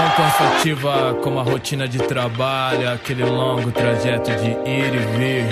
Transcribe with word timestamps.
tão 0.00 0.10
cansativa 0.16 1.14
como 1.22 1.38
a 1.38 1.42
rotina 1.42 1.86
de 1.86 1.98
trabalho, 1.98 2.90
aquele 2.90 3.22
longo 3.22 3.70
trajeto 3.70 4.30
de 4.30 4.50
ir 4.68 4.94
e 4.94 5.18
vir. 5.18 5.44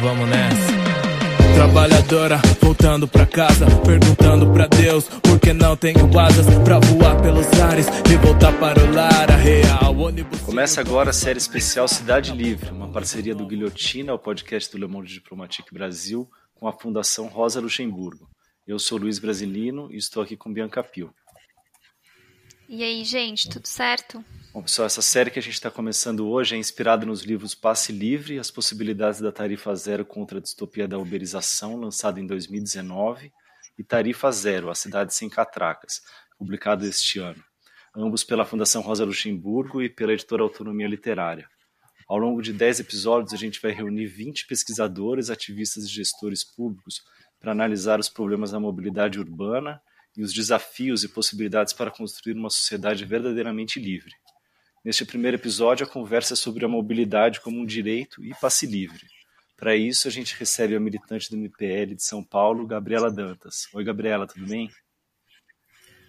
Vamos 0.00 0.28
nessa. 0.28 0.72
Trabalhadora 1.54 2.40
voltando 2.60 3.06
pra 3.06 3.24
casa, 3.24 3.66
perguntando 3.86 4.52
pra 4.52 4.66
Deus 4.66 5.04
por 5.04 5.38
que 5.38 5.52
não 5.52 5.76
tenho 5.76 6.18
asas 6.18 6.46
pra 6.64 6.80
voar 6.80 7.20
pelos 7.22 7.46
ares 7.60 7.86
e 8.10 8.16
voltar 8.16 8.52
para 8.58 8.82
o 8.82 8.92
lar, 8.92 9.30
a 9.30 9.36
real. 9.36 9.96
Ônibus 9.96 10.40
Começa 10.40 10.80
agora 10.80 11.10
a 11.10 11.12
série 11.12 11.38
especial 11.38 11.86
Cidade 11.86 12.32
Livre, 12.32 12.70
uma 12.70 12.88
parceria 12.88 13.34
do 13.34 13.46
Guilhotina, 13.46 14.12
o 14.12 14.18
podcast 14.18 14.72
do 14.72 14.78
Le 14.78 14.90
Monde 14.90 15.12
Diplomatique 15.12 15.72
Brasil, 15.72 16.28
com 16.56 16.66
a 16.66 16.72
Fundação 16.72 17.28
Rosa 17.28 17.60
Luxemburgo. 17.60 18.28
Eu 18.66 18.78
sou 18.78 18.98
Luiz 18.98 19.20
Brasilino 19.20 19.88
e 19.92 19.96
estou 19.96 20.22
aqui 20.22 20.36
com 20.36 20.52
Bianca 20.52 20.82
Pio. 20.82 21.12
E 22.74 22.82
aí, 22.82 23.04
gente, 23.04 23.50
tudo 23.50 23.68
certo? 23.68 24.24
Bom, 24.50 24.62
pessoal, 24.62 24.86
essa 24.86 25.02
série 25.02 25.30
que 25.30 25.38
a 25.38 25.42
gente 25.42 25.52
está 25.52 25.70
começando 25.70 26.26
hoje 26.26 26.54
é 26.54 26.58
inspirada 26.58 27.04
nos 27.04 27.20
livros 27.20 27.54
Passe 27.54 27.92
Livre 27.92 28.38
as 28.38 28.50
possibilidades 28.50 29.20
da 29.20 29.30
Tarifa 29.30 29.74
Zero 29.74 30.06
contra 30.06 30.38
a 30.38 30.40
distopia 30.40 30.88
da 30.88 30.96
uberização, 30.96 31.76
lançado 31.76 32.18
em 32.18 32.26
2019, 32.26 33.30
e 33.78 33.84
Tarifa 33.84 34.32
Zero, 34.32 34.70
a 34.70 34.74
cidade 34.74 35.12
sem 35.12 35.28
catracas, 35.28 36.00
publicado 36.38 36.86
este 36.86 37.18
ano, 37.18 37.44
ambos 37.94 38.24
pela 38.24 38.46
Fundação 38.46 38.80
Rosa 38.80 39.04
Luxemburgo 39.04 39.82
e 39.82 39.90
pela 39.90 40.14
editora 40.14 40.42
Autonomia 40.42 40.88
Literária. 40.88 41.46
Ao 42.08 42.16
longo 42.16 42.40
de 42.40 42.54
10 42.54 42.80
episódios, 42.80 43.34
a 43.34 43.36
gente 43.36 43.60
vai 43.60 43.72
reunir 43.72 44.06
20 44.06 44.46
pesquisadores, 44.46 45.28
ativistas 45.28 45.84
e 45.84 45.88
gestores 45.88 46.42
públicos 46.42 47.02
para 47.38 47.52
analisar 47.52 48.00
os 48.00 48.08
problemas 48.08 48.50
da 48.50 48.58
mobilidade 48.58 49.20
urbana 49.20 49.78
e 50.16 50.22
os 50.22 50.32
desafios 50.32 51.04
e 51.04 51.08
possibilidades 51.08 51.72
para 51.72 51.90
construir 51.90 52.34
uma 52.34 52.50
sociedade 52.50 53.04
verdadeiramente 53.04 53.80
livre. 53.80 54.12
Neste 54.84 55.04
primeiro 55.04 55.36
episódio, 55.36 55.86
a 55.86 55.88
conversa 55.88 56.34
é 56.34 56.36
sobre 56.36 56.64
a 56.64 56.68
mobilidade 56.68 57.40
como 57.40 57.60
um 57.60 57.66
direito 57.66 58.24
e 58.24 58.34
passe 58.34 58.66
livre. 58.66 59.06
Para 59.56 59.76
isso, 59.76 60.08
a 60.08 60.10
gente 60.10 60.36
recebe 60.36 60.74
a 60.74 60.80
militante 60.80 61.30
do 61.30 61.36
MPL 61.36 61.94
de 61.94 62.02
São 62.02 62.22
Paulo, 62.22 62.66
Gabriela 62.66 63.12
Dantas. 63.12 63.68
Oi, 63.72 63.84
Gabriela, 63.84 64.26
tudo 64.26 64.44
bem? 64.44 64.68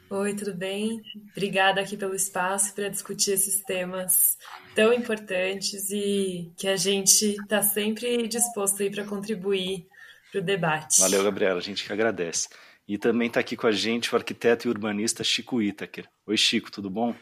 Oi, 0.09 0.35
tudo 0.35 0.55
bem? 0.55 1.01
Obrigada 1.31 1.81
aqui 1.81 1.95
pelo 1.95 2.15
espaço 2.15 2.73
para 2.73 2.89
discutir 2.89 3.31
esses 3.31 3.63
temas 3.63 4.38
tão 4.75 4.91
importantes 4.91 5.89
e 5.91 6.51
que 6.57 6.67
a 6.67 6.75
gente 6.75 7.35
está 7.35 7.61
sempre 7.61 8.27
disposto 8.27 8.81
aí 8.81 8.89
para 8.89 9.05
contribuir 9.05 9.88
para 10.31 10.41
o 10.41 10.43
debate. 10.43 10.99
Valeu, 10.99 11.23
Gabriela, 11.23 11.59
a 11.59 11.63
gente 11.63 11.83
que 11.83 11.93
agradece. 11.93 12.49
E 12.87 12.97
também 12.97 13.27
está 13.27 13.39
aqui 13.39 13.55
com 13.55 13.67
a 13.67 13.71
gente 13.71 14.13
o 14.13 14.17
arquiteto 14.17 14.67
e 14.67 14.69
urbanista 14.69 15.23
Chico 15.23 15.61
Itaker. 15.61 16.07
Oi, 16.25 16.37
Chico, 16.37 16.71
tudo 16.71 16.89
bom? 16.89 17.15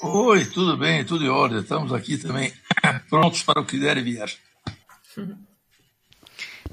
Oi, 0.00 0.44
tudo 0.44 0.76
bem, 0.76 1.04
tudo 1.04 1.24
em 1.24 1.28
ordem. 1.28 1.60
Estamos 1.60 1.92
aqui 1.92 2.16
também 2.16 2.52
prontos 3.10 3.42
para 3.42 3.60
o 3.60 3.66
que 3.66 3.78
der 3.78 3.96
e 3.96 4.02
vier. 4.02 4.32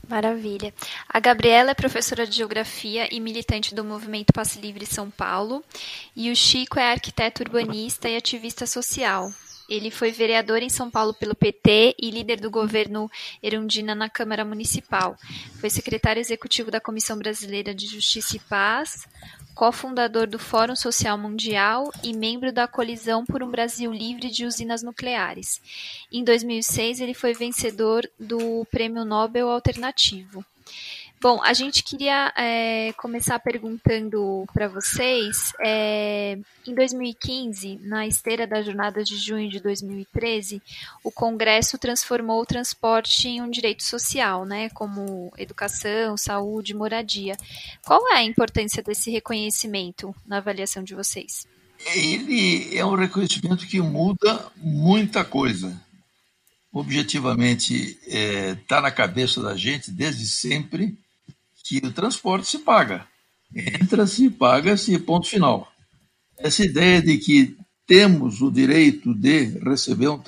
Maravilha. 0.08 0.74
A 1.08 1.20
Gabriela 1.20 1.72
é 1.72 1.74
professora 1.74 2.28
de 2.28 2.36
Geografia 2.36 3.08
e 3.14 3.20
militante 3.20 3.74
do 3.74 3.84
Movimento 3.84 4.34
Passe 4.34 4.60
Livre 4.60 4.86
São 4.86 5.10
Paulo. 5.10 5.64
E 6.16 6.30
o 6.30 6.36
Chico 6.36 6.78
é 6.78 6.92
arquiteto 6.92 7.42
urbanista 7.42 8.10
e 8.10 8.18
ativista 8.18 8.68
social. 8.68 9.32
Ele 9.72 9.90
foi 9.90 10.12
vereador 10.12 10.62
em 10.62 10.68
São 10.68 10.92
Paulo 10.92 11.14
pelo 11.14 11.34
PT 11.34 11.96
e 11.98 12.12
líder 12.12 12.42
do 12.42 12.52
governo 12.52 13.10
Erundina 13.42 13.96
na 13.96 14.10
Câmara 14.10 14.44
Municipal. 14.44 15.16
Foi 15.62 15.70
secretário 15.70 16.20
executivo 16.20 16.70
da 16.70 16.82
Comissão 16.82 17.18
Brasileira 17.18 17.74
de 17.74 17.88
Justiça 17.88 18.36
e 18.36 18.40
Paz, 18.40 19.08
cofundador 19.56 20.28
do 20.28 20.38
Fórum 20.38 20.76
Social 20.76 21.18
Mundial 21.18 21.90
e 22.04 22.12
membro 22.14 22.52
da 22.52 22.68
Colisão 22.68 23.26
por 23.26 23.42
um 23.42 23.50
Brasil 23.50 23.94
Livre 23.94 24.30
de 24.30 24.46
Usinas 24.46 24.84
Nucleares. 24.84 25.62
Em 26.12 26.22
2006, 26.22 27.00
ele 27.00 27.14
foi 27.14 27.34
vencedor 27.34 28.06
do 28.20 28.68
Prêmio 28.70 29.06
Nobel 29.06 29.50
Alternativo. 29.50 30.44
Bom, 31.22 31.40
a 31.44 31.54
gente 31.54 31.84
queria 31.84 32.34
é, 32.36 32.94
começar 32.94 33.38
perguntando 33.38 34.44
para 34.52 34.68
vocês, 34.68 35.54
é, 35.64 36.36
em 36.66 36.74
2015, 36.74 37.80
na 37.84 38.08
esteira 38.08 38.48
da 38.48 38.60
jornada 38.64 39.04
de 39.04 39.16
junho 39.18 39.48
de 39.48 39.60
2013, 39.60 40.60
o 41.04 41.12
Congresso 41.12 41.78
transformou 41.78 42.42
o 42.42 42.46
transporte 42.46 43.28
em 43.28 43.40
um 43.40 43.52
direito 43.52 43.84
social, 43.84 44.46
né, 44.46 44.70
como 44.70 45.32
educação, 45.38 46.18
saúde, 46.18 46.74
moradia. 46.74 47.38
Qual 47.86 48.12
é 48.12 48.16
a 48.16 48.24
importância 48.24 48.82
desse 48.82 49.12
reconhecimento 49.12 50.16
na 50.26 50.38
avaliação 50.38 50.84
de 50.84 50.96
vocês? 50.96 51.46
Ele 51.94 52.76
é 52.76 52.84
um 52.84 52.96
reconhecimento 52.96 53.68
que 53.68 53.80
muda 53.80 54.52
muita 54.58 55.24
coisa. 55.24 55.80
Objetivamente, 56.74 58.00
está 58.08 58.18
é, 58.18 58.56
tá 58.68 58.82
na 58.82 58.90
cabeça 58.90 59.40
da 59.40 59.56
gente 59.56 59.92
desde 59.92 60.26
sempre 60.26 60.98
que 61.80 61.88
o 61.88 61.94
transporte 61.94 62.48
se 62.48 62.60
paga. 62.60 63.08
Entra-se, 63.56 64.30
paga-se, 64.30 65.00
ponto 65.00 65.26
final. 65.26 65.72
Essa 66.38 66.66
ideia 66.66 67.02
de 67.02 67.18
que 67.18 67.56
temos 67.88 68.42
o 68.42 68.52
direito 68.52 69.14
de 69.14 69.58
receber 69.60 70.10
um, 70.10 70.22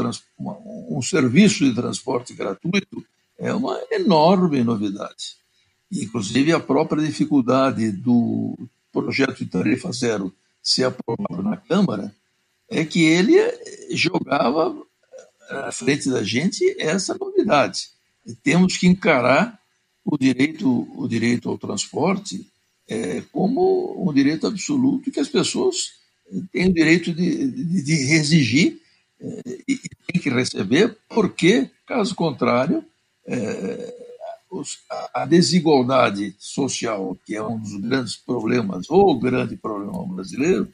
um 0.89 1.01
serviço 1.01 1.65
de 1.65 1.75
transporte 1.75 2.33
gratuito 2.33 3.05
é 3.37 3.53
uma 3.53 3.77
enorme 3.91 4.63
novidade. 4.63 5.35
Inclusive, 5.91 6.53
a 6.53 6.61
própria 6.61 7.05
dificuldade 7.05 7.91
do 7.91 8.57
projeto 8.91 9.43
de 9.43 9.47
tarifa 9.47 9.91
zero 9.91 10.33
ser 10.61 10.85
aprovado 10.85 11.43
na 11.43 11.57
Câmara 11.57 12.15
é 12.69 12.85
que 12.85 13.03
ele 13.03 13.35
jogava 13.91 14.75
à 15.49 15.71
frente 15.73 16.09
da 16.09 16.23
gente 16.23 16.63
essa 16.79 17.17
novidade. 17.19 17.89
Temos 18.41 18.77
que 18.77 18.87
encarar 18.87 19.61
o 20.05 20.17
direito, 20.17 20.87
o 20.97 21.07
direito 21.07 21.49
ao 21.49 21.57
transporte 21.57 22.45
é, 22.87 23.21
como 23.31 24.09
um 24.09 24.13
direito 24.13 24.47
absoluto 24.47 25.11
que 25.11 25.19
as 25.19 25.29
pessoas 25.29 25.93
têm 26.51 26.69
o 26.69 26.73
direito 26.73 27.13
de, 27.13 27.47
de, 27.47 27.83
de 27.83 27.93
exigir 28.13 28.81
é, 29.19 29.41
e 29.67 29.77
têm 29.77 30.21
que 30.21 30.29
receber, 30.29 30.97
porque, 31.09 31.69
caso 31.85 32.13
contrário, 32.15 32.83
é, 33.25 34.03
a 35.13 35.25
desigualdade 35.25 36.35
social, 36.37 37.17
que 37.25 37.35
é 37.35 37.41
um 37.41 37.59
dos 37.59 37.75
grandes 37.77 38.15
problemas, 38.15 38.89
ou 38.89 39.17
grande 39.17 39.55
problema 39.55 40.05
brasileiro, 40.05 40.69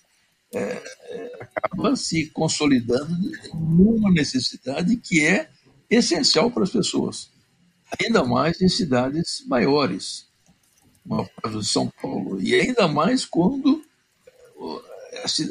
é, 0.53 0.59
é, 0.59 1.37
acaba 1.39 1.95
se 1.95 2.27
consolidando 2.31 3.15
numa 3.53 4.11
necessidade 4.11 4.97
que 4.97 5.25
é 5.25 5.49
essencial 5.89 6.51
para 6.51 6.63
as 6.63 6.71
pessoas 6.71 7.29
ainda 8.01 8.23
mais 8.23 8.61
em 8.61 8.69
cidades 8.69 9.43
maiores, 9.47 10.27
como 11.07 11.23
o 11.23 11.41
caso 11.41 11.59
de 11.59 11.67
São 11.67 11.91
Paulo, 12.01 12.41
e 12.41 12.53
ainda 12.53 12.87
mais 12.87 13.25
quando 13.25 13.83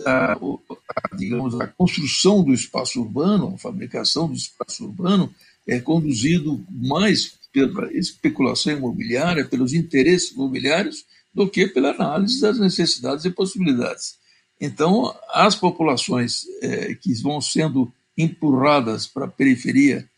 a, 0.06 0.10
a, 0.10 0.32
a, 0.34 1.16
digamos, 1.16 1.60
a 1.60 1.66
construção 1.66 2.43
do 2.44 2.53
espaço 2.53 3.00
urbano, 3.00 3.54
a 3.54 3.59
fabricação 3.59 4.28
do 4.28 4.34
espaço 4.34 4.84
urbano 4.84 5.34
é 5.66 5.81
conduzido 5.81 6.65
mais 6.71 7.38
pela 7.53 7.93
especulação 7.93 8.72
imobiliária, 8.72 9.44
pelos 9.44 9.72
interesses 9.72 10.31
imobiliários, 10.31 11.05
do 11.34 11.49
que 11.49 11.66
pela 11.66 11.91
análise 11.91 12.41
das 12.41 12.59
necessidades 12.59 13.25
e 13.25 13.31
possibilidades. 13.31 14.16
Então, 14.60 15.15
as 15.31 15.55
populações 15.55 16.43
é, 16.62 16.94
que 16.94 17.12
vão 17.22 17.41
sendo 17.41 17.93
empurradas 18.16 19.06
para 19.06 19.26
a 19.26 19.31
periferia 19.31 20.09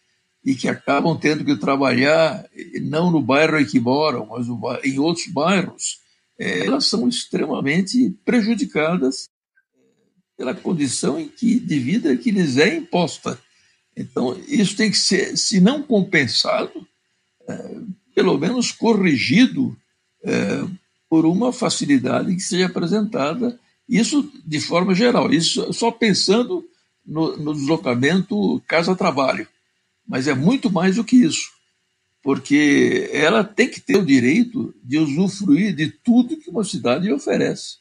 e 0.45 0.55
que 0.55 0.69
acabam 0.69 1.19
tendo 1.19 1.45
que 1.45 1.57
trabalhar 1.57 2.45
não 2.83 3.11
no 3.11 3.21
bairro 3.21 3.59
em 3.59 3.67
que 3.67 3.79
moram, 3.79 4.27
mas 4.27 4.47
em 4.85 4.99
outros 4.99 5.27
bairros, 5.27 6.01
é, 6.39 6.67
elas 6.67 6.87
são 6.87 7.09
extremamente 7.09 8.11
prejudicadas 8.25 9.29
pela 10.37 10.55
condição 10.55 11.21
em 11.21 11.29
que, 11.29 11.61
de 11.61 11.79
vida 11.79 12.17
que 12.17 12.31
lhes 12.31 12.57
é 12.57 12.75
imposta. 12.75 13.39
Então, 13.95 14.41
isso 14.49 14.75
tem 14.77 14.91
que 14.91 14.97
ser, 14.97 15.37
se 15.37 15.61
não 15.61 15.83
compensado, 15.83 16.87
pelo 18.15 18.39
menos 18.39 18.73
corrigido 18.73 19.77
por 21.11 21.27
uma 21.27 21.53
facilidade 21.53 22.35
que 22.35 22.41
seja 22.41 22.67
apresentada, 22.67 23.59
isso 23.87 24.33
de 24.47 24.61
forma 24.61 24.95
geral, 24.95 25.31
isso 25.31 25.71
só 25.75 25.91
pensando 25.91 26.65
no, 27.05 27.37
no 27.37 27.53
deslocamento 27.53 28.63
casa-trabalho 28.67 29.47
mas 30.11 30.27
é 30.27 30.35
muito 30.35 30.69
mais 30.73 30.97
do 30.97 31.05
que 31.05 31.15
isso, 31.15 31.53
porque 32.21 33.09
ela 33.13 33.45
tem 33.45 33.69
que 33.69 33.81
ter 33.81 33.97
o 33.97 34.05
direito 34.05 34.75
de 34.83 34.99
usufruir 34.99 35.73
de 35.73 35.89
tudo 35.89 36.37
que 36.37 36.51
uma 36.51 36.65
cidade 36.65 37.11
oferece. 37.13 37.77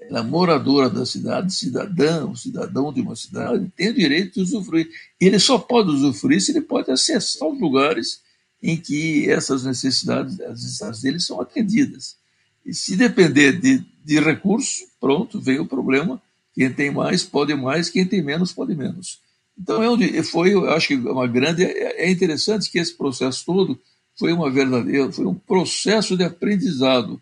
Ela 0.00 0.20
é 0.20 0.22
moradora 0.22 0.88
da 0.88 1.04
cidade, 1.04 1.52
cidadã, 1.52 2.34
cidadão 2.34 2.90
de 2.90 3.02
uma 3.02 3.14
cidade, 3.14 3.70
tem 3.76 3.90
o 3.90 3.94
direito 3.94 4.32
de 4.32 4.40
usufruir. 4.40 4.88
Ele 5.20 5.38
só 5.38 5.58
pode 5.58 5.90
usufruir 5.90 6.40
se 6.40 6.52
ele 6.52 6.62
pode 6.62 6.90
acessar 6.90 7.46
os 7.46 7.60
lugares 7.60 8.22
em 8.62 8.74
que 8.74 9.28
essas 9.30 9.64
necessidades, 9.64 10.40
as 10.40 10.62
necessidades 10.62 11.02
dele 11.02 11.20
são 11.20 11.38
atendidas. 11.38 12.16
E 12.64 12.72
se 12.72 12.96
depender 12.96 13.60
de, 13.60 13.84
de 14.02 14.18
recursos, 14.20 14.86
pronto, 14.98 15.38
veio 15.38 15.64
o 15.64 15.68
problema. 15.68 16.20
Quem 16.54 16.72
tem 16.72 16.90
mais 16.90 17.24
pode 17.24 17.54
mais, 17.54 17.90
quem 17.90 18.06
tem 18.06 18.22
menos 18.22 18.54
pode 18.54 18.74
menos. 18.74 19.20
Então, 19.58 19.82
é 19.82 19.88
onde 19.88 20.22
foi, 20.22 20.54
eu 20.54 20.70
acho 20.70 20.88
que 20.88 20.94
uma 20.94 21.26
grande. 21.26 21.64
É, 21.64 22.04
é 22.06 22.10
interessante 22.10 22.70
que 22.70 22.78
esse 22.78 22.94
processo 22.94 23.44
todo 23.44 23.78
foi 24.16 24.32
uma 24.32 24.50
verdadeira, 24.50 25.10
foi 25.10 25.26
um 25.26 25.34
processo 25.34 26.16
de 26.16 26.24
aprendizado. 26.24 27.20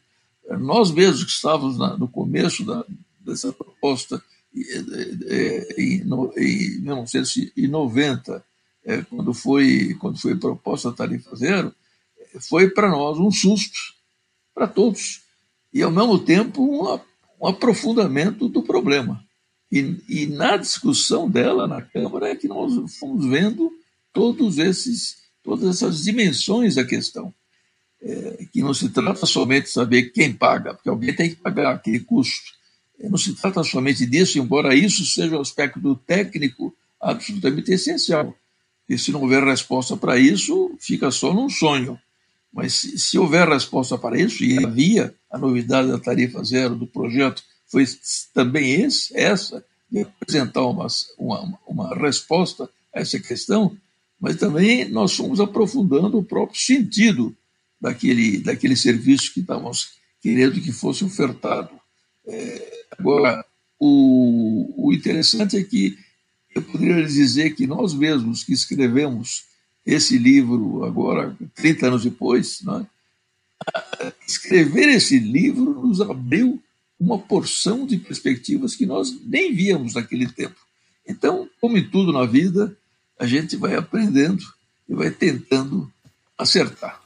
Nós 0.61 0.91
mesmos 0.91 1.25
que 1.25 1.31
estávamos 1.31 1.79
na, 1.79 1.97
no 1.97 2.06
começo 2.06 2.65
da, 2.65 2.85
dessa 3.21 3.53
proposta 3.53 4.23
em, 5.77 6.03
em 6.37 6.81
1990, 6.81 8.44
é, 8.85 9.03
quando 9.03 9.35
foi 9.35 9.94
quando 9.94 10.19
foi 10.19 10.37
proposta 10.37 10.91
a 10.91 10.93
tarifa 10.93 11.35
zero, 11.35 11.75
foi 12.41 12.71
para 12.71 12.88
nós 12.88 13.19
um 13.19 13.31
susto 13.31 13.79
para 14.55 14.67
todos 14.67 15.23
e 15.73 15.83
ao 15.83 15.91
mesmo 15.91 16.19
tempo 16.19 16.62
um, 16.62 17.00
um 17.41 17.49
aprofundamento 17.49 18.49
do 18.49 18.62
problema. 18.62 19.25
E, 19.71 19.97
e, 20.09 20.27
na 20.27 20.57
discussão 20.57 21.29
dela 21.29 21.67
na 21.67 21.83
Câmara 21.83 22.29
é 22.29 22.37
que 22.37 22.47
nós 22.47 22.97
fomos 22.99 23.27
vendo 23.27 23.73
todos 24.13 24.59
esses, 24.59 25.17
todas 25.43 25.69
essas 25.69 26.05
dimensões 26.05 26.77
da 26.77 26.85
questão. 26.85 27.35
É, 28.01 28.47
que 28.53 28.63
não 28.63 28.75
se 28.75 28.91
trata 28.91 29.27
somente 29.27 29.65
de 29.65 29.71
saber 29.71 30.11
quem 30.11 30.33
paga, 30.33 30.75
porque 30.75 30.89
alguém 30.89 31.15
tem 31.15 31.31
que 31.31 31.37
pagar 31.37 31.75
aquele 31.75 32.01
custo. 32.01 32.53
É, 33.01 33.09
não 33.09 33.19
se 33.19 33.35
trata 33.35 33.65
somente 33.65 34.07
disso, 34.07 34.39
embora 34.39 34.75
isso 34.75 35.05
seja 35.05 35.37
um 35.37 35.41
aspecto 35.41 35.97
técnico 36.07 36.75
absolutamente 37.01 37.73
essencial. 37.73 38.35
E 38.89 38.97
se 38.97 39.11
não 39.11 39.23
houver 39.23 39.43
resposta 39.43 39.97
para 39.97 40.17
isso, 40.19 40.77
fica 40.79 41.11
só 41.11 41.35
num 41.35 41.49
sonho. 41.49 41.99
Mas 42.53 42.75
se, 42.75 42.99
se 42.99 43.19
houver 43.19 43.49
resposta 43.49 43.99
para 43.99 44.19
isso, 44.19 44.45
e 44.45 44.65
havia 44.65 45.15
a 45.31 45.37
novidade 45.37 45.89
da 45.89 45.99
tarifa 45.99 46.43
zero 46.45 46.77
do 46.77 46.87
projeto 46.87 47.43
foi 47.69 47.85
também 48.33 48.83
esse, 48.83 49.17
essa, 49.17 49.65
de 49.91 50.01
apresentar 50.01 50.65
uma, 50.67 50.87
uma, 51.19 51.59
uma 51.67 51.95
resposta 51.97 52.69
a 52.95 53.01
essa 53.01 53.19
questão, 53.19 53.77
mas 54.21 54.37
também 54.37 54.89
nós 54.89 55.15
fomos 55.15 55.41
aprofundando 55.41 56.19
o 56.19 56.25
próprio 56.25 56.59
sentido 56.59 57.37
daquele, 57.81 58.39
daquele 58.39 58.77
serviço 58.77 59.33
que 59.33 59.41
estávamos 59.41 59.91
querendo 60.23 60.61
que 60.61 60.73
fosse 60.73 61.05
ofertado. 61.05 61.71
É, 62.27 62.85
agora, 62.99 63.45
o, 63.79 64.89
o 64.89 64.93
interessante 64.93 65.57
é 65.57 65.62
que 65.62 65.99
eu 66.55 66.62
poderia 66.62 67.05
dizer 67.05 67.55
que 67.55 67.67
nós 67.67 67.93
mesmos 67.93 68.43
que 68.43 68.53
escrevemos 68.53 69.45
esse 69.85 70.19
livro 70.19 70.85
agora, 70.85 71.37
30 71.55 71.87
anos 71.87 72.03
depois, 72.03 72.62
né, 72.62 72.87
escrever 74.27 74.89
esse 74.89 75.19
livro 75.19 75.87
nos 75.87 76.01
abriu 76.01 76.61
uma 76.99 77.19
porção 77.19 77.87
de 77.87 77.99
perspectivas 77.99 78.75
que 78.75 78.87
nós 78.87 79.21
nem 79.25 79.55
víamos 79.55 79.95
naquele 79.95 80.31
tempo. 80.31 80.57
Então, 81.07 81.49
como 81.61 81.77
em 81.77 81.89
tudo 81.89 82.13
na 82.13 82.25
vida, 82.25 82.77
a 83.19 83.27
gente 83.27 83.57
vai 83.57 83.75
aprendendo 83.75 84.43
e 84.89 84.95
vai 84.95 85.11
tentando 85.11 85.91
acertar. 86.37 87.03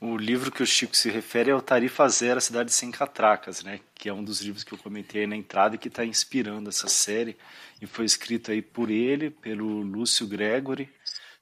O 0.00 0.16
livro 0.16 0.52
que 0.52 0.62
o 0.62 0.66
Chico 0.66 0.94
se 0.96 1.10
refere 1.10 1.50
é 1.50 1.54
o 1.54 1.62
Tarifa 1.62 2.06
Zero, 2.08 2.38
a 2.38 2.40
Cidade 2.40 2.72
Sem 2.72 2.90
Catracas, 2.90 3.62
né? 3.62 3.80
que 3.94 4.08
é 4.08 4.12
um 4.12 4.22
dos 4.22 4.40
livros 4.42 4.62
que 4.62 4.74
eu 4.74 4.78
comentei 4.78 5.26
na 5.26 5.34
entrada 5.36 5.76
e 5.76 5.78
que 5.78 5.88
está 5.88 6.04
inspirando 6.04 6.68
essa 6.68 6.88
série. 6.88 7.36
E 7.80 7.86
foi 7.86 8.04
escrito 8.04 8.50
aí 8.50 8.60
por 8.60 8.90
ele, 8.90 9.30
pelo 9.30 9.80
Lúcio 9.80 10.26
Gregory, 10.26 10.90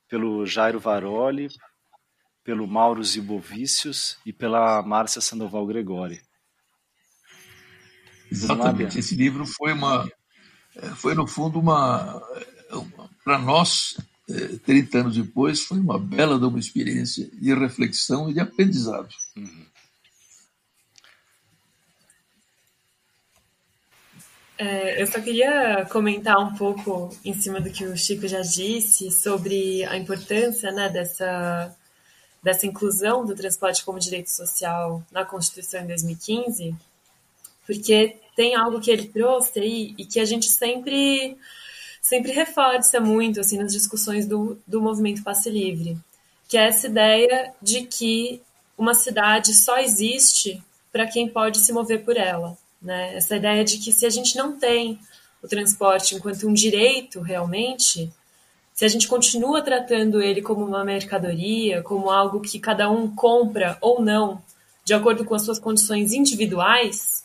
pelo 0.08 0.46
Jairo 0.46 0.78
Varoli, 0.78 1.48
pelo 2.44 2.66
Mauro 2.66 3.02
Zibovicius 3.02 4.16
e 4.24 4.32
pela 4.32 4.80
Márcia 4.82 5.20
Sandoval 5.20 5.66
Gregori. 5.66 6.20
Exatamente. 8.32 8.98
Esse 8.98 9.14
livro 9.14 9.44
foi 9.46 9.72
uma, 9.72 10.10
é, 10.74 10.88
foi 10.90 11.14
no 11.14 11.26
fundo 11.26 11.60
uma, 11.60 12.22
uma 12.70 13.10
para 13.22 13.38
nós, 13.38 13.96
30 14.64 14.96
é, 14.96 15.00
anos 15.00 15.16
depois, 15.16 15.60
foi 15.60 15.78
uma 15.78 15.98
bela 15.98 16.38
de 16.38 16.46
uma 16.46 16.58
experiência 16.58 17.28
de 17.32 17.54
reflexão 17.54 18.30
e 18.30 18.34
de 18.34 18.40
aprendizado. 18.40 19.08
Uhum. 19.36 19.66
É, 24.58 25.02
eu 25.02 25.06
só 25.08 25.20
queria 25.20 25.84
comentar 25.90 26.38
um 26.38 26.54
pouco 26.54 27.10
em 27.24 27.34
cima 27.34 27.60
do 27.60 27.70
que 27.70 27.84
o 27.84 27.96
Chico 27.96 28.28
já 28.28 28.40
disse 28.40 29.10
sobre 29.10 29.84
a 29.84 29.96
importância 29.96 30.70
né, 30.70 30.88
dessa, 30.88 31.74
dessa 32.42 32.66
inclusão 32.66 33.26
do 33.26 33.34
transporte 33.34 33.84
como 33.84 33.98
direito 33.98 34.30
social 34.30 35.02
na 35.10 35.24
Constituição 35.24 35.82
em 35.82 35.88
2015, 35.88 36.76
porque 37.66 38.16
tem 38.34 38.54
algo 38.54 38.80
que 38.80 38.90
ele 38.90 39.08
trouxe 39.08 39.60
aí 39.60 39.94
e 39.98 40.04
que 40.04 40.20
a 40.20 40.24
gente 40.24 40.48
sempre 40.48 41.36
sempre 42.00 42.32
reforça 42.32 43.00
muito 43.00 43.40
assim 43.40 43.58
nas 43.58 43.72
discussões 43.72 44.26
do, 44.26 44.58
do 44.66 44.80
movimento 44.80 45.22
passe 45.22 45.48
livre, 45.48 45.96
que 46.48 46.58
é 46.58 46.66
essa 46.66 46.88
ideia 46.88 47.52
de 47.62 47.82
que 47.82 48.42
uma 48.76 48.94
cidade 48.94 49.54
só 49.54 49.78
existe 49.78 50.62
para 50.90 51.06
quem 51.06 51.28
pode 51.28 51.60
se 51.60 51.72
mover 51.72 52.04
por 52.04 52.16
ela, 52.16 52.56
né? 52.80 53.14
Essa 53.14 53.36
ideia 53.36 53.64
de 53.64 53.78
que 53.78 53.92
se 53.92 54.04
a 54.04 54.10
gente 54.10 54.36
não 54.36 54.58
tem 54.58 54.98
o 55.42 55.48
transporte 55.48 56.14
enquanto 56.14 56.48
um 56.48 56.52
direito 56.52 57.20
realmente, 57.20 58.12
se 58.74 58.84
a 58.84 58.88
gente 58.88 59.06
continua 59.08 59.62
tratando 59.62 60.20
ele 60.20 60.42
como 60.42 60.64
uma 60.64 60.84
mercadoria, 60.84 61.82
como 61.82 62.10
algo 62.10 62.40
que 62.40 62.58
cada 62.58 62.90
um 62.90 63.14
compra 63.14 63.78
ou 63.80 64.02
não, 64.02 64.42
de 64.84 64.94
acordo 64.94 65.24
com 65.24 65.34
as 65.34 65.42
suas 65.42 65.58
condições 65.58 66.12
individuais, 66.12 67.21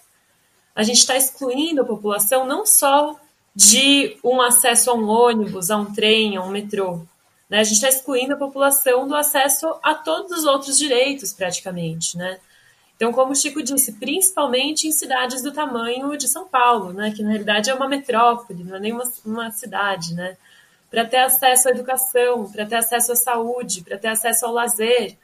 a 0.77 0.83
gente 0.83 0.99
está 0.99 1.17
excluindo 1.17 1.81
a 1.81 1.85
população 1.85 2.45
não 2.45 2.63
só 2.63 3.19
de 3.55 4.15
um 4.23 4.39
acesso 4.39 4.91
a 4.91 4.93
um 4.93 5.07
ônibus, 5.09 5.71
a 5.71 5.77
um 5.77 5.91
trem, 5.91 6.37
a 6.37 6.43
um 6.43 6.51
metrô. 6.51 7.01
Né? 7.49 7.61
A 7.61 7.63
gente 7.63 7.77
está 7.77 7.89
excluindo 7.89 8.35
a 8.35 8.37
população 8.37 9.07
do 9.07 9.15
acesso 9.15 9.67
a 9.81 9.95
todos 9.95 10.37
os 10.37 10.45
outros 10.45 10.77
direitos, 10.77 11.33
praticamente. 11.33 12.15
Né? 12.15 12.39
Então, 12.95 13.11
como 13.11 13.31
o 13.31 13.35
Chico 13.35 13.63
disse, 13.63 13.93
principalmente 13.93 14.87
em 14.87 14.91
cidades 14.91 15.41
do 15.41 15.51
tamanho 15.51 16.15
de 16.15 16.27
São 16.27 16.47
Paulo, 16.47 16.93
né? 16.93 17.09
que 17.09 17.23
na 17.23 17.31
realidade 17.31 17.71
é 17.71 17.73
uma 17.73 17.89
metrópole, 17.89 18.63
não 18.63 18.75
é 18.75 18.79
nem 18.79 18.93
uma, 18.93 19.11
uma 19.25 19.49
cidade. 19.49 20.13
Né? 20.13 20.37
Para 20.91 21.05
ter 21.05 21.17
acesso 21.17 21.69
à 21.69 21.71
educação, 21.71 22.51
para 22.51 22.67
ter 22.67 22.75
acesso 22.75 23.13
à 23.13 23.15
saúde, 23.15 23.81
para 23.81 23.97
ter 23.97 24.09
acesso 24.09 24.45
ao 24.45 24.53
lazer. 24.53 25.17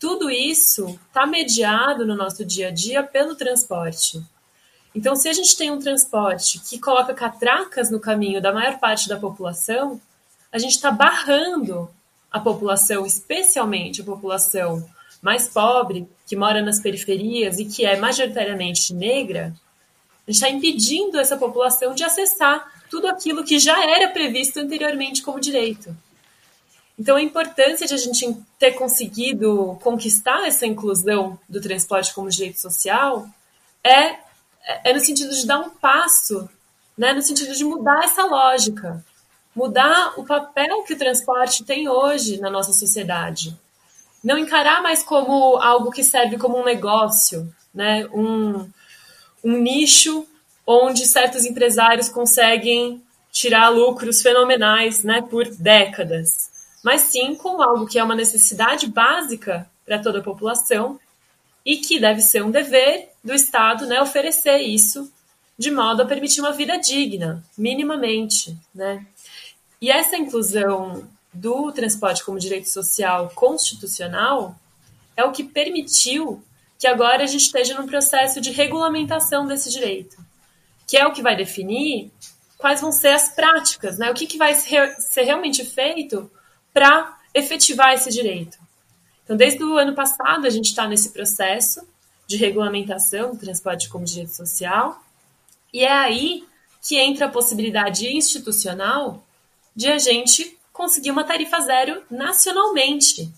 Tudo 0.00 0.30
isso 0.30 0.98
está 1.06 1.26
mediado 1.26 2.06
no 2.06 2.16
nosso 2.16 2.46
dia 2.46 2.68
a 2.68 2.70
dia 2.70 3.02
pelo 3.02 3.34
transporte. 3.34 4.24
Então, 4.96 5.14
se 5.14 5.28
a 5.28 5.32
gente 5.34 5.54
tem 5.58 5.70
um 5.70 5.78
transporte 5.78 6.58
que 6.58 6.78
coloca 6.78 7.12
catracas 7.12 7.90
no 7.90 8.00
caminho 8.00 8.40
da 8.40 8.50
maior 8.50 8.78
parte 8.78 9.06
da 9.10 9.18
população, 9.18 10.00
a 10.50 10.56
gente 10.56 10.72
está 10.72 10.90
barrando 10.90 11.90
a 12.32 12.40
população, 12.40 13.04
especialmente 13.04 14.00
a 14.00 14.04
população 14.04 14.88
mais 15.20 15.50
pobre, 15.50 16.08
que 16.26 16.34
mora 16.34 16.62
nas 16.62 16.80
periferias 16.80 17.58
e 17.58 17.66
que 17.66 17.84
é 17.84 17.98
majoritariamente 17.98 18.94
negra, 18.94 19.54
a 20.26 20.32
gente 20.32 20.42
está 20.42 20.48
impedindo 20.48 21.20
essa 21.20 21.36
população 21.36 21.94
de 21.94 22.02
acessar 22.02 22.66
tudo 22.88 23.06
aquilo 23.06 23.44
que 23.44 23.58
já 23.58 23.78
era 23.84 24.08
previsto 24.08 24.60
anteriormente 24.60 25.20
como 25.20 25.38
direito. 25.38 25.94
Então, 26.98 27.16
a 27.16 27.22
importância 27.22 27.86
de 27.86 27.92
a 27.92 27.98
gente 27.98 28.34
ter 28.58 28.72
conseguido 28.72 29.78
conquistar 29.82 30.46
essa 30.46 30.64
inclusão 30.64 31.38
do 31.46 31.60
transporte 31.60 32.14
como 32.14 32.30
direito 32.30 32.58
social 32.58 33.28
é 33.84 34.24
é 34.66 34.92
no 34.92 35.00
sentido 35.00 35.34
de 35.34 35.46
dar 35.46 35.60
um 35.60 35.70
passo, 35.70 36.48
né, 36.98 37.12
no 37.12 37.22
sentido 37.22 37.54
de 37.54 37.64
mudar 37.64 38.04
essa 38.04 38.24
lógica, 38.24 39.04
mudar 39.54 40.14
o 40.18 40.24
papel 40.24 40.82
que 40.82 40.94
o 40.94 40.98
transporte 40.98 41.64
tem 41.64 41.88
hoje 41.88 42.40
na 42.40 42.50
nossa 42.50 42.72
sociedade. 42.72 43.56
Não 44.22 44.36
encarar 44.36 44.82
mais 44.82 45.02
como 45.02 45.56
algo 45.58 45.90
que 45.90 46.02
serve 46.02 46.36
como 46.36 46.58
um 46.58 46.64
negócio, 46.64 47.52
né, 47.72 48.06
um, 48.12 48.68
um 49.44 49.52
nicho 49.58 50.26
onde 50.66 51.06
certos 51.06 51.44
empresários 51.44 52.08
conseguem 52.08 53.02
tirar 53.30 53.68
lucros 53.68 54.20
fenomenais 54.20 55.04
né, 55.04 55.22
por 55.22 55.46
décadas, 55.46 56.50
mas 56.82 57.02
sim 57.02 57.34
como 57.34 57.62
algo 57.62 57.86
que 57.86 57.98
é 57.98 58.02
uma 58.02 58.14
necessidade 58.14 58.86
básica 58.88 59.68
para 59.84 60.00
toda 60.00 60.18
a 60.18 60.22
população 60.22 60.98
e 61.66 61.78
que 61.78 61.98
deve 61.98 62.20
ser 62.20 62.44
um 62.44 62.50
dever 62.52 63.10
do 63.24 63.34
Estado 63.34 63.86
né, 63.86 64.00
oferecer 64.00 64.58
isso 64.58 65.12
de 65.58 65.70
modo 65.70 66.00
a 66.00 66.06
permitir 66.06 66.40
uma 66.40 66.52
vida 66.52 66.78
digna, 66.78 67.42
minimamente. 67.58 68.56
Né? 68.72 69.04
E 69.80 69.90
essa 69.90 70.16
inclusão 70.16 71.08
do 71.32 71.72
transporte 71.72 72.24
como 72.24 72.38
direito 72.38 72.68
social 72.68 73.32
constitucional 73.34 74.56
é 75.16 75.24
o 75.24 75.32
que 75.32 75.42
permitiu 75.42 76.40
que 76.78 76.86
agora 76.86 77.24
a 77.24 77.26
gente 77.26 77.46
esteja 77.46 77.74
num 77.74 77.86
processo 77.86 78.40
de 78.40 78.52
regulamentação 78.52 79.46
desse 79.46 79.70
direito, 79.70 80.16
que 80.86 80.96
é 80.96 81.06
o 81.06 81.12
que 81.12 81.22
vai 81.22 81.34
definir 81.34 82.12
quais 82.56 82.80
vão 82.80 82.92
ser 82.92 83.08
as 83.08 83.34
práticas, 83.34 83.98
né? 83.98 84.10
o 84.10 84.14
que, 84.14 84.26
que 84.26 84.38
vai 84.38 84.54
ser 84.54 85.22
realmente 85.24 85.64
feito 85.64 86.30
para 86.72 87.18
efetivar 87.34 87.92
esse 87.94 88.10
direito. 88.10 88.65
Então, 89.26 89.36
desde 89.36 89.62
o 89.64 89.76
ano 89.76 89.92
passado, 89.92 90.46
a 90.46 90.50
gente 90.50 90.66
está 90.66 90.86
nesse 90.86 91.10
processo 91.10 91.84
de 92.28 92.36
regulamentação 92.36 93.32
do 93.32 93.38
transporte 93.38 93.88
como 93.88 94.04
direito 94.04 94.30
social. 94.30 95.02
E 95.72 95.84
é 95.84 95.92
aí 95.92 96.44
que 96.80 96.96
entra 96.96 97.26
a 97.26 97.28
possibilidade 97.28 98.06
institucional 98.06 99.26
de 99.74 99.88
a 99.88 99.98
gente 99.98 100.56
conseguir 100.72 101.10
uma 101.10 101.24
tarifa 101.24 101.58
zero 101.58 102.02
nacionalmente. 102.08 103.28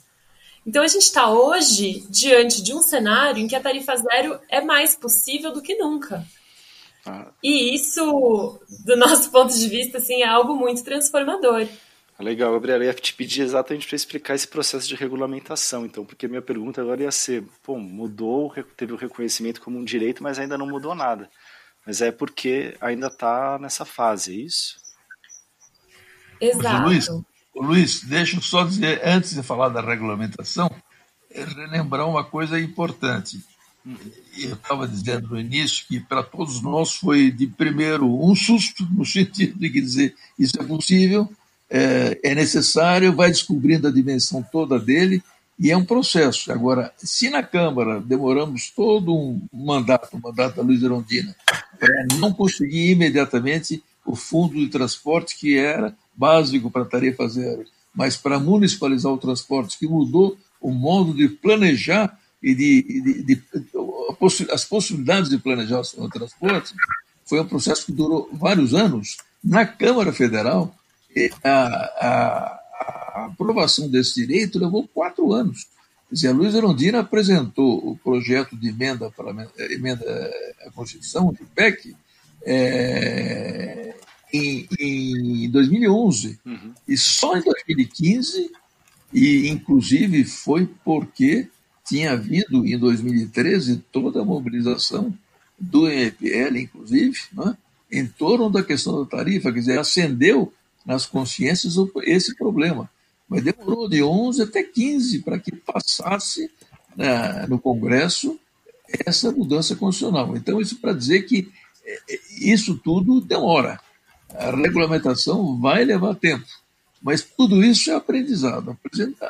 Então 0.67 0.83
a 0.83 0.87
gente 0.87 1.05
está 1.05 1.31
hoje 1.31 2.05
diante 2.11 2.63
de 2.63 2.75
um 2.75 2.83
cenário 2.83 3.41
em 3.41 3.49
que 3.49 3.57
a 3.57 3.61
tarifa 3.61 3.97
zero 3.97 4.39
é 4.51 4.61
mais 4.61 4.95
possível 4.95 5.51
do 5.51 5.63
que 5.63 5.75
nunca. 5.77 6.23
Ah. 7.07 7.29
E 7.43 7.75
isso, 7.75 8.61
do 8.85 8.95
nosso 8.97 9.31
ponto 9.31 9.55
de 9.55 9.67
vista, 9.67 9.97
assim, 9.97 10.21
é 10.21 10.29
algo 10.29 10.55
muito 10.55 10.85
transformador. 10.85 11.67
Legal, 12.19 12.53
Gabriela. 12.53 12.83
Eu 12.83 12.89
ia 12.89 12.95
te 12.95 13.15
pedir 13.15 13.43
exatamente 13.43 13.87
para 13.87 13.95
explicar 13.95 14.35
esse 14.35 14.49
processo 14.49 14.89
de 14.89 14.97
regulamentação, 14.97 15.87
então, 15.87 16.05
porque 16.05 16.27
minha 16.27 16.43
pergunta 16.43 16.81
agora 16.81 17.03
ia 17.03 17.13
ser: 17.13 17.45
bom, 17.65 17.79
mudou, 17.79 18.53
teve 18.77 18.93
o 18.93 18.97
reconhecimento 18.97 19.61
como 19.61 19.79
um 19.79 19.85
direito, 19.85 20.23
mas 20.23 20.39
ainda 20.39 20.59
não 20.59 20.67
mudou 20.67 20.95
nada. 20.95 21.31
Mas 21.87 22.01
é 22.03 22.11
porque 22.11 22.77
ainda 22.81 23.07
está 23.07 23.59
nessa 23.59 23.85
fase, 23.85 24.33
é 24.33 24.37
isso? 24.45 24.77
Exato. 26.41 26.85
Luiz, 26.85 27.09
Luiz, 27.55 28.01
deixa 28.03 28.37
eu 28.37 28.43
só 28.43 28.65
dizer, 28.65 29.01
antes 29.05 29.35
de 29.35 29.43
falar 29.43 29.69
da 29.69 29.81
regulamentação, 29.81 30.71
é 31.31 31.45
relembrar 31.45 32.09
uma 32.09 32.25
coisa 32.25 32.59
importante. 32.59 33.41
Eu 34.37 34.55
estava 34.55 34.87
dizendo 34.87 35.29
no 35.29 35.41
início 35.41 35.87
que 35.87 35.99
para 35.99 36.23
todos 36.23 36.61
nós 36.61 36.97
foi 36.97 37.31
de 37.31 37.47
primeiro 37.47 38.07
um 38.07 38.35
susto, 38.35 38.87
no 38.91 39.05
sentido 39.05 39.59
de 39.59 39.71
que 39.71 39.81
dizer 39.81 40.15
isso 40.39 40.61
é 40.61 40.65
possível, 40.65 41.31
é, 41.71 42.19
é 42.23 42.35
necessário, 42.35 43.15
vai 43.15 43.29
descobrindo 43.29 43.89
a 43.89 43.93
dimensão 43.93 44.43
toda 44.43 44.79
dele 44.79 45.23
e 45.59 45.71
é 45.71 45.77
um 45.77 45.85
processo. 45.85 46.53
Agora, 46.53 46.93
se 46.97 47.29
na 47.29 47.43
Câmara 47.43 48.01
demoramos 48.01 48.71
todo 48.71 49.15
um 49.15 49.41
mandato, 49.53 50.17
o 50.17 50.21
mandato 50.21 50.57
da 50.57 50.63
Luiz 50.63 50.83
Erondina, 50.83 51.35
para 51.79 52.07
não 52.19 52.33
conseguir 52.33 52.93
imediatamente 52.93 53.83
o 54.07 54.15
fundo 54.15 54.55
de 54.55 54.69
transporte 54.69 55.37
que 55.37 55.57
era 55.59 55.95
básico 56.17 56.71
para 56.71 56.83
a 56.83 56.87
tarifa 56.87 57.29
zero, 57.29 57.65
mas 57.95 58.17
para 58.17 58.39
municipalizar 58.39 59.13
o 59.13 59.19
transporte, 59.19 59.79
que 59.79 59.87
mudou 59.87 60.39
o 60.61 60.71
modo 60.71 61.13
de 61.13 61.29
planejar 61.29 62.19
e 62.43 62.55
de, 62.55 62.83
de, 62.83 63.23
de, 63.23 63.35
de 63.35 63.43
as 64.51 64.65
possibilidades 64.65 65.29
de 65.29 65.39
planejar 65.39 65.83
o 65.97 66.09
transporte, 66.09 66.73
foi 67.25 67.41
um 67.41 67.47
processo 67.47 67.87
que 67.87 67.93
durou 67.93 68.29
vários 68.33 68.75
anos. 68.75 69.19
Na 69.43 69.67
Câmara 69.67 70.13
Federal, 70.13 70.75
a, 71.43 71.51
a, 71.51 72.61
a 72.81 73.27
aprovação 73.27 73.89
desse 73.89 74.15
direito 74.15 74.59
levou 74.59 74.87
quatro 74.89 75.33
anos. 75.33 75.67
Quer 76.09 76.15
dizer, 76.15 76.29
a 76.29 76.33
Luiz 76.33 76.55
Erondina 76.55 77.01
apresentou 77.01 77.87
o 77.87 77.97
projeto 77.97 78.57
de 78.57 78.69
emenda, 78.69 79.11
para, 79.11 79.31
emenda 79.71 80.33
à 80.67 80.71
Constituição, 80.71 81.33
de 81.33 81.45
PEC, 81.55 81.95
é, 82.43 83.95
em, 84.33 84.67
em 84.79 85.51
2011. 85.51 86.39
Uhum. 86.47 86.73
E 86.87 86.97
só 86.97 87.37
em 87.37 87.43
2015, 87.43 88.51
e 89.13 89.49
inclusive 89.49 90.25
foi 90.25 90.69
porque 90.85 91.49
tinha 91.85 92.13
havido 92.13 92.67
em 92.67 92.79
2013 92.79 93.83
toda 93.91 94.21
a 94.21 94.25
mobilização 94.25 95.15
do 95.59 95.91
EPL, 95.91 96.57
inclusive, 96.57 97.19
né, 97.33 97.57
em 97.91 98.07
torno 98.07 98.51
da 98.51 98.63
questão 98.63 99.03
da 99.03 99.09
tarifa, 99.09 99.51
quer 99.51 99.59
dizer, 99.59 99.79
acendeu 99.79 100.53
nas 100.89 101.05
consciências 101.05 101.75
esse 102.05 102.35
problema. 102.35 102.91
Mas 103.29 103.45
demorou 103.45 103.87
de 103.87 104.03
11 104.03 104.41
até 104.41 104.63
15 104.63 105.19
para 105.19 105.39
que 105.39 105.55
passasse 105.55 106.51
né, 106.97 107.47
no 107.47 107.59
Congresso 107.59 108.41
essa 109.05 109.31
mudança 109.31 109.77
constitucional. 109.77 110.35
Então, 110.35 110.59
isso 110.63 110.81
para 110.81 110.95
dizer 110.95 111.25
que 111.25 111.53
é, 111.85 112.15
é, 112.15 112.21
isso 112.41 112.75
tudo 112.79 113.21
demora. 113.21 113.79
A 114.31 114.51
regulamentação 114.51 115.61
vai 115.61 115.85
levar 115.85 116.15
tempo. 116.15 116.47
Mas 117.03 117.23
tudo 117.23 117.63
isso 117.63 117.91
é 117.91 117.95
aprendizado 117.95 118.77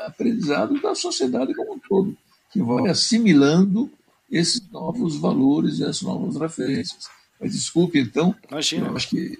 aprendizado 0.07 0.81
da 0.81 0.95
sociedade 0.95 1.53
como 1.55 1.75
um 1.75 1.79
todo, 1.79 2.17
que 2.53 2.63
vai 2.63 2.89
assimilando 2.89 3.91
esses 4.31 4.63
novos 4.71 5.17
valores 5.17 5.81
e 5.81 5.85
as 5.85 6.03
novas 6.03 6.37
referências. 6.37 7.09
Mas 7.41 7.53
desculpe, 7.53 7.99
então, 7.99 8.35
Imagina. 8.49 8.87
eu 8.87 8.97
acho 8.97 9.11
que 9.11 9.39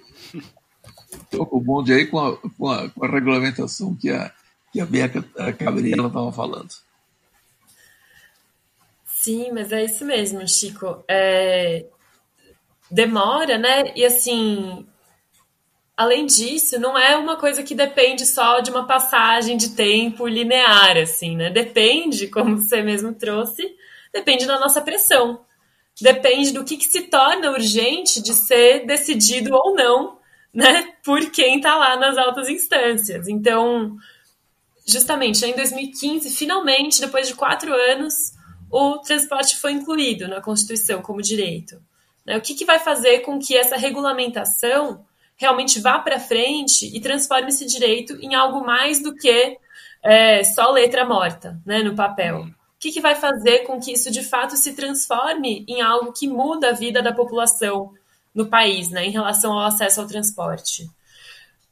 com 1.31 1.57
o 1.57 1.61
bonde 1.61 1.93
aí 1.93 2.07
com 2.07 2.19
a, 2.19 2.37
com 2.37 2.69
a, 2.69 2.89
com 2.89 3.05
a 3.05 3.09
regulamentação 3.09 3.95
que 3.95 4.09
a, 4.09 4.31
que 4.71 4.79
a 4.79 4.85
Beca 4.85 5.23
a 5.37 5.51
Gabriela 5.51 6.07
estava 6.07 6.31
falando. 6.31 6.69
Sim, 9.05 9.51
mas 9.51 9.71
é 9.71 9.83
isso 9.83 10.05
mesmo, 10.05 10.47
Chico. 10.47 11.03
É, 11.07 11.85
demora, 12.89 13.57
né? 13.57 13.91
E 13.95 14.05
assim, 14.05 14.87
além 15.97 16.25
disso, 16.25 16.79
não 16.79 16.97
é 16.97 17.17
uma 17.17 17.35
coisa 17.35 17.61
que 17.61 17.75
depende 17.75 18.25
só 18.25 18.61
de 18.61 18.71
uma 18.71 18.87
passagem 18.87 19.57
de 19.57 19.71
tempo 19.71 20.25
linear, 20.27 20.97
assim, 20.97 21.35
né? 21.35 21.49
Depende, 21.49 22.27
como 22.27 22.57
você 22.57 22.81
mesmo 22.81 23.13
trouxe, 23.13 23.75
depende 24.13 24.45
da 24.45 24.57
nossa 24.57 24.81
pressão. 24.81 25.41
Depende 26.01 26.53
do 26.53 26.63
que, 26.63 26.77
que 26.77 26.85
se 26.85 27.01
torna 27.01 27.51
urgente 27.51 28.21
de 28.21 28.33
ser 28.33 28.85
decidido 28.85 29.53
ou 29.53 29.75
não, 29.75 30.18
né? 30.53 30.93
Por 31.03 31.29
quem 31.31 31.57
está 31.57 31.75
lá 31.75 31.95
nas 31.95 32.17
altas 32.17 32.49
instâncias. 32.49 33.27
Então, 33.27 33.97
justamente, 34.85 35.45
em 35.45 35.55
2015, 35.55 36.29
finalmente, 36.31 36.99
depois 36.99 37.27
de 37.27 37.35
quatro 37.35 37.73
anos, 37.73 38.33
o 38.71 38.97
transporte 38.99 39.57
foi 39.57 39.71
incluído 39.73 40.27
na 40.27 40.41
Constituição 40.41 41.01
como 41.01 41.21
direito. 41.21 41.81
Né? 42.25 42.37
O 42.37 42.41
que, 42.41 42.53
que 42.53 42.65
vai 42.65 42.79
fazer 42.79 43.19
com 43.19 43.39
que 43.39 43.55
essa 43.55 43.77
regulamentação 43.77 45.05
realmente 45.35 45.79
vá 45.79 45.99
para 45.99 46.19
frente 46.19 46.85
e 46.85 46.99
transforme 46.99 47.49
esse 47.49 47.65
direito 47.65 48.15
em 48.21 48.35
algo 48.35 48.65
mais 48.65 49.01
do 49.01 49.15
que 49.15 49.57
é, 50.03 50.43
só 50.43 50.71
letra 50.71 51.05
morta 51.05 51.59
né, 51.65 51.81
no 51.81 51.95
papel? 51.95 52.41
O 52.41 52.79
que, 52.79 52.91
que 52.91 53.01
vai 53.01 53.15
fazer 53.15 53.59
com 53.59 53.79
que 53.79 53.91
isso 53.91 54.09
de 54.09 54.23
fato 54.23 54.55
se 54.55 54.73
transforme 54.73 55.65
em 55.67 55.81
algo 55.81 56.13
que 56.13 56.27
muda 56.27 56.69
a 56.69 56.73
vida 56.73 57.01
da 57.01 57.13
população 57.13 57.93
no 58.33 58.47
país, 58.47 58.89
né, 58.89 59.05
em 59.05 59.11
relação 59.11 59.53
ao 59.53 59.67
acesso 59.67 60.01
ao 60.01 60.07
transporte? 60.07 60.89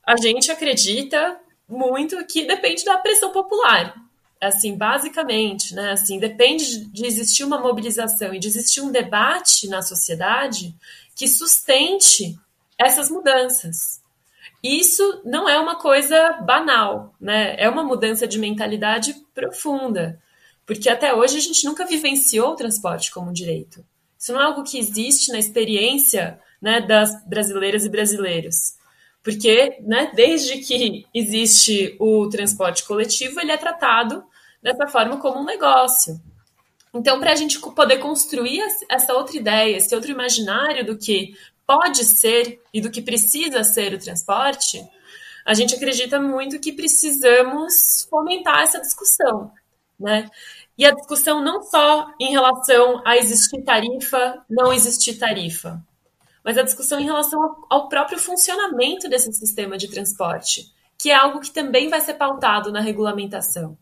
A 0.06 0.16
gente 0.16 0.52
acredita 0.52 1.38
muito 1.68 2.24
que 2.26 2.46
depende 2.46 2.86
da 2.86 2.98
pressão 2.98 3.32
popular. 3.32 3.94
Assim, 4.40 4.78
basicamente, 4.78 5.74
né? 5.74 5.92
Assim, 5.92 6.20
depende 6.20 6.86
de 6.86 7.06
existir 7.06 7.44
uma 7.44 7.60
mobilização 7.60 8.34
e 8.34 8.40
de 8.40 8.48
existir 8.48 8.82
um 8.82 8.92
debate 8.92 9.68
na 9.68 9.82
sociedade 9.82 10.76
que 11.16 11.28
sustente 11.28 12.38
essas 12.78 13.10
mudanças. 13.10 14.00
Isso 14.64 15.22
não 15.26 15.50
é 15.50 15.60
uma 15.60 15.76
coisa 15.76 16.34
banal, 16.34 17.16
né? 17.20 17.56
É 17.58 17.68
uma 17.68 17.84
mudança 17.84 18.28
de 18.28 18.38
mentalidade 18.38 19.16
profunda, 19.34 20.22
porque 20.66 20.90
até 20.90 21.14
hoje 21.14 21.38
a 21.38 21.42
gente 21.42 21.66
nunca 21.66 21.86
vivenciou 21.86 22.52
o 22.52 22.56
transporte 22.56 23.12
como 23.12 23.30
um 23.30 23.34
direito. 23.34 23.84
Isso 24.18 24.34
não 24.34 24.42
é 24.42 24.46
algo 24.46 24.64
que 24.64 24.78
existe 24.78 25.32
na 25.32 25.40
experiência 25.40 26.40
né, 26.62 26.82
das 26.82 27.24
brasileiras 27.26 27.86
e 27.86 27.90
brasileiros. 27.90 28.76
Porque, 29.24 29.78
né, 29.82 30.12
desde 30.16 30.60
que 30.60 31.06
existe 31.14 31.96
o 32.00 32.30
transporte 32.30 32.86
coletivo, 32.86 33.40
ele 33.40 33.52
é 33.52 33.58
tratado 33.58 34.24
dessa 34.62 34.88
forma 34.88 35.18
como 35.18 35.40
um 35.40 35.46
negócio. 35.46 36.20
Então, 36.94 37.20
para 37.20 37.34
a 37.34 37.36
gente 37.36 37.60
poder 37.60 37.98
construir 37.98 38.62
essa 38.90 39.14
outra 39.14 39.38
ideia, 39.38 39.78
esse 39.78 39.94
outro 39.94 40.12
imaginário 40.12 40.86
do 40.86 40.98
que 40.98 41.36
pode 41.66 42.06
ser 42.06 42.62
e 42.74 42.80
do 42.80 42.90
que 42.90 43.02
precisa 43.02 43.64
ser 43.64 43.94
o 43.94 44.00
transporte, 44.00 44.82
a 45.46 45.54
gente 45.54 45.76
acredita 45.76 46.20
muito 46.20 46.60
que 46.60 46.72
precisamos 46.72 48.08
fomentar 48.10 48.62
essa 48.62 48.80
discussão, 48.80 49.52
né? 50.00 50.30
E 50.78 50.86
a 50.86 50.92
discussão 50.92 51.44
não 51.44 51.64
só 51.64 52.14
em 52.20 52.32
relação 52.32 53.02
a 53.06 53.18
existir 53.18 53.62
tarifa, 53.64 54.46
não 54.50 54.72
existir 54.72 55.16
tarifa, 55.18 55.82
mas 56.48 56.58
a 56.58 56.64
discussão 56.64 56.98
em 56.98 57.04
relação 57.04 57.58
ao 57.70 57.90
próprio 57.90 58.18
funcionamento 58.18 59.10
desse 59.10 59.34
sistema 59.34 59.78
de 59.78 59.90
transporte, 59.90 60.72
que 60.98 61.12
é 61.12 61.14
algo 61.14 61.42
que 61.42 61.52
também 61.52 61.90
vai 61.90 62.00
ser 62.00 62.14
pautado 62.14 62.72
na 62.72 62.80
regulamentação. 62.80 63.78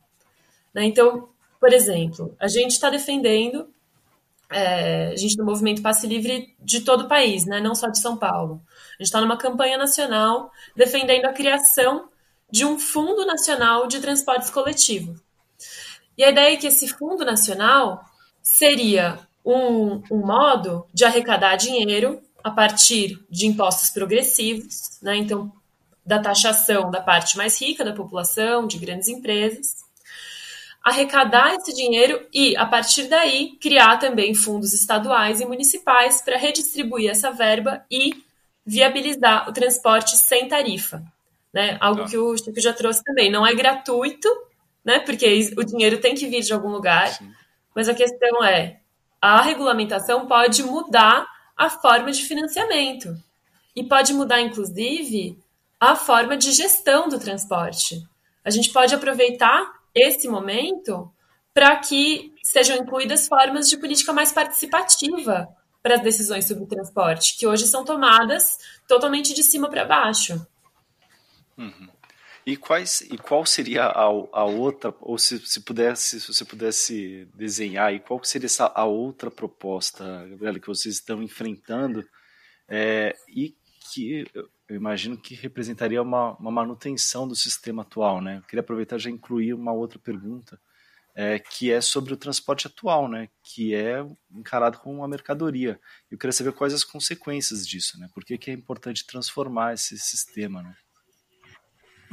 Né? 0.73 0.85
Então, 0.85 1.29
por 1.59 1.71
exemplo, 1.71 2.35
a 2.39 2.47
gente 2.47 2.71
está 2.71 2.89
defendendo, 2.89 3.69
é, 4.51 5.11
a 5.13 5.15
gente 5.15 5.37
no 5.37 5.45
movimento 5.45 5.83
Passe 5.83 6.07
Livre 6.07 6.55
de 6.59 6.81
todo 6.81 7.01
o 7.01 7.07
país, 7.07 7.45
né? 7.45 7.61
não 7.61 7.75
só 7.75 7.87
de 7.87 7.99
São 7.99 8.17
Paulo. 8.17 8.59
A 8.65 9.03
gente 9.03 9.09
está 9.09 9.21
numa 9.21 9.37
campanha 9.37 9.77
nacional 9.77 10.51
defendendo 10.75 11.25
a 11.25 11.33
criação 11.33 12.09
de 12.49 12.65
um 12.65 12.79
Fundo 12.79 13.27
Nacional 13.27 13.85
de 13.85 13.99
Transportes 13.99 14.49
Coletivos. 14.49 15.21
E 16.17 16.23
a 16.23 16.31
ideia 16.31 16.55
é 16.55 16.57
que 16.57 16.65
esse 16.65 16.87
Fundo 16.87 17.23
Nacional 17.23 18.03
seria 18.41 19.19
um, 19.45 20.01
um 20.11 20.25
modo 20.25 20.87
de 20.91 21.05
arrecadar 21.05 21.57
dinheiro 21.57 22.24
a 22.45 22.51
partir 22.51 23.19
de 23.27 23.47
impostos 23.47 23.89
progressivos, 23.89 24.99
né? 25.01 25.15
então, 25.15 25.51
da 26.05 26.19
taxação 26.19 26.91
da 26.91 27.01
parte 27.01 27.35
mais 27.35 27.59
rica 27.59 27.83
da 27.83 27.91
população, 27.91 28.67
de 28.67 28.77
grandes 28.77 29.07
empresas, 29.07 29.77
arrecadar 30.83 31.55
esse 31.55 31.73
dinheiro 31.73 32.23
e, 32.31 32.55
a 32.55 32.63
partir 32.63 33.07
daí, 33.07 33.57
criar 33.59 33.97
também 33.97 34.35
fundos 34.35 34.73
estaduais 34.73 35.41
e 35.41 35.45
municipais 35.45 36.21
para 36.21 36.37
redistribuir 36.37 37.09
essa 37.09 37.31
verba 37.31 37.83
e 37.89 38.13
viabilizar 38.63 39.49
o 39.49 39.51
transporte 39.51 40.15
sem 40.15 40.47
tarifa. 40.47 41.01
Né? 41.51 41.77
Algo 41.81 42.03
tá. 42.03 42.09
que 42.09 42.17
o 42.19 42.37
Chico 42.37 42.61
já 42.61 42.73
trouxe 42.73 43.03
também. 43.03 43.31
Não 43.31 43.43
é 43.43 43.55
gratuito, 43.55 44.29
né? 44.85 44.99
porque 44.99 45.51
o 45.57 45.63
dinheiro 45.63 45.97
tem 45.97 46.13
que 46.13 46.27
vir 46.27 46.41
de 46.41 46.53
algum 46.53 46.69
lugar, 46.69 47.07
Sim. 47.07 47.27
mas 47.75 47.89
a 47.89 47.95
questão 47.95 48.43
é: 48.43 48.81
a 49.19 49.41
regulamentação 49.41 50.27
pode 50.27 50.61
mudar 50.61 51.25
a 51.55 51.69
forma 51.69 52.11
de 52.11 52.23
financiamento 52.23 53.15
e 53.75 53.83
pode 53.83 54.13
mudar, 54.13 54.41
inclusive, 54.41 55.37
a 55.79 55.95
forma 55.95 56.37
de 56.37 56.51
gestão 56.51 57.07
do 57.07 57.19
transporte. 57.19 58.01
A 58.43 58.49
gente 58.49 58.71
pode 58.71 58.93
aproveitar 58.93 59.73
esse 59.93 60.27
momento 60.27 61.11
para 61.53 61.75
que 61.77 62.33
sejam 62.43 62.77
incluídas 62.77 63.27
formas 63.27 63.69
de 63.69 63.77
política 63.77 64.11
mais 64.11 64.31
participativa 64.31 65.47
para 65.81 65.95
as 65.95 66.01
decisões 66.01 66.45
sobre 66.45 66.63
o 66.63 66.67
transporte, 66.67 67.37
que 67.37 67.47
hoje 67.47 67.67
são 67.67 67.85
tomadas 67.85 68.57
totalmente 68.87 69.33
de 69.33 69.43
cima 69.43 69.69
para 69.69 69.85
baixo. 69.85 70.45
Uhum. 71.57 71.87
E, 72.45 72.55
quais, 72.55 73.01
e 73.01 73.17
qual 73.17 73.43
seria 73.43 73.85
a, 73.85 74.03
a 74.03 74.43
outra, 74.45 74.93
ou 75.01 75.17
se, 75.17 75.39
se, 75.39 75.61
pudesse, 75.61 76.21
se 76.21 76.27
você 76.31 76.45
pudesse 76.45 77.27
desenhar, 77.33 77.91
e 77.91 77.99
qual 77.99 78.23
seria 78.23 78.45
essa, 78.45 78.71
a 78.75 78.85
outra 78.85 79.31
proposta, 79.31 80.27
Gabriela, 80.27 80.59
que 80.59 80.67
vocês 80.67 80.95
estão 80.95 81.23
enfrentando 81.23 82.07
é, 82.69 83.15
e 83.27 83.55
que 83.91 84.25
eu 84.67 84.75
imagino 84.75 85.17
que 85.17 85.35
representaria 85.35 86.01
uma, 86.01 86.35
uma, 86.37 86.51
manutenção 86.51 87.27
do 87.27 87.35
sistema 87.35 87.83
atual, 87.83 88.21
né? 88.21 88.37
Eu 88.37 88.41
queria 88.43 88.61
aproveitar 88.61 88.97
e 88.97 88.99
já 88.99 89.09
incluir 89.09 89.53
uma 89.53 89.71
outra 89.71 89.99
pergunta, 89.99 90.59
é, 91.15 91.39
que 91.39 91.71
é 91.71 91.79
sobre 91.79 92.13
o 92.13 92.17
transporte 92.17 92.67
atual, 92.67 93.07
né? 93.07 93.29
Que 93.43 93.73
é 93.75 94.05
encarado 94.31 94.79
como 94.79 94.97
uma 94.97 95.07
mercadoria. 95.07 95.79
Eu 96.11 96.17
queria 96.17 96.33
saber 96.33 96.51
quais 96.51 96.73
as 96.73 96.83
consequências 96.83 97.67
disso, 97.67 97.99
né? 97.99 98.09
Por 98.13 98.25
que, 98.25 98.37
que 98.37 98.51
é 98.51 98.53
importante 98.53 99.05
transformar 99.05 99.73
esse 99.73 99.97
sistema, 99.97 100.63
né? 100.63 100.75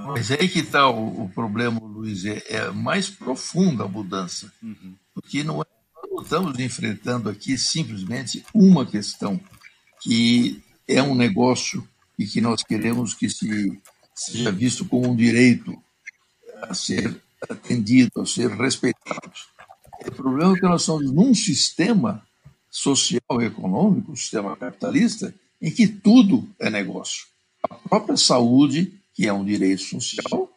Mas 0.07 0.31
é 0.31 0.41
aí 0.41 0.49
que 0.49 0.61
está 0.61 0.89
o, 0.89 1.25
o, 1.25 1.29
problema, 1.29 1.81
Luiz, 1.81 2.25
é, 2.25 2.43
é, 2.49 2.71
mais 2.71 3.09
profunda 3.09 3.85
a 3.85 3.89
mudança, 3.89 4.53
uhum. 4.63 4.95
porque 5.15 5.45
não, 5.45 5.63
é, 5.63 5.67
não 6.11 6.23
estamos 6.23 6.59
enfrentando 6.59 7.29
aqui 7.29 7.57
simplesmente 7.57 8.45
uma 8.55 8.85
questão, 8.85 9.41
que 10.01 10.63
é 10.89 11.03
um 11.03 11.15
negócio 11.15 11.87
e 12.19 12.27
que 12.27 12.41
nós 12.41 12.63
queremos 12.63 13.15
que 13.15 13.29
se 13.29 13.81
seja 14.15 14.53
visto 14.53 14.85
como 14.85 15.11
um 15.11 15.17
direito 15.17 15.77
a 16.63 16.75
ser 16.75 17.21
atendido, 17.49 18.21
a 18.21 18.27
ser 18.27 18.51
respeitado. 18.51 19.33
O 20.07 20.13
problema 20.13 20.57
é 20.57 20.61
que 20.61 20.67
nós 20.67 20.83
estamos 20.83 21.13
num 21.13 21.35
sistema 21.35 22.23
social 22.71 23.41
e 23.41 23.45
econômico, 23.45 24.13
um 24.13 24.17
sistema 24.17 24.57
capitalista, 24.57 25.35
em 25.61 25.71
que 25.71 25.87
tudo 25.87 26.49
é 26.59 26.71
negócio. 26.71 27.27
A 27.63 27.75
própria 27.75 28.17
saúde, 28.17 28.93
que 29.15 29.27
é 29.27 29.33
um 29.33 29.45
direito 29.45 29.83
social, 29.83 30.51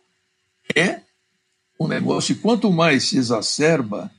é 0.75 1.01
um 1.79 1.87
negócio. 1.87 2.33
E 2.33 2.35
quanto 2.35 2.71
mais 2.71 3.09
se 3.09 3.17
exacerba 3.17 4.11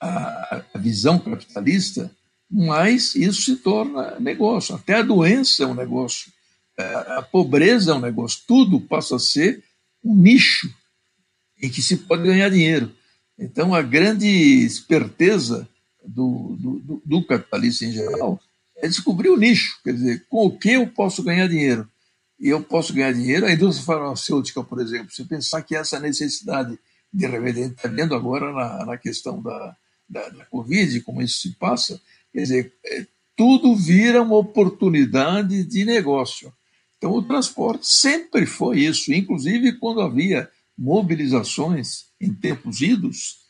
a, 0.00 0.64
visão 0.76 1.18
capitalista, 1.18 2.10
mais 2.50 3.14
isso 3.14 3.42
se 3.42 3.56
torna 3.56 4.18
negócio. 4.20 4.74
Até 4.74 4.94
a 4.94 5.02
doença 5.02 5.64
é 5.64 5.66
um 5.66 5.74
negócio. 5.74 6.32
É, 6.78 6.94
a 7.18 7.22
pobreza 7.22 7.92
é 7.92 7.94
um 7.94 8.00
negócio. 8.00 8.42
Tudo 8.46 8.80
passa 8.80 9.16
a 9.16 9.20
ser 9.20 9.62
um 10.02 10.14
nicho 10.14 10.72
em 11.60 11.70
que 11.70 11.82
se 11.82 11.96
pode 11.96 12.22
ganhar 12.22 12.50
dinheiro. 12.50 12.92
Então, 13.38 13.74
a 13.74 13.82
grande 13.82 14.28
esperteza 14.28 15.68
do, 16.06 16.56
do, 16.58 17.02
do 17.04 17.24
capitalista 17.24 17.84
em 17.84 17.92
geral 17.92 18.40
é 18.76 18.86
descobrir 18.86 19.30
o 19.30 19.36
nicho. 19.36 19.80
Quer 19.82 19.94
dizer, 19.94 20.26
com 20.28 20.46
o 20.46 20.56
que 20.56 20.72
eu 20.72 20.86
posso 20.86 21.22
ganhar 21.22 21.48
dinheiro? 21.48 21.88
E 22.38 22.48
eu 22.48 22.62
posso 22.62 22.92
ganhar 22.92 23.12
dinheiro. 23.12 23.46
A 23.46 23.52
indústria 23.52 23.86
farmacêutica, 23.86 24.62
por 24.62 24.80
exemplo, 24.80 25.12
se 25.12 25.24
pensar 25.24 25.62
que 25.62 25.76
essa 25.76 26.00
necessidade 26.00 26.78
de 27.12 27.26
remédio, 27.26 27.66
está 27.66 27.88
vendo 27.88 28.14
agora 28.14 28.52
na, 28.52 28.86
na 28.86 28.98
questão 28.98 29.40
da, 29.40 29.76
da, 30.08 30.28
da 30.30 30.44
Covid, 30.46 31.00
como 31.02 31.22
isso 31.22 31.40
se 31.40 31.50
passa, 31.52 32.00
Quer 32.34 32.42
dizer, 32.42 32.72
é, 32.84 33.06
tudo 33.36 33.76
vira 33.76 34.20
uma 34.20 34.36
oportunidade 34.36 35.62
de 35.62 35.84
negócio. 35.84 36.52
Então, 36.98 37.12
o 37.12 37.22
transporte 37.22 37.86
sempre 37.86 38.44
foi 38.44 38.80
isso, 38.80 39.12
inclusive 39.14 39.74
quando 39.74 40.00
havia 40.00 40.50
mobilizações 40.76 42.06
em 42.20 42.34
tempos 42.34 42.80
idos, 42.80 43.44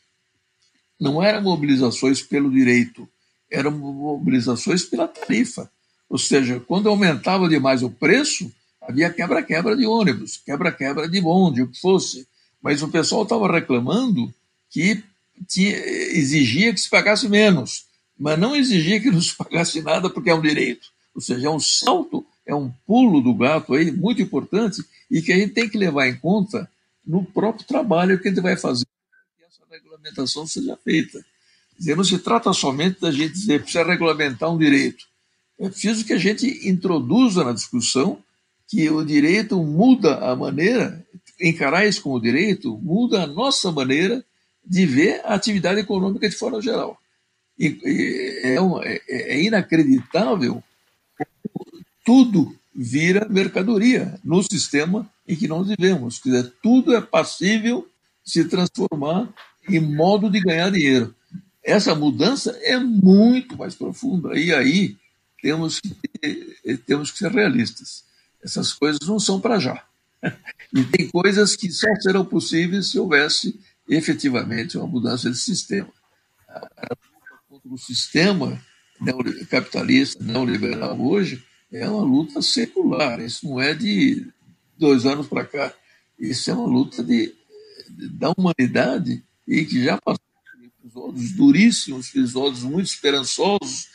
não 0.99 1.21
eram 1.21 1.41
mobilizações 1.41 2.21
pelo 2.21 2.51
direito, 2.51 3.09
eram 3.49 3.71
mobilizações 3.71 4.83
pela 4.83 5.07
tarifa. 5.07 5.69
Ou 6.07 6.19
seja, 6.19 6.59
quando 6.59 6.87
aumentava 6.87 7.49
demais 7.49 7.81
o 7.81 7.89
preço, 7.89 8.53
havia 8.87 9.09
quebra-quebra 9.09 9.75
de 9.75 9.85
ônibus, 9.85 10.37
quebra-quebra 10.37 11.07
de 11.07 11.21
bonde, 11.21 11.61
o 11.61 11.67
que 11.67 11.79
fosse. 11.79 12.27
Mas 12.61 12.81
o 12.81 12.87
pessoal 12.87 13.23
estava 13.23 13.51
reclamando 13.51 14.33
que 14.69 15.03
tinha, 15.47 15.75
exigia 15.75 16.73
que 16.73 16.79
se 16.79 16.89
pagasse 16.89 17.27
menos 17.27 17.85
mas 18.17 18.39
não 18.39 18.55
exigir 18.55 19.01
que 19.01 19.11
nos 19.11 19.31
pagasse 19.33 19.81
nada 19.81 20.09
porque 20.09 20.29
é 20.29 20.35
um 20.35 20.41
direito. 20.41 20.89
Ou 21.13 21.21
seja, 21.21 21.47
é 21.47 21.49
um 21.49 21.59
salto, 21.59 22.25
é 22.45 22.55
um 22.55 22.71
pulo 22.85 23.21
do 23.21 23.33
gato 23.33 23.73
aí 23.73 23.91
muito 23.91 24.21
importante 24.21 24.83
e 25.09 25.21
que 25.21 25.31
a 25.31 25.37
gente 25.37 25.53
tem 25.53 25.69
que 25.69 25.77
levar 25.77 26.07
em 26.07 26.17
conta 26.17 26.69
no 27.05 27.23
próprio 27.23 27.65
trabalho 27.65 28.19
que 28.19 28.27
a 28.27 28.31
gente 28.31 28.41
vai 28.41 28.57
fazer 28.57 28.85
que 29.37 29.45
essa 29.45 29.61
regulamentação 29.69 30.47
seja 30.47 30.77
feita. 30.83 31.23
Dizer, 31.77 31.95
não 31.95 32.03
se 32.03 32.17
trata 32.19 32.51
somente 32.53 33.01
da 33.01 33.11
gente 33.11 33.33
dizer 33.33 33.61
precisa 33.61 33.83
regulamentar 33.83 34.51
um 34.51 34.57
direito. 34.57 35.05
É 35.59 35.69
preciso 35.69 36.03
que 36.05 36.13
a 36.13 36.17
gente 36.17 36.67
introduza 36.67 37.43
na 37.43 37.53
discussão 37.53 38.21
que 38.75 38.89
o 38.89 39.05
direito 39.05 39.57
muda 39.63 40.17
a 40.17 40.35
maneira, 40.35 41.01
encarar 41.39 41.87
isso 41.87 42.01
como 42.01 42.19
direito, 42.19 42.77
muda 42.83 43.23
a 43.23 43.27
nossa 43.27 43.71
maneira 43.71 44.23
de 44.65 44.85
ver 44.85 45.21
a 45.23 45.33
atividade 45.33 45.79
econômica 45.79 46.27
de 46.27 46.35
forma 46.35 46.61
geral. 46.61 46.99
E, 47.57 47.67
e 47.67 48.41
é, 48.43 48.55
é, 49.07 49.37
é 49.37 49.41
inacreditável 49.41 50.61
tudo 52.03 52.53
vira 52.73 53.27
mercadoria 53.29 54.19
no 54.23 54.43
sistema 54.43 55.09
em 55.25 55.37
que 55.37 55.47
nós 55.47 55.67
vivemos. 55.67 56.19
Quer 56.19 56.29
dizer, 56.29 56.53
tudo 56.61 56.93
é 56.93 56.99
passível 56.99 57.87
se 58.25 58.43
transformar 58.43 59.29
em 59.69 59.79
modo 59.79 60.29
de 60.29 60.41
ganhar 60.41 60.69
dinheiro. 60.69 61.15
Essa 61.63 61.95
mudança 61.95 62.51
é 62.61 62.77
muito 62.77 63.57
mais 63.57 63.73
profunda. 63.73 64.37
E 64.37 64.53
aí 64.53 64.97
temos 65.41 65.79
que, 65.79 66.77
temos 66.85 67.09
que 67.09 67.19
ser 67.19 67.31
realistas. 67.31 68.03
Essas 68.45 68.71
coisas 68.71 69.05
não 69.07 69.19
são 69.19 69.41
para 69.41 69.59
já. 69.59 69.83
E 70.73 70.83
tem 70.85 71.09
coisas 71.09 71.55
que 71.55 71.69
só 71.71 71.87
serão 71.99 72.23
possíveis 72.23 72.91
se 72.91 72.99
houvesse 72.99 73.59
efetivamente 73.89 74.77
uma 74.77 74.87
mudança 74.87 75.29
de 75.29 75.37
sistema 75.37 75.91
o 77.65 77.77
sistema 77.77 78.61
capitalista 79.49 80.23
neoliberal 80.23 80.99
hoje 80.99 81.43
é 81.71 81.87
uma 81.89 82.03
luta 82.03 82.41
secular. 82.41 83.19
Isso 83.19 83.47
não 83.47 83.59
é 83.59 83.73
de 83.73 84.27
dois 84.77 85.05
anos 85.05 85.27
para 85.27 85.45
cá. 85.45 85.73
Isso 86.17 86.49
é 86.49 86.53
uma 86.53 86.67
luta 86.67 87.03
de, 87.03 87.35
de, 87.89 88.09
da 88.09 88.33
humanidade 88.37 89.23
e 89.47 89.65
que 89.65 89.83
já 89.83 89.97
passou 89.97 90.23
por 90.23 90.65
episódios 90.65 91.31
duríssimos, 91.31 92.09
episódios 92.09 92.63
muito 92.63 92.87
esperançosos, 92.87 93.89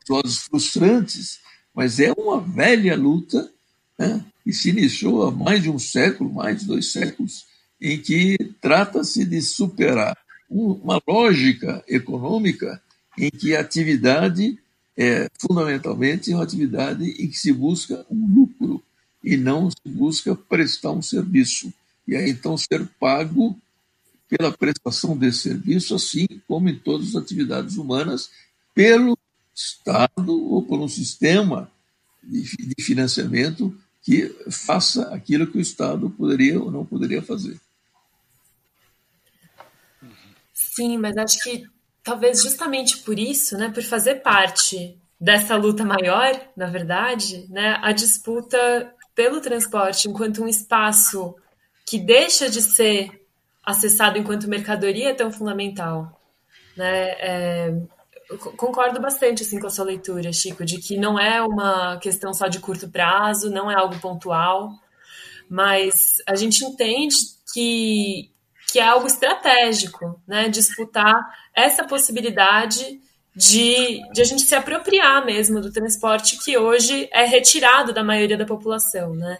episódios 0.00 0.38
frustrantes, 0.38 1.38
mas 1.74 2.00
é 2.00 2.12
uma 2.12 2.40
velha 2.40 2.96
luta 2.96 3.52
né, 4.00 4.24
que 4.42 4.50
se 4.50 4.70
iniciou 4.70 5.26
há 5.26 5.30
mais 5.30 5.62
de 5.62 5.68
um 5.68 5.78
século, 5.78 6.32
mais 6.32 6.60
de 6.60 6.66
dois 6.66 6.90
séculos, 6.90 7.44
em 7.78 8.00
que 8.00 8.38
trata-se 8.58 9.26
de 9.26 9.42
superar 9.42 10.16
uma 10.48 11.00
lógica 11.06 11.84
econômica 11.86 12.82
em 13.18 13.30
que 13.30 13.54
a 13.54 13.60
atividade 13.60 14.58
é 14.96 15.28
fundamentalmente 15.38 16.32
uma 16.32 16.42
atividade 16.42 17.04
em 17.04 17.28
que 17.28 17.38
se 17.38 17.52
busca 17.52 18.04
um 18.10 18.26
lucro 18.34 18.82
e 19.22 19.36
não 19.36 19.70
se 19.70 19.76
busca 19.86 20.34
prestar 20.34 20.92
um 20.92 21.02
serviço. 21.02 21.70
E 22.08 22.16
aí 22.16 22.30
então 22.30 22.56
ser 22.56 22.86
pago 22.98 23.56
pela 24.28 24.50
prestação 24.50 25.16
desse 25.16 25.40
serviço, 25.40 25.94
assim 25.94 26.26
como 26.48 26.70
em 26.70 26.78
todas 26.78 27.08
as 27.08 27.16
atividades 27.16 27.76
humanas, 27.76 28.30
pelo 28.74 29.16
Estado 29.54 30.32
ou 30.32 30.62
por 30.62 30.80
um 30.80 30.88
sistema 30.88 31.70
de, 32.22 32.44
financiamento 32.80 33.76
que 34.10 34.50
faça 34.50 35.14
aquilo 35.14 35.46
que 35.46 35.56
o 35.56 35.60
Estado 35.60 36.10
poderia 36.10 36.60
ou 36.60 36.68
não 36.68 36.84
poderia 36.84 37.22
fazer. 37.22 37.60
Sim, 40.52 40.98
mas 40.98 41.16
acho 41.16 41.38
que 41.44 41.64
talvez 42.02 42.42
justamente 42.42 42.98
por 42.98 43.20
isso, 43.20 43.56
né, 43.56 43.70
por 43.70 43.84
fazer 43.84 44.16
parte 44.16 44.98
dessa 45.20 45.54
luta 45.54 45.84
maior, 45.84 46.40
na 46.56 46.66
verdade, 46.66 47.46
né, 47.48 47.78
a 47.80 47.92
disputa 47.92 48.92
pelo 49.14 49.40
transporte 49.40 50.08
enquanto 50.08 50.42
um 50.42 50.48
espaço 50.48 51.36
que 51.86 51.96
deixa 51.96 52.50
de 52.50 52.62
ser 52.62 53.24
acessado 53.62 54.18
enquanto 54.18 54.48
mercadoria 54.48 55.10
é 55.10 55.14
tão 55.14 55.30
fundamental. 55.30 56.20
Né? 56.76 57.10
É, 57.20 57.74
concordo 58.38 59.00
bastante 59.00 59.42
assim, 59.42 59.58
com 59.58 59.66
a 59.66 59.70
sua 59.70 59.84
leitura, 59.84 60.32
Chico, 60.32 60.64
de 60.64 60.78
que 60.78 60.96
não 60.96 61.18
é 61.18 61.42
uma 61.42 61.98
questão 61.98 62.32
só 62.32 62.46
de 62.46 62.60
curto 62.60 62.88
prazo, 62.88 63.50
não 63.50 63.70
é 63.70 63.74
algo 63.74 63.98
pontual, 63.98 64.72
mas 65.48 66.16
a 66.26 66.36
gente 66.36 66.64
entende 66.64 67.16
que, 67.52 68.30
que 68.70 68.78
é 68.78 68.84
algo 68.84 69.06
estratégico, 69.06 70.20
né? 70.26 70.48
Disputar 70.48 71.28
essa 71.54 71.84
possibilidade 71.84 73.00
de, 73.34 74.00
de 74.12 74.20
a 74.20 74.24
gente 74.24 74.42
se 74.42 74.54
apropriar 74.54 75.24
mesmo 75.24 75.60
do 75.60 75.72
transporte 75.72 76.38
que 76.38 76.56
hoje 76.56 77.08
é 77.12 77.24
retirado 77.24 77.92
da 77.92 78.04
maioria 78.04 78.36
da 78.36 78.46
população, 78.46 79.14
né? 79.14 79.38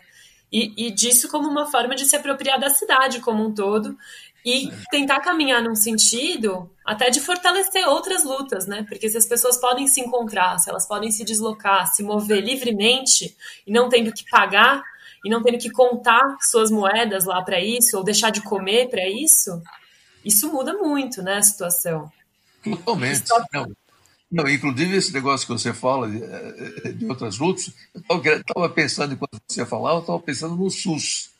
E, 0.53 0.89
e 0.89 0.91
disso 0.91 1.29
como 1.29 1.49
uma 1.49 1.71
forma 1.71 1.95
de 1.95 2.05
se 2.05 2.17
apropriar 2.17 2.59
da 2.59 2.71
cidade 2.71 3.21
como 3.21 3.47
um 3.47 3.55
todo 3.55 3.97
e 4.45 4.71
tentar 4.91 5.21
caminhar 5.21 5.63
num 5.63 5.75
sentido 5.75 6.71
até 6.85 7.11
de 7.11 7.21
fortalecer 7.21 7.87
outras 7.87 8.25
lutas, 8.25 8.67
né? 8.67 8.85
Porque 8.89 9.09
se 9.09 9.17
as 9.17 9.27
pessoas 9.27 9.57
podem 9.59 9.87
se 9.87 10.01
encontrar, 10.01 10.59
se 10.59 10.71
elas 10.71 10.87
podem 10.87 11.11
se 11.11 11.25
deslocar, 11.25 11.87
se 11.93 12.03
mover 12.03 12.43
livremente 12.43 13.37
e 13.67 13.73
não 13.73 13.89
tendo 13.89 14.13
que 14.13 14.25
pagar 14.31 14.83
e 15.25 15.31
não 15.31 15.43
tendo 15.43 15.59
que 15.59 15.71
contar 15.71 16.37
suas 16.41 16.71
moedas 16.71 17.25
lá 17.25 17.43
para 17.43 17.61
isso 17.61 17.97
ou 17.97 18.05
deixar 18.05 18.31
de 18.31 18.41
comer 18.41 18.89
para 18.89 19.07
isso, 19.09 19.63
isso 20.25 20.51
muda 20.51 20.75
muito, 20.75 21.23
né, 21.23 21.37
a 21.37 21.43
situação. 21.43 22.11
Totalmente. 22.63 23.29
Só... 23.29 23.43
Não, 23.53 23.67
não, 24.31 24.49
inclusive 24.49 24.97
esse 24.97 25.13
negócio 25.13 25.47
que 25.47 25.53
você 25.53 25.73
fala 25.73 26.09
de, 26.09 26.23
eh, 26.23 26.93
de 26.93 27.07
outras 27.07 27.39
lutas, 27.39 27.73
eu 28.09 28.37
estava 28.37 28.69
pensando 28.69 29.15
enquanto 29.15 29.41
você 29.47 29.67
falava, 29.67 29.97
eu 29.97 30.01
estava 30.01 30.21
pensando 30.21 30.55
no 30.57 30.71
SUS. 30.71 31.31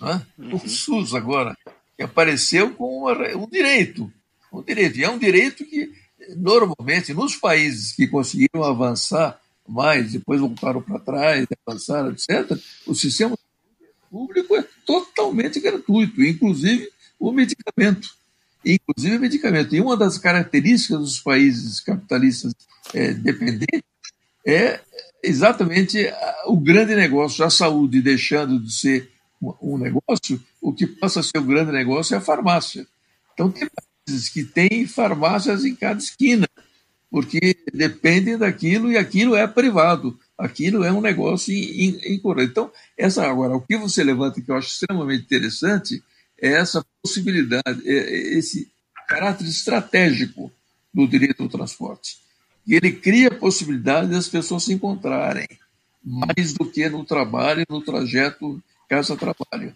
Né? 0.00 0.22
Uhum. 0.38 0.56
O 0.56 0.68
SUS 0.68 1.14
agora, 1.14 1.56
que 1.96 2.02
apareceu 2.02 2.74
com 2.74 3.08
um 3.36 3.48
direito. 3.48 4.12
Um 4.52 4.62
direito. 4.62 4.98
E 4.98 5.04
é 5.04 5.10
um 5.10 5.18
direito 5.18 5.64
que, 5.64 5.92
normalmente, 6.36 7.12
nos 7.12 7.36
países 7.36 7.92
que 7.92 8.06
conseguiram 8.06 8.64
avançar 8.64 9.40
mais, 9.66 10.12
depois 10.12 10.40
voltaram 10.40 10.82
para 10.82 10.98
trás, 10.98 11.46
avançaram, 11.66 12.10
etc., 12.10 12.58
o 12.86 12.94
sistema 12.94 13.36
público 14.10 14.54
é 14.54 14.64
totalmente 14.84 15.58
gratuito, 15.58 16.22
inclusive 16.22 16.90
o 17.18 17.32
medicamento 17.32 18.14
inclusive 18.64 19.18
medicamento. 19.18 19.74
E 19.74 19.80
uma 19.80 19.96
das 19.96 20.18
características 20.18 20.98
dos 20.98 21.20
países 21.20 21.80
capitalistas 21.80 22.54
é, 22.94 23.12
dependentes 23.12 23.82
é 24.46 24.80
exatamente 25.22 26.06
o 26.46 26.56
grande 26.56 26.94
negócio 26.94 27.38
da 27.38 27.50
saúde, 27.50 28.02
deixando 28.02 28.58
de 28.60 28.72
ser 28.72 29.10
um 29.60 29.76
negócio, 29.76 30.40
o 30.64 30.72
que 30.72 30.86
passa 30.86 31.20
a 31.20 31.22
ser 31.22 31.36
o 31.36 31.42
grande 31.42 31.70
negócio 31.70 32.14
é 32.14 32.16
a 32.16 32.22
farmácia. 32.22 32.86
Então, 33.34 33.50
tem 33.50 33.68
países 33.68 34.30
que 34.30 34.42
têm 34.42 34.86
farmácias 34.86 35.62
em 35.62 35.74
cada 35.74 36.00
esquina, 36.00 36.48
porque 37.10 37.54
dependem 37.70 38.38
daquilo 38.38 38.90
e 38.90 38.96
aquilo 38.96 39.36
é 39.36 39.46
privado, 39.46 40.18
aquilo 40.38 40.82
é 40.82 40.90
um 40.90 41.02
negócio 41.02 41.52
incorreto. 41.54 42.50
Então, 42.50 42.72
essa 42.96 43.26
agora, 43.26 43.54
o 43.54 43.60
que 43.60 43.76
você 43.76 44.02
levanta 44.02 44.40
que 44.40 44.50
eu 44.50 44.56
acho 44.56 44.68
extremamente 44.68 45.24
interessante 45.24 46.02
é 46.40 46.52
essa 46.52 46.82
possibilidade, 47.02 47.82
é, 47.84 47.92
é 47.92 48.38
esse 48.38 48.72
caráter 49.06 49.46
estratégico 49.46 50.50
do 50.94 51.06
direito 51.06 51.42
ao 51.42 51.48
transporte. 51.50 52.16
E 52.66 52.74
ele 52.74 52.90
cria 52.90 53.28
a 53.28 53.34
possibilidade 53.34 54.08
das 54.10 54.28
pessoas 54.28 54.62
se 54.62 54.72
encontrarem, 54.72 55.46
mais 56.02 56.54
do 56.54 56.64
que 56.64 56.88
no 56.88 57.04
trabalho, 57.04 57.66
no 57.68 57.82
trajeto 57.82 58.62
casa-trabalho. 58.88 59.74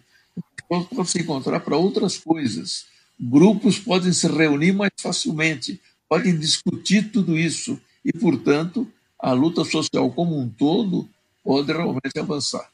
Podem 0.69 1.03
se 1.05 1.21
encontrar 1.21 1.59
para 1.59 1.75
outras 1.75 2.17
coisas. 2.17 2.85
Grupos 3.19 3.79
podem 3.79 4.13
se 4.13 4.27
reunir 4.27 4.71
mais 4.71 4.91
facilmente, 5.01 5.81
podem 6.07 6.37
discutir 6.37 7.11
tudo 7.11 7.37
isso 7.37 7.81
e, 8.05 8.13
portanto, 8.13 8.87
a 9.19 9.33
luta 9.33 9.65
social 9.65 10.09
como 10.11 10.39
um 10.39 10.47
todo 10.47 11.09
pode 11.43 11.73
realmente 11.73 12.17
avançar. 12.17 12.69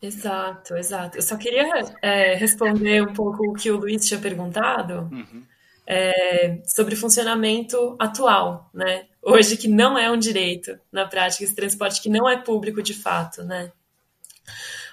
Exato, 0.00 0.76
exato. 0.76 1.18
Eu 1.18 1.22
só 1.22 1.36
queria 1.36 1.66
é, 2.02 2.34
responder 2.34 3.02
um 3.02 3.12
pouco 3.12 3.50
o 3.50 3.54
que 3.54 3.70
o 3.70 3.76
Luiz 3.76 4.06
tinha 4.06 4.20
perguntado 4.20 5.08
uhum. 5.12 5.42
é, 5.86 6.60
sobre 6.64 6.94
o 6.94 6.96
funcionamento 6.96 7.96
atual, 7.98 8.70
né? 8.72 9.06
Hoje 9.20 9.56
que 9.56 9.66
não 9.66 9.98
é 9.98 10.10
um 10.10 10.16
direito 10.16 10.78
na 10.90 11.06
prática, 11.06 11.44
esse 11.44 11.54
transporte 11.54 12.00
que 12.00 12.08
não 12.08 12.28
é 12.28 12.36
público 12.36 12.82
de 12.82 12.94
fato, 12.94 13.42
né? 13.42 13.72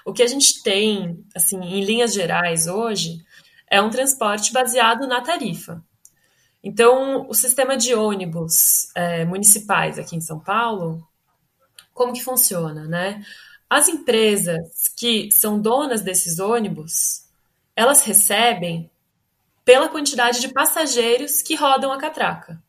O 0.06 0.12
que 0.12 0.22
a 0.22 0.26
gente 0.28 0.62
tem, 0.62 1.26
assim, 1.34 1.60
em 1.60 1.84
linhas 1.84 2.14
gerais 2.14 2.68
hoje, 2.68 3.24
é 3.68 3.82
um 3.82 3.90
transporte 3.90 4.52
baseado 4.52 5.04
na 5.04 5.20
tarifa. 5.20 5.84
Então, 6.62 7.28
o 7.28 7.34
sistema 7.34 7.76
de 7.76 7.92
ônibus 7.92 8.88
é, 8.94 9.24
municipais 9.24 9.98
aqui 9.98 10.14
em 10.14 10.20
São 10.20 10.38
Paulo, 10.38 11.04
como 11.92 12.12
que 12.12 12.22
funciona, 12.22 12.84
né? 12.84 13.20
As 13.68 13.88
empresas 13.88 14.88
que 14.96 15.28
são 15.32 15.60
donas 15.60 16.02
desses 16.02 16.38
ônibus, 16.38 17.24
elas 17.74 18.04
recebem 18.04 18.88
pela 19.64 19.88
quantidade 19.88 20.40
de 20.40 20.52
passageiros 20.52 21.42
que 21.42 21.56
rodam 21.56 21.90
a 21.90 21.98
catraca. 21.98 22.62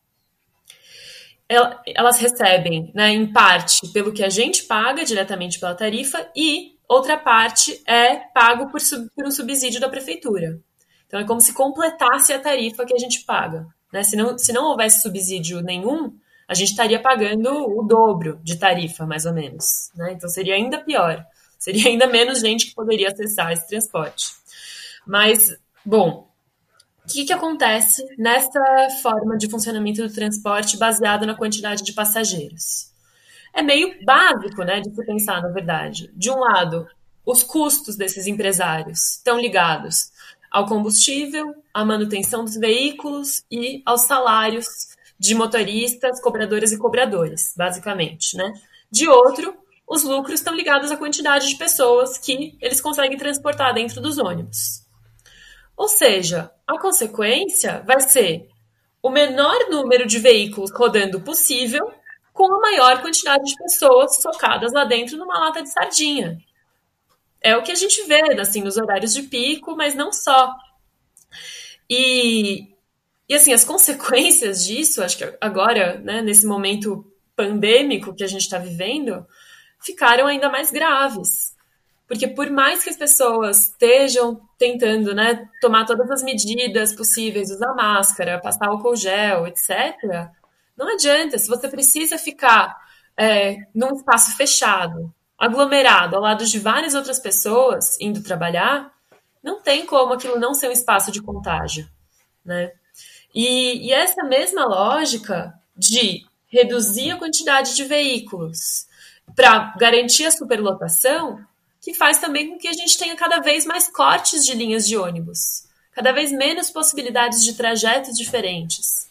Elas 1.48 2.18
recebem, 2.20 2.92
né, 2.96 3.12
em 3.12 3.32
parte, 3.32 3.88
pelo 3.90 4.12
que 4.12 4.24
a 4.24 4.30
gente 4.30 4.64
paga 4.64 5.06
diretamente 5.06 5.60
pela 5.60 5.76
tarifa 5.76 6.28
e 6.36 6.77
outra 6.88 7.18
parte 7.18 7.82
é 7.86 8.16
pago 8.16 8.70
por, 8.70 8.80
por 9.16 9.26
um 9.26 9.32
subsídio 9.32 9.80
da 9.80 9.90
prefeitura. 9.90 10.60
Então 11.06 11.20
é 11.20 11.26
como 11.26 11.42
se 11.42 11.54
completasse 11.54 12.34
a 12.34 12.40
tarifa 12.40 12.86
que 12.86 12.94
a 12.94 13.00
gente 13.00 13.24
paga. 13.26 13.66
Né? 13.92 14.04
Se, 14.04 14.16
não, 14.16 14.38
se 14.38 14.52
não 14.52 14.66
houvesse 14.66 15.02
subsídio 15.02 15.62
nenhum, 15.62 16.14
a 16.48 16.54
gente 16.54 16.70
estaria 16.70 17.02
pagando 17.02 17.50
o 17.50 17.84
dobro 17.84 18.40
de 18.44 18.58
tarifa, 18.58 19.06
mais 19.06 19.26
ou 19.26 19.34
menos. 19.34 19.90
Né? 19.96 20.14
Então 20.14 20.30
seria 20.30 20.56
ainda 20.56 20.80
pior. 20.80 21.26
Seria 21.58 21.88
ainda 21.90 22.08
menos 22.08 22.40
gente 22.40 22.68
que 22.68 22.76
poderia 22.76 23.10
acessar 23.10 23.52
esse 23.52 23.68
transporte. 23.68 24.34
Mas, 25.06 25.58
bom, 25.86 26.28
o 27.04 27.08
que, 27.08 27.26
que 27.26 27.34
acontece 27.34 28.06
nessa 28.18 28.62
forma 29.02 29.38
de 29.38 29.50
funcionamento 29.50 30.06
do 30.06 30.14
transporte 30.14 30.78
baseado 30.78 31.26
na 31.26 31.36
quantidade 31.36 31.84
de 31.84 31.94
passageiros? 31.94 32.92
É 33.58 33.64
meio 33.64 34.06
básico 34.06 34.64
né, 34.64 34.80
de 34.82 34.94
se 34.94 35.04
pensar, 35.04 35.42
na 35.42 35.48
verdade. 35.48 36.12
De 36.14 36.30
um 36.30 36.38
lado, 36.38 36.88
os 37.26 37.42
custos 37.42 37.96
desses 37.96 38.28
empresários 38.28 39.16
estão 39.16 39.40
ligados 39.40 40.12
ao 40.52 40.68
combustível, 40.68 41.56
à 41.74 41.84
manutenção 41.84 42.46
dos 42.46 42.56
veículos 42.56 43.44
e 43.50 43.82
aos 43.84 44.02
salários 44.02 44.68
de 45.18 45.34
motoristas, 45.34 46.22
cobradoras 46.22 46.72
e 46.72 46.78
cobradores, 46.78 47.56
basicamente, 47.58 48.38
né? 48.38 48.54
De 48.92 49.10
outro, 49.10 49.58
os 49.90 50.04
lucros 50.04 50.36
estão 50.36 50.54
ligados 50.54 50.92
à 50.92 50.96
quantidade 50.96 51.50
de 51.50 51.56
pessoas 51.56 52.20
que 52.20 52.56
eles 52.62 52.80
conseguem 52.80 53.18
transportar 53.18 53.74
dentro 53.74 54.00
dos 54.00 54.20
ônibus. 54.20 54.86
Ou 55.76 55.88
seja, 55.88 56.52
a 56.68 56.80
consequência 56.80 57.82
vai 57.88 58.02
ser 58.02 58.50
o 59.02 59.10
menor 59.10 59.68
número 59.68 60.06
de 60.06 60.20
veículos 60.20 60.70
rodando 60.72 61.22
possível 61.22 61.92
com 62.38 62.54
a 62.54 62.60
maior 62.60 63.02
quantidade 63.02 63.44
de 63.44 63.56
pessoas 63.58 64.22
socadas 64.22 64.72
lá 64.72 64.86
dentro 64.86 65.18
numa 65.18 65.40
lata 65.40 65.64
de 65.64 65.70
sardinha. 65.70 66.38
É 67.42 67.58
o 67.58 67.64
que 67.64 67.72
a 67.72 67.76
gente 67.76 68.04
vê, 68.04 68.22
assim, 68.40 68.62
nos 68.62 68.78
horários 68.78 69.14
de 69.14 69.24
pico, 69.24 69.76
mas 69.76 69.96
não 69.96 70.14
só. 70.14 70.56
E 71.90 72.68
e 73.28 73.34
assim, 73.34 73.52
as 73.52 73.66
consequências 73.66 74.66
disso, 74.66 75.04
acho 75.04 75.18
que 75.18 75.38
agora, 75.42 76.00
né, 76.00 76.22
nesse 76.22 76.46
momento 76.46 77.04
pandêmico 77.36 78.16
que 78.16 78.24
a 78.24 78.28
gente 78.28 78.42
está 78.42 78.60
vivendo, 78.60 79.26
ficaram 79.84 80.28
ainda 80.28 80.50
mais 80.50 80.72
graves. 80.72 81.56
Porque 82.08 82.28
por 82.28 82.50
mais 82.50 82.84
que 82.84 82.90
as 82.90 82.96
pessoas 82.96 83.68
estejam 83.68 84.40
tentando 84.58 85.14
né, 85.14 85.46
tomar 85.60 85.86
todas 85.86 86.10
as 86.10 86.24
medidas 86.24 86.94
possíveis, 86.94 87.52
usar 87.52 87.74
máscara, 87.74 88.40
passar 88.40 88.70
álcool 88.70 88.96
gel, 88.96 89.46
etc., 89.48 90.30
não 90.78 90.94
adianta. 90.94 91.38
Se 91.38 91.48
você 91.48 91.68
precisa 91.68 92.18
ficar 92.18 92.76
é, 93.18 93.58
num 93.74 93.96
espaço 93.96 94.36
fechado, 94.38 95.14
aglomerado, 95.38 96.16
ao 96.16 96.22
lado 96.22 96.46
de 96.46 96.60
várias 96.60 96.94
outras 96.94 97.20
pessoas 97.20 98.00
indo 98.00 98.24
trabalhar, 98.24 98.94
não 99.44 99.62
tem 99.62 99.86
como 99.86 100.14
aquilo 100.14 100.40
não 100.40 100.54
ser 100.54 100.70
um 100.70 100.74
espaço 100.74 101.12
de 101.12 101.22
contágio. 101.22 101.90
Né? 102.46 102.72
E, 103.34 103.88
e 103.88 103.92
essa 103.92 104.24
mesma 104.24 104.66
lógica 104.66 105.54
de 105.76 106.26
reduzir 106.48 107.12
a 107.12 107.18
quantidade 107.18 107.76
de 107.76 107.84
veículos 107.84 108.88
para 109.36 109.74
garantir 109.78 110.26
a 110.26 110.32
superlotação, 110.32 111.40
que 111.82 111.94
faz 111.94 112.18
também 112.18 112.50
com 112.50 112.58
que 112.58 112.68
a 112.68 112.74
gente 112.74 112.98
tenha 112.98 113.16
cada 113.16 113.40
vez 113.40 113.66
mais 113.66 113.90
cortes 113.90 114.46
de 114.46 114.54
linhas 114.54 114.88
de 114.88 114.98
ônibus, 114.98 115.68
cada 115.92 116.12
vez 116.12 116.32
menos 116.32 116.70
possibilidades 116.70 117.44
de 117.44 117.54
trajetos 117.54 118.18
diferentes. 118.18 119.07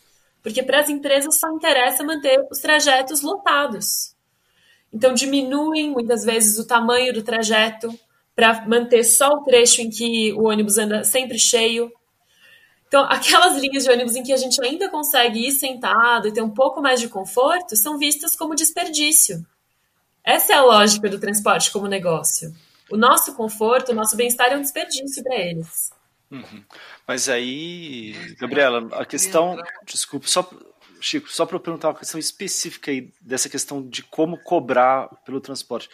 Porque 0.47 0.63
para 0.63 0.79
as 0.79 0.89
empresas 0.89 1.41
só 1.41 1.51
interessa 1.51 2.05
manter 2.05 2.39
os 2.49 2.61
trajetos 2.61 3.21
lotados. 3.21 4.15
Então 4.93 5.13
diminuem 5.13 5.91
muitas 5.91 6.25
vezes 6.25 6.57
o 6.57 6.65
tamanho 6.65 7.13
do 7.13 7.21
trajeto 7.21 7.93
para 8.33 8.65
manter 8.65 9.03
só 9.03 9.31
o 9.31 9.43
trecho 9.43 9.83
em 9.83 9.91
que 9.91 10.33
o 10.35 10.45
ônibus 10.45 10.79
anda 10.79 11.03
sempre 11.03 11.37
cheio. 11.37 11.91
Então, 12.87 13.03
aquelas 13.11 13.57
linhas 13.61 13.83
de 13.83 13.91
ônibus 13.91 14.15
em 14.15 14.23
que 14.23 14.33
a 14.33 14.37
gente 14.37 14.65
ainda 14.65 14.89
consegue 14.89 15.49
ir 15.49 15.51
sentado 15.51 16.29
e 16.29 16.33
ter 16.33 16.43
um 16.43 16.55
pouco 16.55 16.81
mais 16.81 17.01
de 17.01 17.09
conforto 17.09 17.75
são 17.75 17.99
vistas 17.99 18.37
como 18.37 18.55
desperdício. 18.55 19.45
Essa 20.23 20.53
é 20.53 20.57
a 20.59 20.63
lógica 20.63 21.09
do 21.09 21.19
transporte 21.19 21.73
como 21.73 21.89
negócio. 21.89 22.55
O 22.89 22.97
nosso 22.97 23.35
conforto, 23.35 23.91
o 23.91 23.95
nosso 23.97 24.15
bem-estar 24.17 24.53
é 24.53 24.57
um 24.57 24.63
desperdício 24.63 25.25
para 25.25 25.35
eles. 25.35 25.91
Uhum. 26.31 26.63
Mas 27.07 27.29
aí, 27.29 28.15
Gabriela, 28.39 28.89
a 28.93 29.05
questão. 29.05 29.57
Desculpa, 29.85 30.27
só, 30.27 30.49
Chico, 31.01 31.31
só 31.31 31.47
para 31.47 31.57
eu 31.57 31.61
perguntar 31.61 31.89
uma 31.89 31.99
questão 31.99 32.19
específica 32.19 32.91
aí 32.91 33.13
dessa 33.21 33.49
questão 33.49 33.87
de 33.87 34.03
como 34.03 34.39
cobrar 34.39 35.09
pelo 35.25 35.41
transporte. 35.41 35.89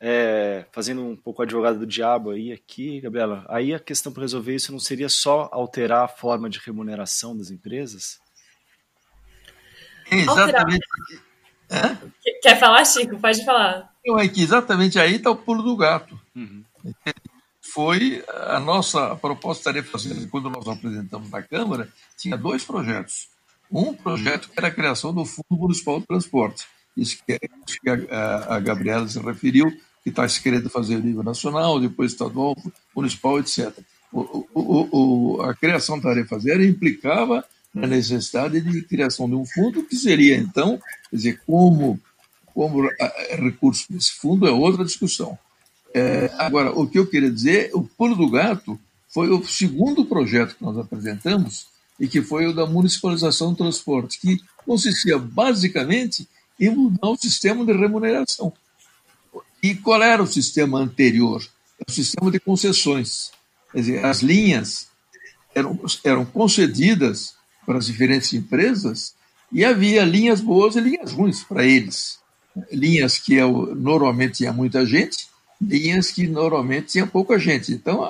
É, 0.00 0.66
fazendo 0.72 1.02
um 1.02 1.16
pouco 1.16 1.42
advogado 1.42 1.78
do 1.78 1.86
diabo 1.86 2.30
aí 2.30 2.52
aqui, 2.52 3.00
Gabriela, 3.00 3.46
aí 3.48 3.72
a 3.72 3.78
questão 3.78 4.12
para 4.12 4.22
resolver 4.22 4.54
isso 4.54 4.72
não 4.72 4.78
seria 4.78 5.08
só 5.08 5.48
alterar 5.52 6.04
a 6.04 6.08
forma 6.08 6.50
de 6.50 6.58
remuneração 6.58 7.36
das 7.36 7.50
empresas? 7.50 8.18
Exatamente. 10.10 10.86
Quer 12.42 12.58
falar, 12.58 12.84
Chico? 12.84 13.18
Pode 13.18 13.44
falar. 13.44 13.90
Não, 14.04 14.18
é 14.18 14.28
que 14.28 14.42
exatamente 14.42 14.98
aí 14.98 15.16
está 15.16 15.30
o 15.30 15.36
pulo 15.36 15.62
do 15.62 15.76
gato. 15.76 16.20
Uhum. 16.34 16.64
Foi 17.74 18.24
a 18.28 18.60
nossa 18.60 19.16
proposta 19.16 19.72
de 19.72 19.82
fazer, 19.82 20.28
quando 20.28 20.48
nós 20.48 20.68
apresentamos 20.68 21.28
na 21.28 21.42
Câmara, 21.42 21.88
tinha 22.16 22.36
dois 22.36 22.62
projetos. 22.62 23.26
Um 23.68 23.92
projeto 23.92 24.48
que 24.48 24.54
era 24.56 24.68
a 24.68 24.70
criação 24.70 25.12
do 25.12 25.24
Fundo 25.24 25.44
Municipal 25.50 25.98
de 25.98 26.06
Transporte, 26.06 26.64
isso 26.96 27.18
que, 27.26 27.36
a, 27.90 28.54
a 28.54 28.60
Gabriela 28.60 29.08
se 29.08 29.18
referiu, 29.18 29.76
que 30.04 30.10
está 30.10 30.28
se 30.28 30.40
querendo 30.40 30.70
fazer 30.70 31.02
nível 31.02 31.24
nacional, 31.24 31.80
depois 31.80 32.12
estadual, 32.12 32.56
municipal, 32.94 33.40
etc. 33.40 33.76
O, 34.12 34.46
o, 34.54 34.88
o, 34.92 35.42
a 35.42 35.52
criação 35.52 35.96
da 35.98 36.10
tarefa 36.10 36.38
zero 36.38 36.62
implicava 36.62 37.44
na 37.74 37.88
necessidade 37.88 38.60
de 38.60 38.82
criação 38.82 39.28
de 39.28 39.34
um 39.34 39.44
fundo 39.44 39.82
que 39.82 39.96
seria, 39.96 40.36
então, 40.36 40.78
quer 41.10 41.16
dizer, 41.16 41.40
como, 41.44 41.98
como 42.54 42.88
recurso 43.36 43.92
desse 43.92 44.12
fundo 44.12 44.46
é 44.46 44.52
outra 44.52 44.84
discussão. 44.84 45.36
É, 45.94 46.28
agora, 46.38 46.72
o 46.72 46.88
que 46.88 46.98
eu 46.98 47.06
queria 47.06 47.30
dizer, 47.30 47.70
o 47.72 47.84
pulo 47.84 48.16
do 48.16 48.28
gato 48.28 48.78
foi 49.08 49.30
o 49.30 49.46
segundo 49.46 50.04
projeto 50.04 50.56
que 50.56 50.62
nós 50.64 50.76
apresentamos 50.76 51.68
e 52.00 52.08
que 52.08 52.20
foi 52.20 52.46
o 52.48 52.52
da 52.52 52.66
municipalização 52.66 53.52
do 53.52 53.58
transporte, 53.58 54.18
que 54.20 54.40
consistia 54.66 55.16
basicamente 55.16 56.28
em 56.58 56.70
mudar 56.70 57.10
o 57.10 57.16
sistema 57.16 57.64
de 57.64 57.72
remuneração. 57.72 58.52
E 59.62 59.76
qual 59.76 60.02
era 60.02 60.22
o 60.22 60.26
sistema 60.26 60.80
anterior? 60.80 61.42
É 61.78 61.84
o 61.88 61.92
sistema 61.92 62.30
de 62.30 62.40
concessões. 62.40 63.30
Quer 63.72 63.78
dizer, 63.78 64.04
as 64.04 64.20
linhas 64.20 64.88
eram, 65.54 65.78
eram 66.02 66.24
concedidas 66.24 67.34
para 67.64 67.78
as 67.78 67.86
diferentes 67.86 68.32
empresas 68.32 69.14
e 69.52 69.64
havia 69.64 70.04
linhas 70.04 70.40
boas 70.40 70.74
e 70.74 70.80
linhas 70.80 71.12
ruins 71.12 71.44
para 71.44 71.64
eles. 71.64 72.18
Linhas 72.72 73.16
que 73.18 73.34
eu, 73.34 73.74
normalmente 73.76 74.38
tinha 74.38 74.52
muita 74.52 74.84
gente, 74.84 75.28
linhas 75.60 76.10
que 76.10 76.26
normalmente 76.26 76.92
tinha 76.92 77.06
pouca 77.06 77.38
gente. 77.38 77.72
Então, 77.72 78.06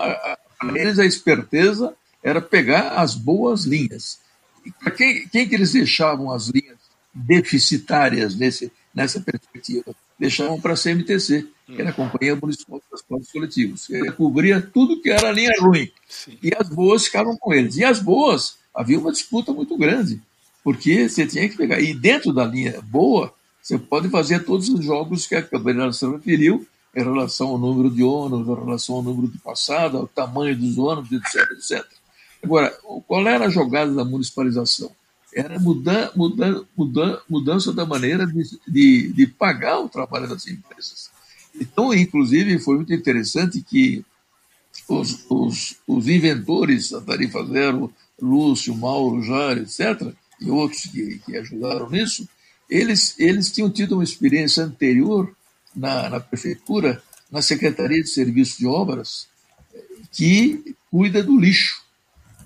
para 0.59 0.80
eles, 0.80 0.98
a 0.98 1.07
esperteza 1.07 1.94
era 2.22 2.40
pegar 2.40 3.00
as 3.00 3.14
boas 3.14 3.64
linhas. 3.64 4.18
Para 4.80 4.90
quem, 4.90 5.28
quem 5.28 5.48
que 5.48 5.54
eles 5.54 5.72
deixavam 5.72 6.30
as 6.30 6.48
linhas 6.48 6.78
deficitárias 7.12 8.35
nesse, 8.35 8.72
nessa 8.94 9.20
perspectiva? 9.20 9.94
Deixavam 10.18 10.61
para 10.61 10.72
a 10.72 10.76
CMTC, 10.76 11.46
que 11.66 11.80
era 11.80 11.90
a 11.90 11.92
Companhia 11.92 12.37
Municipal 12.37 12.78
de 12.78 12.85
Transportes 12.88 13.33
Coletivos. 13.33 13.90
Ele 13.90 14.12
cobria 14.12 14.61
tudo 14.61 15.00
que 15.02 15.11
era 15.11 15.33
linha 15.33 15.50
ruim. 15.61 15.90
Sim. 16.09 16.38
E 16.42 16.52
as 16.57 16.68
boas 16.68 17.04
ficavam 17.04 17.37
com 17.37 17.52
eles. 17.52 17.76
E 17.76 17.85
as 17.85 17.98
boas 17.98 18.57
havia 18.74 18.98
uma 18.98 19.12
disputa 19.12 19.52
muito 19.52 19.76
grande, 19.76 20.20
porque 20.62 21.09
você 21.09 21.26
tinha 21.26 21.48
que 21.48 21.57
pegar. 21.57 21.80
E 21.80 21.92
dentro 21.92 22.33
da 22.33 22.44
linha 22.44 22.80
boa, 22.83 23.35
você 23.61 23.78
pode 23.78 24.09
fazer 24.09 24.44
todos 24.44 24.68
os 24.68 24.85
jogos 24.85 25.26
que 25.26 25.35
a 25.35 25.92
se 25.92 26.07
referiu, 26.07 26.66
em 26.94 27.02
relação 27.02 27.48
ao 27.48 27.59
número 27.59 27.90
de 27.90 28.02
ônibus, 28.02 28.46
em 28.46 28.64
relação 28.64 28.96
ao 28.96 29.02
número 29.02 29.28
de 29.28 29.38
passada, 29.38 29.98
ao 29.98 30.07
tamanho 30.07 30.57
dos 30.57 30.78
ônibus, 30.78 31.12
etc, 31.12 31.50
etc. 31.52 31.85
Agora, 32.42 32.70
qual 33.07 33.26
era 33.26 33.46
a 33.46 33.50
jogada 33.50 33.92
da 33.92 34.04
municipalização? 34.04 34.90
Era 35.35 35.59
mudan, 35.59 36.11
mudan, 36.14 36.64
mudan, 36.76 37.18
mudança 37.28 37.72
da 37.72 37.85
maneira 37.85 38.26
de, 38.26 38.59
de, 38.68 39.12
de 39.12 39.26
pagar 39.26 39.80
o 39.80 39.88
trabalho 39.88 40.28
das 40.28 40.46
empresas. 40.46 41.11
Então, 41.59 41.92
inclusive, 41.92 42.59
foi 42.59 42.76
muito 42.76 42.92
interessante 42.92 43.61
que 43.61 44.04
os, 44.88 45.24
os, 45.28 45.76
os 45.87 46.09
inventores 46.09 46.90
da 46.90 47.00
tarifa 47.00 47.44
zero 47.46 47.92
Lúcio, 48.20 48.74
Mauro, 48.76 49.22
Jário, 49.22 49.62
etc., 49.62 50.12
e 50.40 50.50
outros 50.50 50.83
que, 50.83 51.18
que 51.24 51.37
ajudaram 51.37 51.88
nisso, 51.88 52.28
eles, 52.68 53.18
eles 53.18 53.50
tinham 53.50 53.70
tido 53.70 53.94
uma 53.94 54.04
experiência 54.04 54.64
anterior 54.64 55.35
na, 55.75 56.09
na 56.11 56.21
prefeitura, 56.21 57.03
na 57.31 57.43
Secretaria 57.43 58.03
de 58.03 58.09
Serviços 58.09 58.59
de 58.59 58.67
Obras, 58.67 59.29
que 60.13 60.77
cuida 60.91 61.23
do 61.23 61.39
lixo. 61.39 61.83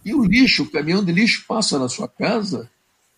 E 0.04 0.14
o 0.14 0.24
lixo, 0.24 0.62
o 0.62 0.70
caminhão 0.70 1.04
de 1.04 1.12
lixo 1.12 1.44
passa 1.46 1.78
na 1.78 1.88
sua 1.88 2.08
casa 2.08 2.70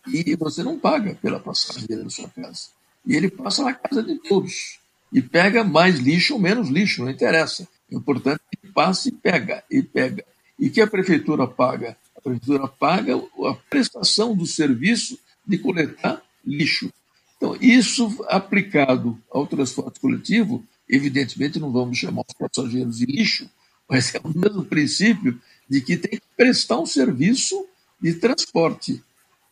e 0.06 0.34
você 0.36 0.62
não 0.62 0.78
paga 0.78 1.14
pela 1.22 1.38
passagem 1.38 1.86
dele 1.86 2.04
na 2.04 2.10
sua 2.10 2.28
casa. 2.28 2.68
E 3.06 3.14
ele 3.14 3.30
passa 3.30 3.62
na 3.62 3.72
casa 3.72 4.02
de 4.02 4.18
todos. 4.18 4.78
E 5.12 5.20
pega 5.20 5.62
mais 5.62 5.98
lixo 5.98 6.34
ou 6.34 6.40
menos 6.40 6.68
lixo, 6.68 7.02
não 7.02 7.10
interessa. 7.10 7.68
O 7.90 7.96
importante 7.96 8.40
é 8.52 8.56
que 8.56 8.72
passa 8.72 9.08
e 9.08 9.12
pega, 9.12 9.62
e 9.70 9.82
pega. 9.82 10.24
E 10.58 10.70
que 10.70 10.80
a 10.80 10.86
prefeitura 10.86 11.46
paga 11.46 11.96
a 12.20 12.22
prefeitura 12.22 12.68
paga 12.68 13.16
a 13.16 13.54
prestação 13.70 14.36
do 14.36 14.46
serviço 14.46 15.18
de 15.46 15.56
coletar 15.58 16.22
lixo. 16.44 16.92
Então, 17.40 17.56
isso 17.58 18.22
aplicado 18.28 19.18
ao 19.30 19.46
transporte 19.46 19.98
coletivo, 19.98 20.62
evidentemente 20.86 21.58
não 21.58 21.72
vamos 21.72 21.96
chamar 21.96 22.22
os 22.28 22.34
passageiros 22.34 22.98
de 22.98 23.06
lixo, 23.06 23.48
mas 23.88 24.14
é 24.14 24.20
o 24.22 24.28
mesmo 24.28 24.62
princípio 24.62 25.40
de 25.66 25.80
que 25.80 25.96
tem 25.96 26.20
que 26.20 26.26
prestar 26.36 26.78
um 26.78 26.84
serviço 26.84 27.66
de 27.98 28.12
transporte, 28.12 29.02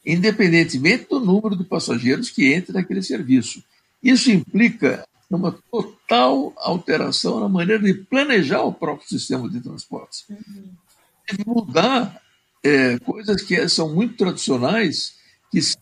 independentemente 0.05 1.07
do 1.09 1.19
número 1.19 1.57
de 1.57 1.65
passageiros 1.65 2.29
que 2.29 2.53
entre 2.53 2.75
naquele 2.75 3.03
serviço. 3.03 3.65
Isso 4.03 4.31
implica 4.31 5.09
uma 5.31 5.53
total 5.71 6.53
alteração 6.59 7.41
na 7.41 7.49
maneira 7.49 7.83
de 7.83 7.95
planejar 7.95 8.65
o 8.65 8.73
próprio 8.73 9.09
sistema 9.09 9.49
de 9.49 9.63
transporte. 9.63 10.27
Uhum. 10.29 10.75
Mudar 11.47 12.21
é, 12.63 12.99
coisas 12.99 13.41
que 13.41 13.67
são 13.67 13.95
muito 13.95 14.15
tradicionais, 14.15 15.15
que 15.51 15.63
são 15.63 15.81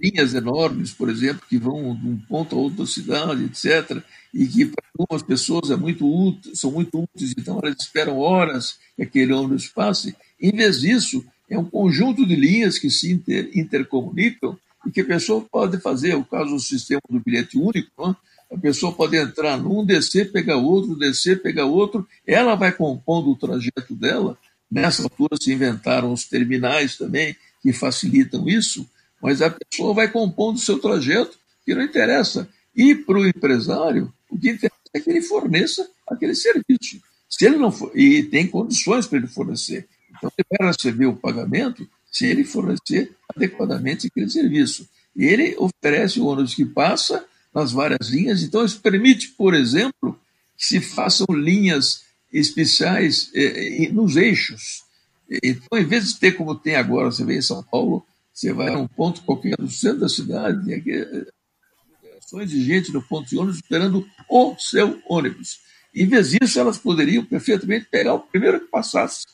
linhas 0.00 0.34
enormes, 0.34 0.92
por 0.92 1.08
exemplo, 1.08 1.42
que 1.48 1.58
vão 1.58 1.94
de 1.94 2.06
um 2.06 2.16
ponto 2.16 2.54
a 2.54 2.58
outro 2.58 2.78
da 2.78 2.86
cidade, 2.86 3.44
etc., 3.44 4.02
e 4.32 4.46
que 4.46 4.66
para 4.66 4.84
algumas 4.98 5.22
pessoas 5.22 5.70
é 5.70 5.76
muito 5.76 6.06
útil, 6.06 6.54
são 6.54 6.70
muito 6.70 7.02
úteis, 7.02 7.34
então 7.36 7.58
elas 7.62 7.76
esperam 7.80 8.18
horas 8.18 8.78
que 8.94 9.02
aquele 9.02 9.32
ônibus 9.32 9.68
passe. 9.68 10.14
Em 10.40 10.52
vez 10.52 10.80
disso, 10.80 11.24
é 11.48 11.58
um 11.58 11.64
conjunto 11.64 12.26
de 12.26 12.36
linhas 12.36 12.78
que 12.78 12.90
se 12.90 13.10
inter, 13.10 13.50
intercomunicam 13.54 14.58
e 14.86 14.90
que 14.90 15.00
a 15.00 15.04
pessoa 15.04 15.40
pode 15.50 15.80
fazer, 15.80 16.14
o 16.14 16.24
caso 16.24 16.50
do 16.50 16.60
sistema 16.60 17.00
do 17.08 17.20
bilhete 17.20 17.58
único, 17.58 17.90
não? 17.98 18.14
a 18.50 18.56
pessoa 18.56 18.92
pode 18.92 19.16
entrar 19.16 19.58
num, 19.58 19.84
descer, 19.84 20.30
pegar 20.30 20.56
outro, 20.56 20.94
descer, 20.94 21.42
pegar 21.42 21.66
outro, 21.66 22.06
ela 22.26 22.54
vai 22.54 22.72
compondo 22.72 23.30
o 23.30 23.36
trajeto 23.36 23.94
dela 23.94 24.38
Nessa 24.70 25.02
altura 25.02 25.36
se 25.40 25.52
inventaram 25.52 26.12
os 26.12 26.26
terminais 26.26 26.96
também, 26.96 27.34
que 27.62 27.72
facilitam 27.72 28.48
isso, 28.48 28.88
mas 29.22 29.42
a 29.42 29.50
pessoa 29.50 29.94
vai 29.94 30.08
compondo 30.10 30.56
o 30.56 30.60
seu 30.60 30.78
trajeto, 30.78 31.38
que 31.64 31.74
não 31.74 31.82
interessa. 31.82 32.48
E 32.74 32.94
para 32.94 33.18
o 33.18 33.26
empresário, 33.26 34.12
o 34.30 34.38
que 34.38 34.50
interessa 34.50 34.78
é 34.94 35.00
que 35.00 35.10
ele 35.10 35.22
forneça 35.22 35.88
aquele 36.06 36.34
serviço. 36.34 37.00
Se 37.28 37.44
ele 37.44 37.56
não 37.56 37.70
for, 37.70 37.90
e 37.94 38.22
tem 38.22 38.46
condições 38.46 39.06
para 39.06 39.18
ele 39.18 39.26
fornecer. 39.26 39.86
Então, 40.16 40.30
ele 40.36 40.46
vai 40.58 40.68
receber 40.68 41.06
o 41.06 41.16
pagamento 41.16 41.88
se 42.10 42.26
ele 42.26 42.44
fornecer 42.44 43.14
adequadamente 43.34 44.06
aquele 44.06 44.30
serviço. 44.30 44.88
E 45.14 45.24
ele 45.24 45.56
oferece 45.58 46.20
o 46.20 46.26
ônibus 46.26 46.54
que 46.54 46.64
passa 46.64 47.24
nas 47.54 47.72
várias 47.72 48.08
linhas. 48.08 48.42
Então, 48.42 48.64
isso 48.64 48.80
permite, 48.80 49.28
por 49.28 49.54
exemplo, 49.54 50.18
que 50.56 50.64
se 50.64 50.80
façam 50.80 51.26
linhas 51.30 52.02
especiais 52.32 53.30
é, 53.34 53.88
nos 53.92 54.16
eixos. 54.16 54.84
Então, 55.42 55.78
em 55.78 55.84
vez 55.84 56.08
de 56.08 56.18
ter 56.18 56.32
como 56.32 56.54
tem 56.54 56.76
agora, 56.76 57.10
você 57.10 57.24
vê 57.24 57.36
em 57.36 57.42
São 57.42 57.62
Paulo, 57.62 58.04
você 58.38 58.52
vai 58.52 58.72
a 58.72 58.78
um 58.78 58.86
ponto 58.86 59.22
qualquer 59.22 59.56
do 59.56 59.68
centro 59.68 59.98
da 59.98 60.08
cidade, 60.08 60.64
tem 60.64 60.74
aqui 60.74 61.26
ações 62.16 62.48
de 62.48 62.62
gente 62.62 62.92
no 62.92 63.02
ponto 63.02 63.28
de 63.28 63.36
ônibus 63.36 63.56
esperando 63.56 64.06
o 64.30 64.54
seu 64.56 65.02
ônibus. 65.08 65.58
Em 65.92 66.06
vez 66.06 66.30
disso, 66.30 66.60
elas 66.60 66.78
poderiam 66.78 67.24
perfeitamente 67.24 67.88
pegar 67.90 68.14
o 68.14 68.20
primeiro 68.20 68.60
que 68.60 68.66
passasse. 68.66 69.26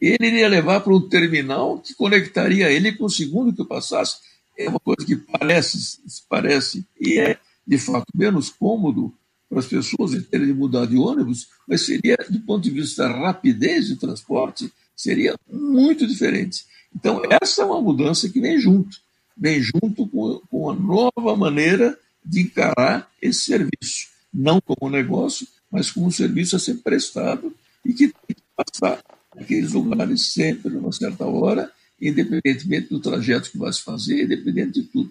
Ele 0.00 0.24
iria 0.28 0.48
levar 0.48 0.80
para 0.82 0.94
um 0.94 1.00
terminal 1.08 1.80
que 1.80 1.94
conectaria 1.94 2.70
ele 2.70 2.92
com 2.92 3.06
o 3.06 3.10
segundo 3.10 3.52
que 3.52 3.64
passasse. 3.64 4.18
É 4.56 4.68
uma 4.68 4.78
coisa 4.78 5.04
que 5.04 5.16
parece, 5.16 5.98
parece 6.28 6.86
e 7.00 7.18
é, 7.18 7.36
de 7.66 7.76
fato, 7.76 8.06
menos 8.14 8.50
cômodo 8.50 9.12
para 9.48 9.58
as 9.58 9.66
pessoas 9.66 10.12
terem 10.30 10.46
de 10.46 10.54
mudar 10.54 10.86
de 10.86 10.96
ônibus, 10.96 11.48
mas 11.66 11.82
seria, 11.82 12.16
do 12.30 12.38
ponto 12.42 12.62
de 12.62 12.70
vista 12.70 13.02
da 13.02 13.16
rapidez 13.16 13.88
de 13.88 13.96
transporte, 13.96 14.72
seria 14.94 15.34
muito 15.50 16.06
diferente. 16.06 16.64
Então, 16.94 17.22
essa 17.42 17.62
é 17.62 17.64
uma 17.64 17.80
mudança 17.80 18.28
que 18.28 18.40
vem 18.40 18.58
junto, 18.58 18.98
vem 19.36 19.60
junto 19.60 20.06
com, 20.06 20.40
com 20.50 20.70
a 20.70 20.74
nova 20.74 21.36
maneira 21.36 21.98
de 22.24 22.42
encarar 22.42 23.10
esse 23.20 23.40
serviço, 23.40 24.08
não 24.32 24.60
como 24.60 24.90
negócio, 24.90 25.46
mas 25.70 25.90
como 25.90 26.06
um 26.06 26.10
serviço 26.10 26.56
a 26.56 26.58
ser 26.58 26.74
prestado 26.76 27.54
e 27.84 27.92
que 27.92 28.08
tem 28.08 28.36
que 28.36 28.42
passar 28.56 29.02
naqueles 29.34 29.72
lugares 29.72 30.32
sempre, 30.32 30.72
numa 30.72 30.92
certa 30.92 31.26
hora, 31.26 31.70
independentemente 32.00 32.88
do 32.88 33.00
trajeto 33.00 33.50
que 33.50 33.58
vai 33.58 33.72
se 33.72 33.82
fazer, 33.82 34.24
independente 34.24 34.80
de 34.80 34.82
tudo. 34.84 35.10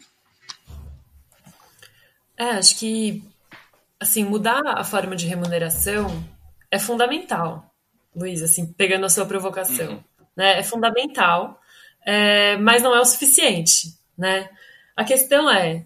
É, 2.38 2.52
acho 2.52 2.78
que 2.80 3.24
assim, 4.04 4.24
mudar 4.24 4.62
a 4.66 4.84
forma 4.84 5.16
de 5.16 5.26
remuneração 5.26 6.24
é 6.70 6.78
fundamental, 6.78 7.74
Luiz, 8.16 8.44
assim, 8.44 8.66
pegando 8.66 9.06
a 9.06 9.10
sua 9.10 9.26
provocação. 9.26 9.94
Uhum. 9.94 10.04
Né? 10.36 10.60
É 10.60 10.64
fundamental, 10.64 11.60
é, 12.06 12.58
mas 12.58 12.82
não 12.82 12.96
é 12.96 13.00
o 13.00 13.06
suficiente. 13.06 13.94
Né? 14.18 14.50
A 14.96 15.04
questão 15.04 15.50
é, 15.50 15.86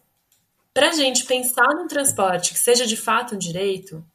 para 0.74 0.90
a 0.90 0.94
gente 0.94 1.26
pensar 1.26 1.68
num 1.76 1.88
transporte 1.88 2.54
que 2.54 2.60
seja 2.60 2.86
de 2.86 2.98
fato 2.98 3.36
um 3.36 3.38
direito, 3.38 4.06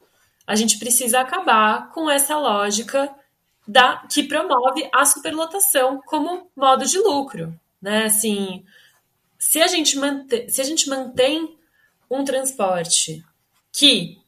a 0.47 0.55
gente 0.55 0.79
precisa 0.79 1.21
acabar 1.21 1.91
com 1.91 2.11
essa 2.11 2.37
lógica 2.37 3.13
da, 3.67 3.99
que 4.09 4.23
promove 4.23 4.89
a 4.93 5.05
superlotação 5.05 6.01
como 6.07 6.51
modo 6.55 6.85
de 6.85 6.99
lucro. 6.99 7.59
Né? 7.81 8.05
Assim, 8.05 8.65
se 9.39 9.61
a 9.61 9.67
gente, 9.67 9.97
mantém, 9.99 10.49
se 10.49 10.61
a 10.61 10.65
gente 10.65 10.89
mantém 10.89 11.57
um 12.11 12.25
transporte 12.25 13.25
que 13.73 14.19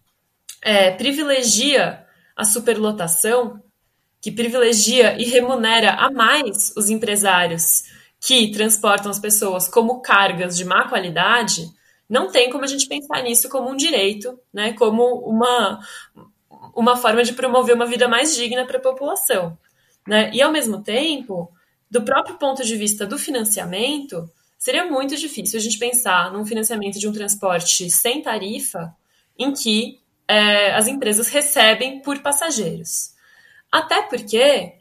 é, 0.62 0.90
privilegia 0.90 2.04
a 2.34 2.44
superlotação, 2.44 3.62
que 4.24 4.32
privilegia 4.32 5.20
e 5.20 5.24
remunera 5.24 5.96
a 5.96 6.10
mais 6.10 6.72
os 6.78 6.88
empresários 6.88 7.82
que 8.18 8.50
transportam 8.50 9.10
as 9.10 9.18
pessoas 9.18 9.68
como 9.68 10.00
cargas 10.00 10.56
de 10.56 10.64
má 10.64 10.88
qualidade, 10.88 11.68
não 12.08 12.30
tem 12.30 12.48
como 12.48 12.64
a 12.64 12.66
gente 12.66 12.88
pensar 12.88 13.22
nisso 13.22 13.50
como 13.50 13.68
um 13.68 13.76
direito, 13.76 14.40
né, 14.50 14.72
como 14.72 15.04
uma, 15.28 15.78
uma 16.74 16.96
forma 16.96 17.22
de 17.22 17.34
promover 17.34 17.74
uma 17.74 17.84
vida 17.84 18.08
mais 18.08 18.34
digna 18.34 18.64
para 18.64 18.78
a 18.78 18.80
população. 18.80 19.58
Né? 20.08 20.30
E, 20.32 20.40
ao 20.40 20.50
mesmo 20.50 20.82
tempo, 20.82 21.52
do 21.90 22.00
próprio 22.00 22.38
ponto 22.38 22.64
de 22.64 22.76
vista 22.76 23.04
do 23.04 23.18
financiamento, 23.18 24.26
seria 24.58 24.86
muito 24.86 25.16
difícil 25.16 25.58
a 25.58 25.62
gente 25.62 25.78
pensar 25.78 26.32
num 26.32 26.46
financiamento 26.46 26.98
de 26.98 27.06
um 27.06 27.12
transporte 27.12 27.90
sem 27.90 28.22
tarifa 28.22 28.96
em 29.38 29.52
que 29.52 30.00
é, 30.26 30.74
as 30.74 30.88
empresas 30.88 31.28
recebem 31.28 32.00
por 32.00 32.20
passageiros. 32.20 33.12
Até 33.74 34.02
porque, 34.02 34.72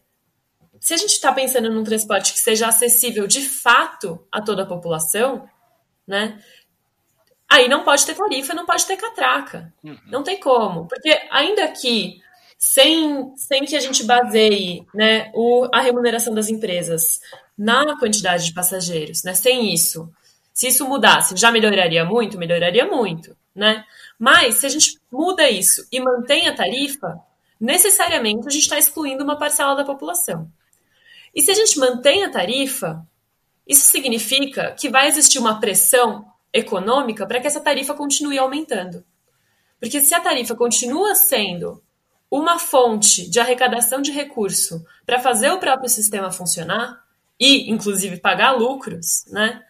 se 0.80 0.94
a 0.94 0.98
gente 0.98 1.14
está 1.14 1.34
pensando 1.34 1.68
num 1.72 1.84
transporte 1.84 2.32
que 2.32 2.38
seja 2.38 2.68
acessível 2.68 3.26
de 3.26 3.42
fato 3.42 4.24
a 4.32 4.40
toda 4.40 4.62
a 4.62 4.68
população, 4.68 5.50
né? 6.08 6.40
Aí 7.50 7.68
não 7.68 7.84
pode 7.84 8.06
ter 8.06 8.14
tarifa, 8.14 8.54
não 8.54 8.68
pode 8.68 8.86
ter 8.86 8.96
catraca. 8.96 9.74
Uhum. 9.84 9.98
Não 10.06 10.22
tem 10.22 10.40
como. 10.40 10.88
Porque 10.88 11.10
ainda 11.32 11.68
que 11.70 12.22
sem, 12.56 13.36
sem 13.36 13.66
que 13.66 13.76
a 13.76 13.80
gente 13.80 14.04
baseie 14.04 14.86
né, 14.94 15.32
o, 15.34 15.68
a 15.74 15.82
remuneração 15.82 16.32
das 16.32 16.50
empresas 16.50 17.20
na 17.58 17.98
quantidade 17.98 18.46
de 18.46 18.54
passageiros, 18.54 19.24
né? 19.24 19.34
Sem 19.34 19.74
isso, 19.74 20.08
se 20.54 20.68
isso 20.68 20.88
mudasse, 20.88 21.36
já 21.36 21.52
melhoraria 21.52 22.06
muito? 22.06 22.38
Melhoraria 22.38 22.86
muito, 22.86 23.36
né? 23.56 23.84
Mas, 24.20 24.58
se 24.58 24.68
a 24.68 24.70
gente 24.70 25.00
muda 25.12 25.50
isso 25.50 25.88
e 25.92 26.00
mantém 26.00 26.48
a 26.48 26.54
tarifa, 26.56 27.20
necessariamente 27.64 28.46
a 28.46 28.52
gente 28.52 28.64
está 28.64 28.78
excluindo 28.78 29.24
uma 29.24 29.38
parcela 29.38 29.74
da 29.74 29.86
população. 29.86 30.52
E 31.34 31.42
se 31.42 31.50
a 31.50 31.54
gente 31.54 31.80
mantém 31.80 32.24
a 32.24 32.30
tarifa, 32.30 33.08
isso 33.66 33.90
significa 33.90 34.76
que 34.78 34.90
vai 34.90 35.08
existir 35.08 35.40
uma 35.40 35.62
pressão 35.62 36.26
econômica 36.52 37.26
para 37.26 37.40
que 37.40 37.48
essa 37.48 37.62
tarifa 37.62 37.94
continue 37.94 38.38
aumentando. 38.38 39.06
Porque 39.80 40.02
se 40.02 40.14
a 40.14 40.20
tarifa 40.20 40.56
continua 40.56 41.16
sendo 41.16 41.82
uma 42.30 42.60
fonte 42.60 43.30
de 43.30 43.40
arrecadação 43.40 44.02
de 44.02 44.12
recurso 44.12 44.86
para 45.06 45.20
fazer 45.20 45.52
o 45.52 45.60
próprio 45.60 45.90
sistema 45.90 46.32
funcionar 46.32 47.02
e, 47.40 47.72
inclusive, 47.72 48.18
pagar 48.18 48.52
lucros, 48.52 49.26
né? 49.28 49.64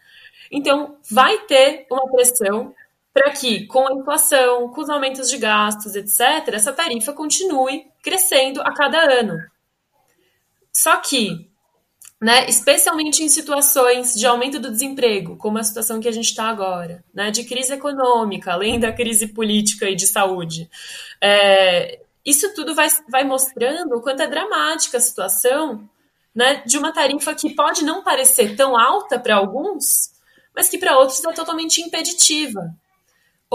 Então, 0.50 0.98
vai 1.10 1.38
ter 1.46 1.86
uma 1.90 2.10
pressão 2.10 2.74
para 3.14 3.30
que, 3.30 3.64
com 3.68 3.86
a 3.86 3.92
inflação, 3.92 4.68
com 4.70 4.80
os 4.80 4.90
aumentos 4.90 5.30
de 5.30 5.38
gastos, 5.38 5.94
etc., 5.94 6.52
essa 6.52 6.72
tarifa 6.72 7.12
continue 7.12 7.86
crescendo 8.02 8.60
a 8.60 8.74
cada 8.74 8.98
ano. 8.98 9.38
Só 10.72 10.96
que, 10.96 11.48
né, 12.20 12.48
especialmente 12.48 13.22
em 13.22 13.28
situações 13.28 14.14
de 14.14 14.26
aumento 14.26 14.58
do 14.58 14.68
desemprego, 14.68 15.36
como 15.36 15.58
a 15.58 15.62
situação 15.62 16.00
que 16.00 16.08
a 16.08 16.12
gente 16.12 16.26
está 16.26 16.48
agora, 16.48 17.04
né, 17.14 17.30
de 17.30 17.44
crise 17.44 17.72
econômica, 17.72 18.52
além 18.52 18.80
da 18.80 18.92
crise 18.92 19.28
política 19.28 19.88
e 19.88 19.94
de 19.94 20.08
saúde, 20.08 20.68
é, 21.22 22.00
isso 22.26 22.52
tudo 22.52 22.74
vai, 22.74 22.88
vai 23.08 23.22
mostrando 23.22 23.94
o 23.94 24.02
quanto 24.02 24.22
é 24.22 24.26
dramática 24.26 24.98
a 24.98 25.00
situação 25.00 25.88
né, 26.34 26.64
de 26.66 26.76
uma 26.76 26.92
tarifa 26.92 27.32
que 27.32 27.54
pode 27.54 27.84
não 27.84 28.02
parecer 28.02 28.56
tão 28.56 28.76
alta 28.76 29.20
para 29.20 29.36
alguns, 29.36 30.10
mas 30.52 30.68
que 30.68 30.78
para 30.78 30.98
outros 30.98 31.24
é 31.24 31.32
totalmente 31.32 31.80
impeditiva. 31.80 32.74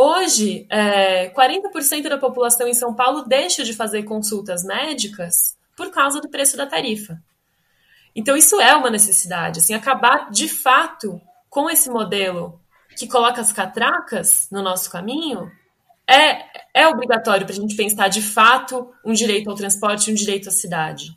Hoje, 0.01 0.65
é, 0.69 1.27
40% 1.31 2.07
da 2.07 2.17
população 2.17 2.65
em 2.69 2.73
São 2.73 2.93
Paulo 2.93 3.25
deixa 3.27 3.65
de 3.65 3.73
fazer 3.73 4.03
consultas 4.03 4.63
médicas 4.63 5.57
por 5.75 5.91
causa 5.91 6.21
do 6.21 6.29
preço 6.29 6.55
da 6.55 6.65
tarifa. 6.65 7.21
Então, 8.15 8.37
isso 8.37 8.61
é 8.61 8.73
uma 8.77 8.89
necessidade. 8.89 9.59
Assim, 9.59 9.73
acabar 9.73 10.31
de 10.31 10.47
fato 10.47 11.19
com 11.49 11.69
esse 11.69 11.89
modelo 11.89 12.61
que 12.95 13.09
coloca 13.09 13.41
as 13.41 13.51
catracas 13.51 14.47
no 14.49 14.61
nosso 14.61 14.89
caminho 14.89 15.51
é, 16.07 16.45
é 16.73 16.87
obrigatório 16.87 17.45
para 17.45 17.53
a 17.53 17.59
gente 17.59 17.75
pensar 17.75 18.07
de 18.07 18.21
fato 18.21 18.93
um 19.03 19.11
direito 19.11 19.49
ao 19.49 19.55
transporte, 19.57 20.11
um 20.11 20.15
direito 20.15 20.47
à 20.47 20.51
cidade. 20.53 21.13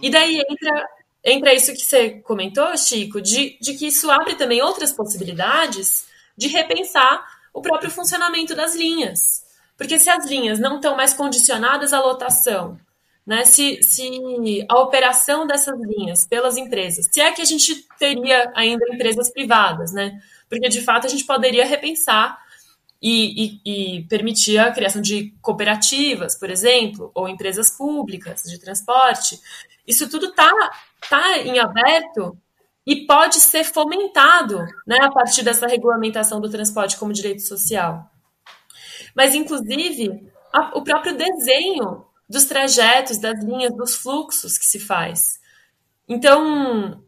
E 0.00 0.08
daí 0.08 0.40
entra, 0.40 0.88
entra 1.22 1.54
isso 1.54 1.74
que 1.74 1.84
você 1.84 2.12
comentou, 2.22 2.74
Chico, 2.78 3.20
de, 3.20 3.58
de 3.60 3.74
que 3.74 3.88
isso 3.88 4.10
abre 4.10 4.36
também 4.36 4.62
outras 4.62 4.90
possibilidades 4.90 6.06
de 6.34 6.48
repensar 6.48 7.39
o 7.52 7.60
próprio 7.60 7.90
funcionamento 7.90 8.54
das 8.54 8.74
linhas. 8.74 9.42
Porque 9.76 9.98
se 9.98 10.10
as 10.10 10.26
linhas 10.26 10.58
não 10.58 10.76
estão 10.76 10.96
mais 10.96 11.14
condicionadas 11.14 11.92
à 11.92 12.00
lotação, 12.00 12.78
né, 13.26 13.44
se, 13.44 13.82
se 13.82 14.64
a 14.68 14.78
operação 14.78 15.46
dessas 15.46 15.78
linhas 15.80 16.26
pelas 16.26 16.56
empresas, 16.56 17.06
se 17.10 17.20
é 17.20 17.30
que 17.32 17.40
a 17.40 17.44
gente 17.44 17.86
teria 17.98 18.50
ainda 18.54 18.84
empresas 18.92 19.30
privadas, 19.30 19.92
né? 19.92 20.20
Porque 20.48 20.68
de 20.68 20.80
fato 20.80 21.06
a 21.06 21.10
gente 21.10 21.24
poderia 21.24 21.64
repensar 21.64 22.38
e, 23.00 23.60
e, 23.64 23.96
e, 23.98 24.02
permitir 24.04 24.58
a 24.58 24.70
criação 24.72 25.00
de 25.00 25.32
cooperativas, 25.40 26.36
por 26.36 26.50
exemplo, 26.50 27.10
ou 27.14 27.28
empresas 27.28 27.70
públicas 27.70 28.42
de 28.42 28.58
transporte. 28.58 29.40
Isso 29.86 30.08
tudo 30.10 30.26
está 30.26 30.52
tá 31.08 31.38
em 31.38 31.58
aberto 31.58 32.36
e 32.86 33.06
pode 33.06 33.36
ser 33.36 33.64
fomentado 33.64 34.58
né, 34.86 34.98
a 35.02 35.10
partir 35.10 35.42
dessa 35.42 35.66
regulamentação 35.66 36.40
do 36.40 36.50
transporte 36.50 36.96
como 36.96 37.12
direito 37.12 37.42
social. 37.42 38.10
Mas, 39.14 39.34
inclusive, 39.34 40.30
a, 40.52 40.76
o 40.76 40.82
próprio 40.82 41.16
desenho 41.16 42.04
dos 42.28 42.44
trajetos, 42.44 43.18
das 43.18 43.42
linhas, 43.42 43.74
dos 43.76 43.96
fluxos 43.96 44.56
que 44.56 44.64
se 44.64 44.78
faz. 44.78 45.40
Então, 46.08 47.02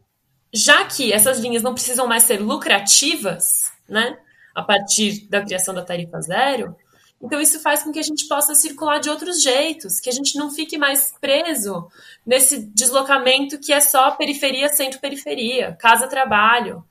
já 0.53 0.85
que 0.85 1.11
essas 1.11 1.39
linhas 1.39 1.63
não 1.63 1.73
precisam 1.73 2.05
mais 2.07 2.23
ser 2.23 2.39
lucrativas, 2.39 3.71
né, 3.87 4.17
a 4.53 4.61
partir 4.61 5.27
da 5.29 5.41
criação 5.41 5.73
da 5.73 5.81
tarifa 5.81 6.21
zero, 6.21 6.75
então, 7.23 7.39
isso 7.39 7.57
faz 7.61 7.81
com 7.81 7.91
que 7.91 7.99
a 7.99 8.03
gente 8.03 8.27
possa 8.27 8.53
circular 8.53 8.99
de 8.99 9.09
outros 9.09 9.41
jeitos, 9.41 10.01
que 10.01 10.09
a 10.09 10.13
gente 10.13 10.37
não 10.37 10.51
fique 10.51 10.77
mais 10.77 11.13
preso 11.21 11.87
nesse 12.25 12.59
deslocamento 12.59 13.57
que 13.57 13.71
é 13.71 13.79
só 13.79 14.11
periferia, 14.11 14.67
centro-periferia, 14.67 15.77
casa-trabalho. 15.79 16.83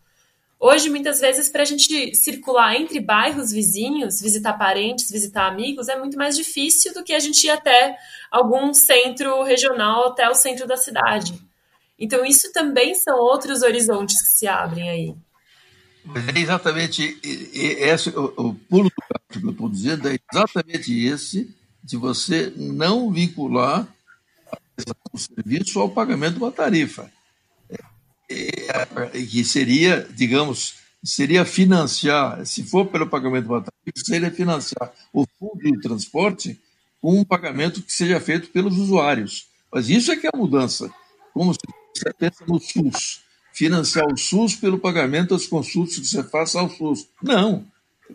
Hoje, 0.59 0.89
muitas 0.89 1.21
vezes, 1.21 1.51
para 1.51 1.63
a 1.63 1.67
gente 1.67 2.15
circular 2.15 2.75
entre 2.75 2.99
bairros 2.99 3.53
vizinhos, 3.53 4.23
visitar 4.23 4.55
parentes, 4.55 5.11
visitar 5.11 5.47
amigos, 5.47 5.89
é 5.89 5.99
muito 5.99 6.17
mais 6.17 6.35
difícil 6.35 6.95
do 6.95 7.05
que 7.05 7.13
a 7.13 7.21
gente 7.21 7.45
ir 7.45 7.51
até 7.51 7.99
algum 8.31 8.73
centro 8.73 9.43
regional, 9.43 10.13
até 10.13 10.31
o 10.31 10.35
centro 10.35 10.67
da 10.67 10.79
cidade. 10.79 11.39
Então, 11.99 12.25
isso 12.25 12.51
também 12.55 12.95
são 12.95 13.19
outros 13.19 13.63
horizontes 13.63 14.23
que 14.23 14.39
se 14.39 14.47
abrem 14.47 14.89
aí. 14.89 15.15
Mas 16.05 16.29
é 16.29 16.39
exatamente 16.39 17.19
esse, 17.23 18.11
o, 18.11 18.25
o 18.37 18.55
pulo 18.55 18.91
do 18.91 19.03
gato 19.11 19.41
que 19.41 19.47
eu 19.47 19.51
estou 19.51 19.69
dizendo 19.69 20.09
é 20.09 20.19
exatamente 20.33 21.07
esse 21.07 21.55
de 21.83 21.97
você 21.97 22.53
não 22.57 23.11
vincular 23.11 23.89
o 25.13 25.19
serviço 25.19 25.81
ao 25.81 25.91
pagamento 25.91 26.35
de 26.35 26.43
uma 26.43 26.53
tarifa. 26.53 27.11
É, 27.71 27.79
é, 28.31 29.27
que 29.27 29.45
seria, 29.45 30.09
digamos, 30.15 30.75
seria 31.05 31.45
financiar, 31.45 32.45
se 32.47 32.63
for 32.63 32.87
pelo 32.87 33.09
pagamento 33.09 33.49
da 33.49 33.61
tarifa, 33.61 34.05
seria 34.05 34.31
financiar 34.31 34.93
o 35.13 35.27
fundo 35.39 35.59
de 35.63 35.81
transporte 35.81 36.59
com 37.01 37.19
um 37.19 37.25
pagamento 37.25 37.83
que 37.83 37.93
seja 37.93 38.21
feito 38.21 38.49
pelos 38.51 38.79
usuários. 38.79 39.49
Mas 39.73 39.89
isso 39.89 40.13
é 40.13 40.17
que 40.17 40.27
é 40.27 40.31
a 40.33 40.37
mudança. 40.37 40.91
Como 41.35 41.53
você 41.53 42.13
pensa 42.15 42.45
no 42.47 42.61
SUS, 42.61 43.23
financiar 43.53 44.07
o 44.07 44.17
SUS 44.17 44.57
pelo 44.57 44.79
pagamento 44.79 45.35
das 45.35 45.47
consultas 45.47 45.99
que 45.99 46.07
você 46.07 46.23
faça 46.23 46.59
ao 46.61 46.71
SUS. 46.71 47.07
Não, 47.23 47.65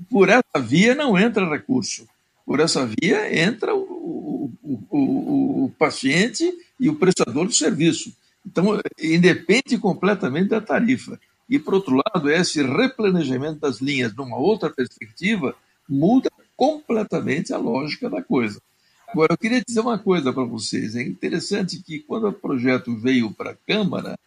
por 0.10 0.30
essa 0.30 0.60
via 0.60 0.96
não 0.96 1.18
entra 1.18 1.50
recurso. 1.50 2.08
Por 2.46 2.60
essa 2.60 2.86
via 2.86 3.46
entra 3.46 3.76
o, 3.76 4.52
o, 4.64 4.84
o, 4.90 5.66
o 5.66 5.70
paciente 5.78 6.52
e 6.80 6.90
o 6.90 6.96
prestador 6.96 7.46
do 7.46 7.54
serviço. 7.54 8.14
Então, 8.46 8.82
independe 9.00 9.78
completamente 9.78 10.50
da 10.50 10.62
tarifa. 10.62 11.20
E, 11.50 11.60
por 11.60 11.74
outro 11.76 12.02
lado, 12.06 12.30
esse 12.30 12.62
replanejamento 12.62 13.60
das 13.60 13.80
linhas 13.80 14.16
numa 14.16 14.38
outra 14.38 14.70
perspectiva 14.70 15.56
muda 15.88 16.30
completamente 16.56 17.54
a 17.54 17.58
lógica 17.58 18.10
da 18.10 18.22
coisa. 18.22 18.62
Agora, 19.08 19.34
eu 19.34 19.38
queria 19.38 19.64
dizer 19.66 19.80
uma 19.80 19.98
coisa 19.98 20.34
para 20.34 20.44
vocês. 20.44 20.96
É 20.96 21.02
interessante 21.02 21.82
que, 21.82 22.00
quando 22.00 22.28
o 22.28 22.34
projeto 22.34 22.96
veio 22.96 23.32
para 23.32 23.52
a 23.52 23.56
Câmara, 23.56 24.18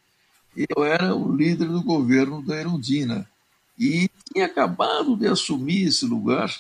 eu 0.57 0.85
era 0.85 1.15
o 1.15 1.35
líder 1.35 1.69
do 1.69 1.83
governo 1.83 2.43
da 2.43 2.57
Erundina 2.57 3.29
e 3.79 4.11
tinha 4.33 4.47
acabado 4.47 5.17
de 5.17 5.27
assumir 5.27 5.85
esse 5.85 6.05
lugar, 6.05 6.55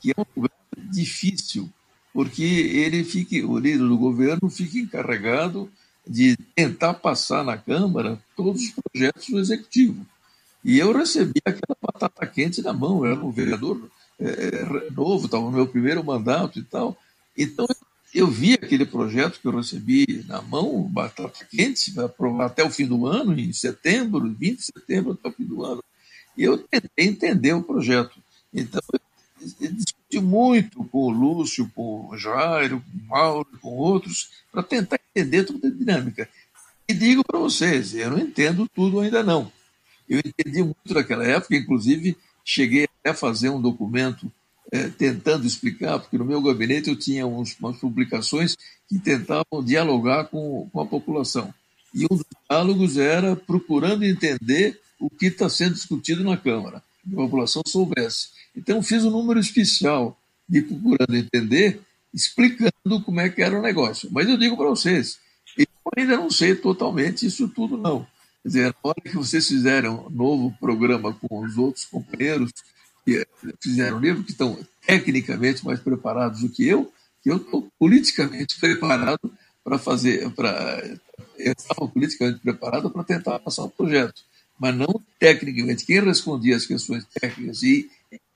que 0.00 0.10
é 0.10 0.14
um 0.20 0.24
lugar 0.36 0.50
difícil, 0.76 1.70
porque 2.12 2.42
ele 2.42 3.04
fica, 3.04 3.46
o 3.46 3.58
líder 3.58 3.78
do 3.78 3.96
governo 3.96 4.50
fica 4.50 4.78
encarregado 4.78 5.70
de 6.06 6.36
tentar 6.54 6.94
passar 6.94 7.44
na 7.44 7.56
Câmara 7.56 8.18
todos 8.36 8.62
os 8.62 8.70
projetos 8.70 9.28
do 9.28 9.38
Executivo. 9.38 10.06
E 10.64 10.78
eu 10.78 10.92
recebi 10.92 11.40
aquela 11.44 11.76
batata 11.80 12.26
quente 12.26 12.62
na 12.62 12.72
mão, 12.72 13.04
eu 13.04 13.12
era 13.12 13.24
um 13.24 13.30
vereador 13.30 13.88
é, 14.18 14.90
novo, 14.90 15.26
estava 15.26 15.44
no 15.44 15.52
meu 15.52 15.66
primeiro 15.66 16.04
mandato 16.04 16.58
e 16.58 16.62
tal. 16.62 16.96
Então, 17.36 17.66
eu 17.68 17.77
vi 18.12 18.54
aquele 18.54 18.86
projeto 18.86 19.40
que 19.40 19.46
eu 19.46 19.56
recebi 19.56 20.24
na 20.26 20.40
mão, 20.40 20.82
batata 20.82 21.44
quente, 21.44 21.92
para 21.92 22.06
aprovar 22.06 22.46
até 22.46 22.64
o 22.64 22.70
fim 22.70 22.86
do 22.86 23.06
ano, 23.06 23.38
em 23.38 23.52
setembro, 23.52 24.32
20 24.32 24.56
de 24.58 24.64
setembro 24.64 25.12
até 25.12 25.28
o 25.28 25.32
fim 25.32 25.44
do 25.44 25.64
ano. 25.64 25.82
E 26.36 26.42
eu 26.42 26.58
tentei 26.58 27.06
entender 27.06 27.52
o 27.52 27.62
projeto. 27.62 28.18
Então, 28.52 28.80
eu 29.60 29.72
discuti 29.72 30.20
muito 30.20 30.84
com 30.84 30.98
o 30.98 31.10
Lúcio, 31.10 31.70
com 31.74 32.08
o 32.08 32.16
Jairo, 32.16 32.80
com 32.80 32.98
o 32.98 33.08
Mauro, 33.08 33.48
com 33.60 33.76
outros, 33.76 34.30
para 34.50 34.62
tentar 34.62 34.98
entender 35.14 35.44
toda 35.44 35.68
a 35.68 35.70
dinâmica. 35.70 36.28
E 36.88 36.94
digo 36.94 37.22
para 37.24 37.38
vocês, 37.38 37.94
eu 37.94 38.10
não 38.10 38.18
entendo 38.18 38.66
tudo 38.74 39.00
ainda 39.00 39.22
não. 39.22 39.52
Eu 40.08 40.20
entendi 40.24 40.62
muito 40.62 40.94
naquela 40.94 41.24
época, 41.24 41.54
inclusive 41.54 42.16
cheguei 42.44 42.84
até 42.84 43.10
a 43.10 43.14
fazer 43.14 43.50
um 43.50 43.60
documento 43.60 44.32
é, 44.70 44.88
tentando 44.88 45.46
explicar, 45.46 45.98
porque 45.98 46.18
no 46.18 46.24
meu 46.24 46.42
gabinete 46.42 46.88
eu 46.88 46.96
tinha 46.96 47.26
uns, 47.26 47.56
umas 47.58 47.78
publicações 47.78 48.56
que 48.88 48.98
tentavam 48.98 49.64
dialogar 49.64 50.24
com, 50.24 50.68
com 50.72 50.80
a 50.80 50.86
população. 50.86 51.52
E 51.94 52.04
um 52.04 52.16
dos 52.16 52.24
diálogos 52.48 52.96
era 52.96 53.34
procurando 53.34 54.04
entender 54.04 54.78
o 55.00 55.08
que 55.08 55.26
está 55.26 55.48
sendo 55.48 55.74
discutido 55.74 56.22
na 56.22 56.36
Câmara, 56.36 56.82
que 57.02 57.12
a 57.14 57.16
população 57.16 57.62
soubesse. 57.66 58.28
Então, 58.54 58.82
fiz 58.82 59.04
um 59.04 59.10
número 59.10 59.40
especial 59.40 60.18
de 60.48 60.62
procurando 60.62 61.16
entender, 61.16 61.80
explicando 62.12 63.02
como 63.04 63.20
é 63.20 63.28
que 63.28 63.42
era 63.42 63.58
o 63.58 63.62
negócio. 63.62 64.08
Mas 64.12 64.28
eu 64.28 64.36
digo 64.36 64.56
para 64.56 64.68
vocês, 64.68 65.18
eu 65.56 65.66
ainda 65.96 66.16
não 66.16 66.30
sei 66.30 66.54
totalmente 66.54 67.26
isso 67.26 67.48
tudo, 67.48 67.76
não. 67.76 68.06
Quer 68.42 68.48
dizer, 68.48 68.66
na 68.66 68.74
hora 68.82 69.00
que 69.02 69.16
vocês 69.16 69.46
fizerem 69.46 69.90
um 69.90 70.10
novo 70.10 70.54
programa 70.60 71.14
com 71.14 71.40
os 71.44 71.56
outros 71.56 71.84
companheiros 71.84 72.52
que 73.08 73.26
fizeram 73.60 73.96
o 73.96 74.00
livro, 74.00 74.22
que 74.22 74.32
estão 74.32 74.58
tecnicamente 74.86 75.64
mais 75.64 75.80
preparados 75.80 76.40
do 76.40 76.48
que 76.48 76.66
eu, 76.66 76.92
que 77.22 77.30
eu 77.30 77.36
estou 77.36 77.70
politicamente 77.78 78.58
preparado 78.58 79.32
para 79.64 79.78
fazer, 79.78 80.30
para 80.30 80.82
eu 81.38 81.52
estava 81.52 81.88
politicamente 81.88 82.40
preparado 82.40 82.90
para 82.90 83.04
tentar 83.04 83.38
passar 83.38 83.64
o 83.64 83.70
projeto, 83.70 84.22
mas 84.58 84.74
não 84.74 85.00
tecnicamente. 85.18 85.84
Quem 85.84 86.00
respondia 86.00 86.56
as 86.56 86.66
questões 86.66 87.04
técnicas 87.20 87.62
e 87.62 87.90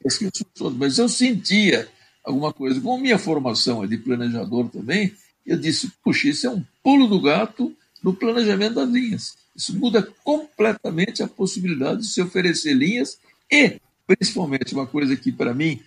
as 0.04 0.16
questões 0.16 0.46
todas, 0.54 0.78
mas 0.78 0.98
eu 0.98 1.08
sentia 1.08 1.88
alguma 2.24 2.52
coisa. 2.52 2.80
Com 2.80 2.98
minha 2.98 3.18
formação 3.18 3.86
de 3.86 3.98
planejador 3.98 4.68
também, 4.68 5.12
eu 5.44 5.56
disse, 5.58 5.90
puxa, 6.04 6.28
isso 6.28 6.46
é 6.46 6.50
um 6.50 6.64
pulo 6.82 7.08
do 7.08 7.20
gato 7.20 7.74
no 8.02 8.14
planejamento 8.14 8.74
das 8.74 8.88
linhas. 8.88 9.34
Isso 9.54 9.76
muda 9.76 10.02
completamente 10.24 11.22
a 11.22 11.28
possibilidade 11.28 12.02
de 12.02 12.08
se 12.08 12.22
oferecer 12.22 12.74
linhas 12.74 13.18
e, 13.50 13.80
principalmente, 14.16 14.74
uma 14.74 14.86
coisa 14.86 15.16
que 15.16 15.32
para 15.32 15.54
mim 15.54 15.80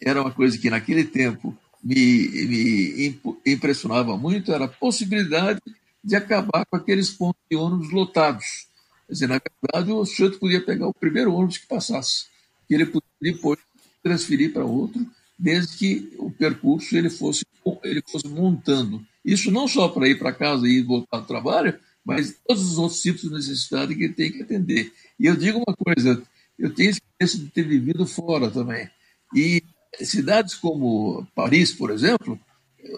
era 0.00 0.20
uma 0.20 0.30
coisa 0.30 0.58
que 0.58 0.70
naquele 0.70 1.04
tempo 1.04 1.56
me, 1.82 2.28
me 2.46 3.20
impressionava 3.46 4.16
muito, 4.16 4.52
era 4.52 4.64
a 4.66 4.68
possibilidade 4.68 5.60
de 6.02 6.16
acabar 6.16 6.64
com 6.66 6.76
aqueles 6.76 7.10
pontos 7.10 7.40
de 7.50 7.56
ônibus 7.56 7.90
lotados. 7.90 8.66
Quer 9.06 9.12
dizer, 9.12 9.28
na 9.28 9.40
verdade, 9.62 9.92
o 9.92 10.04
sujeito 10.04 10.38
podia 10.38 10.60
pegar 10.60 10.88
o 10.88 10.94
primeiro 10.94 11.32
ônibus 11.32 11.58
que 11.58 11.66
passasse, 11.66 12.26
que 12.66 12.74
ele 12.74 12.86
podia 12.86 13.08
depois 13.20 13.58
transferir 14.02 14.52
para 14.52 14.64
outro, 14.64 15.06
desde 15.38 15.76
que 15.76 16.12
o 16.18 16.30
percurso 16.30 16.96
ele 16.96 17.10
fosse, 17.10 17.44
ele 17.84 18.02
fosse 18.08 18.28
montando. 18.28 19.04
Isso 19.24 19.50
não 19.50 19.68
só 19.68 19.88
para 19.88 20.08
ir 20.08 20.18
para 20.18 20.32
casa 20.32 20.66
e 20.66 20.82
voltar 20.82 21.18
ao 21.18 21.26
trabalho, 21.26 21.78
mas 22.04 22.36
todos 22.46 22.72
os 22.72 22.78
outros 22.78 23.00
tipos 23.00 23.22
de 23.22 23.30
necessidade 23.30 23.94
que 23.94 24.04
ele 24.04 24.12
tem 24.12 24.32
que 24.32 24.42
atender. 24.42 24.92
E 25.18 25.26
eu 25.26 25.36
digo 25.36 25.62
uma 25.64 25.76
coisa, 25.76 26.20
eu 26.62 26.72
tenho 26.72 26.90
experiência 26.90 27.40
de 27.40 27.50
ter 27.50 27.64
vivido 27.64 28.06
fora 28.06 28.48
também. 28.48 28.88
E 29.34 29.64
cidades 30.00 30.54
como 30.54 31.26
Paris, 31.34 31.72
por 31.72 31.90
exemplo, 31.90 32.38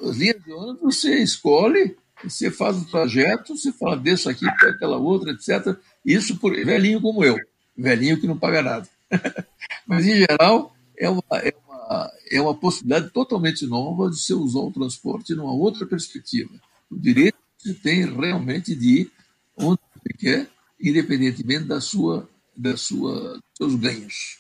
as 0.03 0.17
linhas 0.19 0.45
de 0.45 0.53
ônibus 0.53 1.01
você 1.01 1.23
escolhe, 1.23 1.97
você 2.23 2.51
faz 2.51 2.77
o 2.77 2.85
trajeto, 2.91 3.57
você 3.57 3.73
fala, 3.73 3.97
desço 3.97 4.29
aqui 4.29 4.45
para 4.59 4.69
aquela 4.69 4.99
outra, 4.99 5.33
etc. 5.33 5.79
Isso 6.05 6.37
por 6.37 6.53
velhinho 6.55 7.01
como 7.01 7.25
eu, 7.25 7.39
velhinho 7.75 8.21
que 8.21 8.27
não 8.27 8.39
paga 8.39 8.63
nada. 8.63 8.89
Mas, 9.87 10.07
em 10.07 10.17
geral, 10.17 10.77
é 10.99 11.09
uma, 11.09 11.23
é, 11.33 11.55
uma, 11.67 12.13
é 12.33 12.41
uma 12.43 12.55
possibilidade 12.55 13.11
totalmente 13.13 13.67
nova 13.67 14.11
de 14.11 14.19
você 14.19 14.35
usar 14.35 14.61
o 14.61 14.73
transporte 14.73 15.35
numa 15.35 15.53
outra 15.55 15.87
perspectiva. 15.87 16.51
O 16.91 16.99
direito 16.99 17.39
você 17.59 17.73
tem 17.73 18.05
realmente 18.05 18.75
de 18.75 19.01
ir 19.01 19.13
onde 19.57 19.81
você 19.95 20.13
quer, 20.19 20.51
independentemente 20.79 21.65
da 21.65 21.81
sua, 21.81 22.29
da 22.57 22.77
sua, 22.77 23.35
dos 23.35 23.43
seus 23.57 23.75
ganhos. 23.77 24.39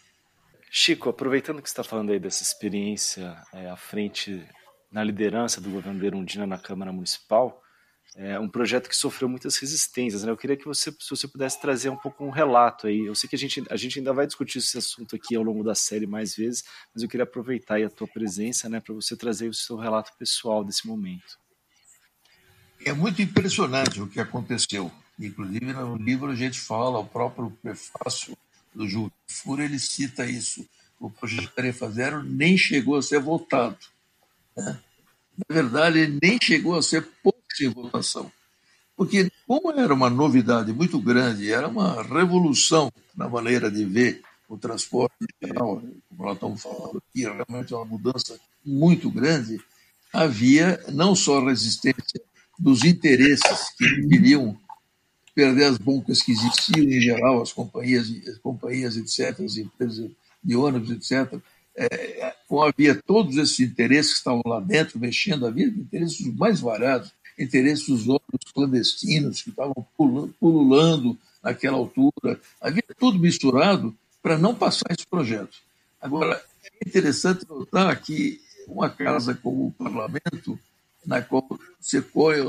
Chico, 0.70 1.08
aproveitando 1.08 1.62
que 1.62 1.68
você 1.68 1.72
está 1.72 1.84
falando 1.84 2.10
aí 2.10 2.18
dessa 2.18 2.42
experiência 2.42 3.36
é, 3.52 3.70
à 3.70 3.76
frente, 3.76 4.44
na 4.90 5.04
liderança 5.04 5.60
do 5.60 5.70
governo 5.70 6.00
de 6.00 6.06
Erundina 6.06 6.46
na 6.46 6.58
Câmara 6.58 6.92
Municipal, 6.92 7.62
é 8.16 8.38
um 8.38 8.48
projeto 8.48 8.88
que 8.88 8.96
sofreu 8.96 9.28
muitas 9.28 9.56
resistências. 9.56 10.22
Né? 10.22 10.30
Eu 10.30 10.36
queria 10.36 10.56
que 10.56 10.64
você, 10.64 10.92
se 10.92 11.10
você 11.10 11.26
pudesse 11.26 11.60
trazer 11.60 11.88
um 11.90 11.96
pouco 11.96 12.24
um 12.24 12.30
relato 12.30 12.86
aí. 12.86 13.00
Eu 13.06 13.14
sei 13.14 13.28
que 13.28 13.34
a 13.34 13.38
gente, 13.38 13.62
a 13.68 13.76
gente 13.76 13.98
ainda 13.98 14.12
vai 14.12 14.26
discutir 14.26 14.58
esse 14.58 14.78
assunto 14.78 15.16
aqui 15.16 15.34
ao 15.34 15.42
longo 15.42 15.64
da 15.64 15.74
série 15.74 16.06
mais 16.06 16.36
vezes, 16.36 16.62
mas 16.94 17.02
eu 17.02 17.08
queria 17.08 17.24
aproveitar 17.24 17.82
a 17.82 17.90
tua 17.90 18.06
presença 18.06 18.68
né, 18.68 18.80
para 18.80 18.94
você 18.94 19.16
trazer 19.16 19.48
o 19.48 19.54
seu 19.54 19.76
relato 19.76 20.12
pessoal 20.16 20.64
desse 20.64 20.86
momento. 20.86 21.38
É 22.84 22.92
muito 22.92 23.20
impressionante 23.20 24.00
o 24.00 24.06
que 24.06 24.20
aconteceu. 24.20 24.92
Inclusive, 25.18 25.72
no 25.72 25.96
livro 25.96 26.30
a 26.30 26.34
gente 26.34 26.58
fala, 26.58 26.98
o 26.98 27.06
próprio 27.06 27.50
prefácio 27.62 28.36
do 28.74 28.88
Júlio 28.88 29.12
Fura, 29.26 29.64
ele 29.64 29.78
cita 29.78 30.26
isso. 30.26 30.66
O 30.98 31.10
projeto 31.10 31.52
Tarefa 31.54 31.90
Zero 31.90 32.22
nem 32.22 32.56
chegou 32.56 32.96
a 32.96 33.02
ser 33.02 33.20
votado. 33.20 33.78
Né? 34.56 34.78
Na 35.48 35.54
verdade, 35.54 35.98
ele 35.98 36.18
nem 36.22 36.38
chegou 36.40 36.76
a 36.76 36.82
ser 36.82 37.02
posto 37.22 37.40
em 37.60 37.68
votação. 37.68 38.30
Porque, 38.96 39.30
como 39.46 39.72
era 39.72 39.92
uma 39.92 40.08
novidade 40.08 40.72
muito 40.72 41.00
grande, 41.00 41.50
era 41.50 41.68
uma 41.68 42.02
revolução 42.02 42.92
na 43.14 43.28
maneira 43.28 43.70
de 43.70 43.84
ver 43.84 44.22
o 44.48 44.56
transporte 44.56 45.14
geral, 45.42 45.82
como 46.08 46.24
nós 46.24 46.34
estamos 46.34 46.62
falando 46.62 47.02
aqui, 47.10 47.22
realmente 47.22 47.72
é 47.72 47.76
uma 47.76 47.84
mudança 47.84 48.38
muito 48.64 49.10
grande, 49.10 49.60
havia 50.12 50.80
não 50.92 51.14
só 51.16 51.44
resistência 51.44 52.20
dos 52.58 52.84
interesses 52.84 53.70
que 53.76 54.08
queriam 54.08 54.56
perder 55.34 55.64
as 55.64 55.78
bancas 55.78 56.22
que 56.22 56.32
existiam 56.32 56.84
em 56.84 57.00
geral, 57.00 57.42
as 57.42 57.52
companhias, 57.52 58.10
as 58.28 58.38
companhias 58.38 58.96
etc., 58.96 59.40
as 59.40 59.56
empresas 59.56 60.10
de 60.42 60.56
ônibus, 60.56 60.90
etc., 60.90 61.40
é, 61.76 62.32
como 62.46 62.62
havia 62.62 62.94
todos 62.94 63.36
esses 63.36 63.58
interesses 63.58 64.12
que 64.12 64.18
estavam 64.18 64.42
lá 64.46 64.60
dentro, 64.60 64.98
mexendo, 64.98 65.46
havia 65.46 65.66
interesses 65.66 66.24
mais 66.36 66.60
variados, 66.60 67.12
interesses 67.38 67.86
dos 67.86 68.02
ônibus 68.02 68.52
clandestinos 68.54 69.42
que 69.42 69.50
estavam 69.50 69.84
pululando 70.38 71.18
naquela 71.42 71.76
altura, 71.76 72.40
havia 72.60 72.84
tudo 72.96 73.18
misturado 73.18 73.94
para 74.22 74.38
não 74.38 74.54
passar 74.54 74.86
esse 74.90 75.06
projeto. 75.06 75.58
Agora, 76.00 76.40
é 76.62 76.88
interessante 76.88 77.44
notar 77.48 78.00
que 78.00 78.40
uma 78.68 78.88
casa 78.88 79.34
como 79.34 79.66
o 79.66 79.72
parlamento 79.72 80.58
na 81.06 81.20
qual 81.22 81.46
você 81.80 82.00
colhe, 82.00 82.40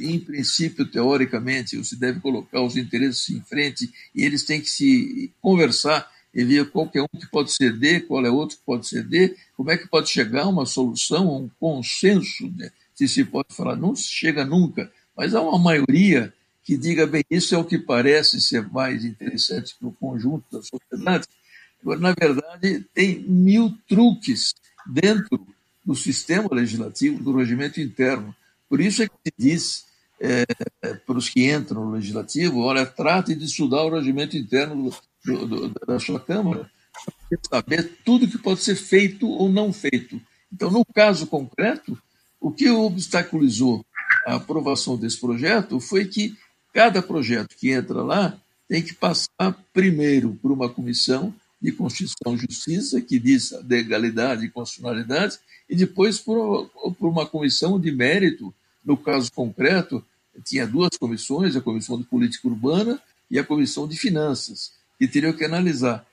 em 0.00 0.18
princípio, 0.18 0.84
teoricamente, 0.84 1.76
você 1.76 1.96
deve 1.96 2.20
colocar 2.20 2.62
os 2.62 2.76
interesses 2.76 3.30
em 3.30 3.40
frente 3.42 3.90
e 4.14 4.24
eles 4.24 4.44
têm 4.44 4.60
que 4.60 4.70
se 4.70 5.32
conversar 5.40 6.10
e 6.34 6.44
ver 6.44 6.70
qual 6.70 6.90
é 6.94 7.02
um 7.02 7.18
que 7.18 7.28
pode 7.30 7.52
ceder, 7.52 8.06
qual 8.06 8.24
é 8.24 8.30
outro 8.30 8.56
que 8.56 8.64
pode 8.64 8.86
ceder, 8.86 9.36
como 9.56 9.70
é 9.70 9.76
que 9.76 9.86
pode 9.88 10.08
chegar 10.08 10.44
a 10.44 10.48
uma 10.48 10.66
solução, 10.66 11.28
a 11.28 11.36
um 11.36 11.50
consenso, 11.60 12.50
né? 12.56 12.70
se 12.94 13.06
se 13.08 13.24
pode 13.24 13.54
falar, 13.54 13.76
não 13.76 13.94
se 13.94 14.08
chega 14.08 14.44
nunca, 14.44 14.90
mas 15.16 15.34
há 15.34 15.40
uma 15.40 15.58
maioria 15.58 16.32
que 16.64 16.76
diga, 16.76 17.06
bem, 17.06 17.24
isso 17.30 17.54
é 17.54 17.58
o 17.58 17.64
que 17.64 17.78
parece 17.78 18.40
ser 18.40 18.68
mais 18.70 19.04
interessante 19.04 19.74
para 19.78 19.88
o 19.88 19.92
conjunto 19.92 20.44
da 20.50 20.62
sociedade. 20.62 21.26
Agora, 21.80 21.98
na 21.98 22.12
verdade, 22.12 22.86
tem 22.94 23.20
mil 23.22 23.76
truques 23.88 24.54
dentro 24.86 25.44
do 25.84 25.94
sistema 25.94 26.48
legislativo, 26.52 27.22
do 27.22 27.36
regimento 27.36 27.80
interno. 27.80 28.34
Por 28.68 28.80
isso 28.80 29.02
é 29.02 29.08
que 29.08 29.14
se 29.24 29.32
diz 29.36 29.84
é, 30.20 30.44
para 31.04 31.18
os 31.18 31.28
que 31.28 31.50
entram 31.50 31.84
no 31.84 31.92
legislativo, 31.92 32.60
olha, 32.60 32.86
trate 32.86 33.34
de 33.34 33.44
estudar 33.44 33.82
o 33.82 33.90
regimento 33.94 34.36
interno 34.36 34.94
do, 35.24 35.46
do, 35.46 35.68
da 35.86 35.98
sua 35.98 36.20
Câmara, 36.20 36.70
para 37.28 37.38
saber 37.50 37.98
tudo 38.04 38.28
que 38.28 38.38
pode 38.38 38.62
ser 38.62 38.76
feito 38.76 39.28
ou 39.28 39.48
não 39.48 39.72
feito. 39.72 40.20
Então, 40.52 40.70
no 40.70 40.84
caso 40.84 41.26
concreto, 41.26 41.98
o 42.40 42.52
que 42.52 42.68
obstaculizou 42.70 43.84
a 44.26 44.36
aprovação 44.36 44.96
desse 44.96 45.20
projeto 45.20 45.80
foi 45.80 46.04
que 46.04 46.36
cada 46.72 47.02
projeto 47.02 47.56
que 47.56 47.70
entra 47.70 48.02
lá 48.02 48.38
tem 48.68 48.82
que 48.82 48.94
passar 48.94 49.52
primeiro 49.72 50.38
por 50.40 50.52
uma 50.52 50.68
comissão 50.68 51.34
de 51.62 51.70
Constituição 51.70 52.34
e 52.34 52.38
Justiça, 52.38 53.00
que 53.00 53.20
diz 53.20 53.52
legalidade 53.68 54.44
e 54.44 54.50
constitucionalidade, 54.50 55.38
e 55.70 55.76
depois 55.76 56.18
por, 56.18 56.68
por 56.98 57.08
uma 57.08 57.24
comissão 57.24 57.78
de 57.78 57.92
mérito, 57.92 58.52
no 58.84 58.96
caso 58.96 59.30
concreto, 59.32 60.04
tinha 60.44 60.66
duas 60.66 60.96
comissões, 60.98 61.54
a 61.54 61.60
Comissão 61.60 61.96
de 61.96 62.04
Política 62.04 62.48
Urbana 62.48 63.00
e 63.30 63.38
a 63.38 63.44
Comissão 63.44 63.86
de 63.86 63.96
Finanças, 63.96 64.72
que 64.98 65.06
teriam 65.06 65.32
que 65.32 65.44
analisar. 65.44 66.04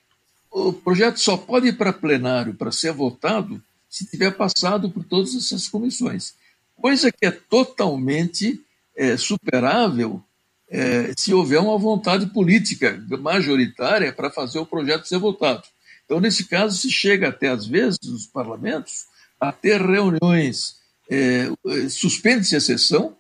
O 0.51 0.71
projeto 0.71 1.19
só 1.19 1.35
pode 1.35 1.67
ir 1.67 1.77
para 1.77 1.91
plenário 1.91 2.53
para 2.53 2.71
ser 2.71 2.91
votado 2.91 3.61
se 3.89 4.05
tiver 4.05 4.31
passado 4.31 4.89
por 4.91 5.03
todas 5.03 5.33
essas 5.33 5.67
comissões, 5.67 6.35
coisa 6.75 7.11
que 7.11 7.25
é 7.25 7.31
totalmente 7.31 8.61
é, 8.95 9.17
superável 9.17 10.23
é, 10.69 11.13
se 11.17 11.33
houver 11.33 11.59
uma 11.59 11.77
vontade 11.77 12.27
política 12.27 13.03
majoritária 13.19 14.13
para 14.13 14.29
fazer 14.29 14.59
o 14.59 14.65
projeto 14.65 15.07
ser 15.07 15.17
votado. 15.17 15.63
Então, 16.05 16.19
nesse 16.19 16.47
caso, 16.47 16.77
se 16.77 16.91
chega 16.91 17.29
até, 17.29 17.49
às 17.49 17.65
vezes, 17.65 17.99
nos 18.03 18.27
parlamentos, 18.27 19.05
a 19.39 19.51
ter 19.51 19.81
reuniões, 19.81 20.75
é, 21.09 21.47
suspende-se 21.89 22.55
a 22.55 22.61
sessão, 22.61 23.15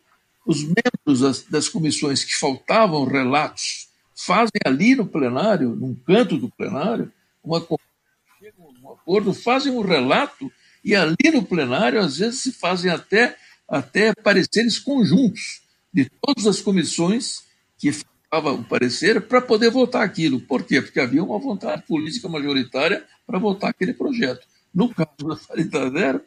os 0.45 0.63
membros 0.63 1.21
das, 1.21 1.41
das, 1.43 1.69
comissões 1.69 2.23
que 2.23 2.35
faltavam 2.35 3.05
relatos 3.05 3.89
fazem 4.15 4.59
ali 4.65 4.95
no 4.95 5.05
plenário, 5.05 5.75
num 5.75 5.95
canto 5.95 6.37
do 6.37 6.49
plenário, 6.49 7.11
uma, 7.43 7.65
um 8.83 8.91
acordo, 8.91 9.33
fazem 9.33 9.71
um 9.71 9.81
relato 9.81 10.51
e 10.83 10.95
ali 10.95 11.31
no 11.33 11.43
plenário, 11.43 11.99
às 11.99 12.17
vezes, 12.17 12.41
se 12.41 12.51
fazem 12.51 12.91
até, 12.91 13.35
até 13.67 14.13
pareceres 14.13 14.79
conjuntos 14.79 15.61
de 15.93 16.09
todas 16.21 16.47
as 16.47 16.61
comissões 16.61 17.43
que 17.77 17.91
faltava 17.91 18.53
o 18.53 18.63
parecer 18.63 19.21
para 19.21 19.41
poder 19.41 19.71
votar 19.71 20.03
aquilo. 20.03 20.39
Por 20.39 20.63
quê? 20.63 20.81
Porque 20.81 20.99
havia 20.99 21.23
uma 21.23 21.39
vontade 21.39 21.83
política 21.87 22.29
majoritária 22.29 23.03
para 23.25 23.39
votar 23.39 23.71
aquele 23.71 23.93
projeto. 23.93 24.47
No 24.73 24.89
caso 24.89 25.27
da 25.27 25.35
Farida 25.35 25.89
Zero, 25.89 26.21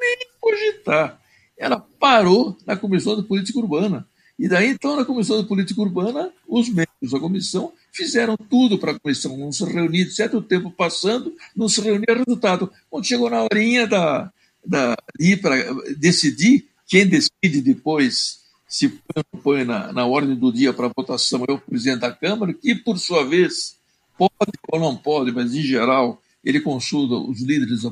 nem 0.00 0.16
cogitar. 0.40 1.20
Ela 1.56 1.78
parou 1.98 2.56
na 2.66 2.76
Comissão 2.76 3.16
de 3.16 3.22
Política 3.22 3.58
Urbana. 3.58 4.06
E 4.36 4.48
daí, 4.48 4.68
então, 4.68 4.96
na 4.96 5.04
Comissão 5.04 5.40
de 5.40 5.46
Política 5.46 5.80
Urbana, 5.80 6.32
os 6.48 6.68
membros 6.68 7.12
da 7.12 7.20
comissão 7.20 7.72
fizeram 7.92 8.36
tudo 8.36 8.78
para 8.78 8.90
a 8.90 8.98
comissão 8.98 9.36
não 9.36 9.52
se 9.52 9.64
reunir, 9.64 10.10
certo 10.10 10.42
tempo 10.42 10.72
passando, 10.72 11.32
não 11.54 11.68
se 11.68 11.80
reunia 11.80 12.16
resultado. 12.16 12.70
Quando 12.90 13.06
chegou 13.06 13.30
na 13.30 13.44
horinha 13.44 13.86
da, 13.86 14.32
da, 14.66 14.96
de 15.18 15.32
ir 15.32 15.40
para 15.40 15.56
decidir, 15.96 16.68
quem 16.88 17.06
decide 17.06 17.60
depois 17.62 18.43
se 18.74 18.92
põe 19.40 19.62
na, 19.62 19.92
na 19.92 20.04
ordem 20.04 20.34
do 20.34 20.52
dia 20.52 20.72
para 20.72 20.88
votação 20.88 21.44
é 21.48 21.52
o 21.52 21.60
presidente 21.60 22.00
da 22.00 22.10
Câmara, 22.10 22.52
que, 22.52 22.74
por 22.74 22.98
sua 22.98 23.24
vez, 23.24 23.76
pode 24.18 24.50
ou 24.68 24.80
não 24.80 24.96
pode, 24.96 25.30
mas 25.30 25.54
em 25.54 25.62
geral 25.62 26.20
ele 26.42 26.58
consulta 26.58 27.14
os 27.14 27.40
líderes 27.40 27.82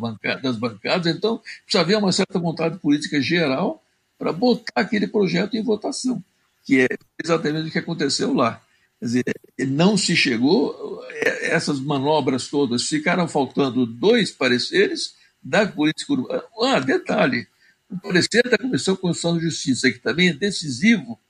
das 0.42 0.56
bancadas, 0.56 1.06
então 1.06 1.40
precisa 1.64 1.82
haver 1.82 1.98
uma 1.98 2.10
certa 2.10 2.36
vontade 2.36 2.80
política 2.80 3.22
geral 3.22 3.80
para 4.18 4.32
botar 4.32 4.72
aquele 4.74 5.06
projeto 5.06 5.56
em 5.56 5.62
votação, 5.62 6.20
que 6.64 6.80
é 6.80 6.88
exatamente 7.22 7.68
o 7.68 7.70
que 7.70 7.78
aconteceu 7.78 8.34
lá. 8.34 8.60
Quer 8.98 9.06
dizer, 9.06 9.24
não 9.68 9.96
se 9.96 10.16
chegou, 10.16 11.00
é, 11.12 11.54
essas 11.54 11.78
manobras 11.78 12.48
todas 12.48 12.88
ficaram 12.88 13.28
faltando 13.28 13.86
dois 13.86 14.32
pareceres 14.32 15.14
da 15.40 15.64
política 15.64 16.12
urbana. 16.12 16.42
Ah, 16.60 16.80
detalhe, 16.80 17.46
o 17.92 18.00
parecer 18.00 18.42
da 18.48 18.56
Comissão 18.56 18.96
Constitucional 18.96 19.38
de 19.38 19.46
Justiça, 19.46 19.90
que 19.90 19.98
também 19.98 20.28
é 20.28 20.32
decisivo, 20.32 21.20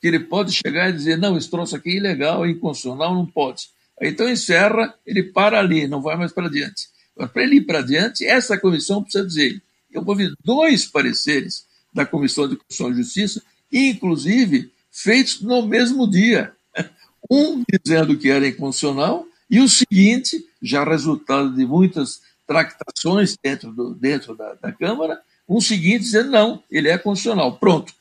que 0.00 0.06
ele 0.06 0.20
pode 0.20 0.52
chegar 0.52 0.88
e 0.88 0.92
dizer, 0.92 1.18
não, 1.18 1.36
esse 1.36 1.50
troço 1.50 1.74
aqui 1.74 1.90
é 1.90 1.96
ilegal, 1.96 2.44
é 2.44 2.50
inconstitucional, 2.50 3.14
não 3.14 3.26
pode. 3.26 3.70
Então 4.00 4.28
encerra, 4.28 4.94
ele 5.06 5.22
para 5.22 5.58
ali, 5.58 5.86
não 5.86 6.00
vai 6.00 6.16
mais 6.16 6.32
para 6.32 6.46
adiante. 6.46 6.88
Para 7.14 7.42
ele 7.42 7.56
ir 7.56 7.62
para 7.62 7.80
adiante, 7.80 8.24
essa 8.24 8.58
comissão 8.58 9.02
precisa 9.02 9.26
dizer, 9.26 9.62
eu 9.92 10.02
vou 10.02 10.16
ver 10.16 10.32
dois 10.42 10.86
pareceres 10.86 11.66
da 11.92 12.06
Comissão 12.06 12.48
de 12.48 12.56
Constituição 12.56 12.90
e 12.90 13.02
Justiça, 13.02 13.42
inclusive 13.70 14.72
feitos 14.90 15.40
no 15.40 15.66
mesmo 15.66 16.08
dia. 16.08 16.52
Um 17.30 17.62
dizendo 17.70 18.18
que 18.18 18.28
era 18.28 18.46
inconstitucional 18.46 19.24
e 19.48 19.60
o 19.60 19.68
seguinte, 19.68 20.44
já 20.60 20.82
resultado 20.82 21.54
de 21.54 21.64
muitas 21.64 22.20
tractações 22.46 23.36
dentro, 23.42 23.72
do, 23.72 23.94
dentro 23.94 24.34
da, 24.34 24.54
da 24.54 24.72
Câmara, 24.72 25.20
um 25.48 25.60
seguinte 25.60 26.00
dizendo, 26.00 26.30
não, 26.30 26.62
ele 26.70 26.88
é 26.88 26.98
constitucional. 26.98 27.58
Pronto, 27.58 27.92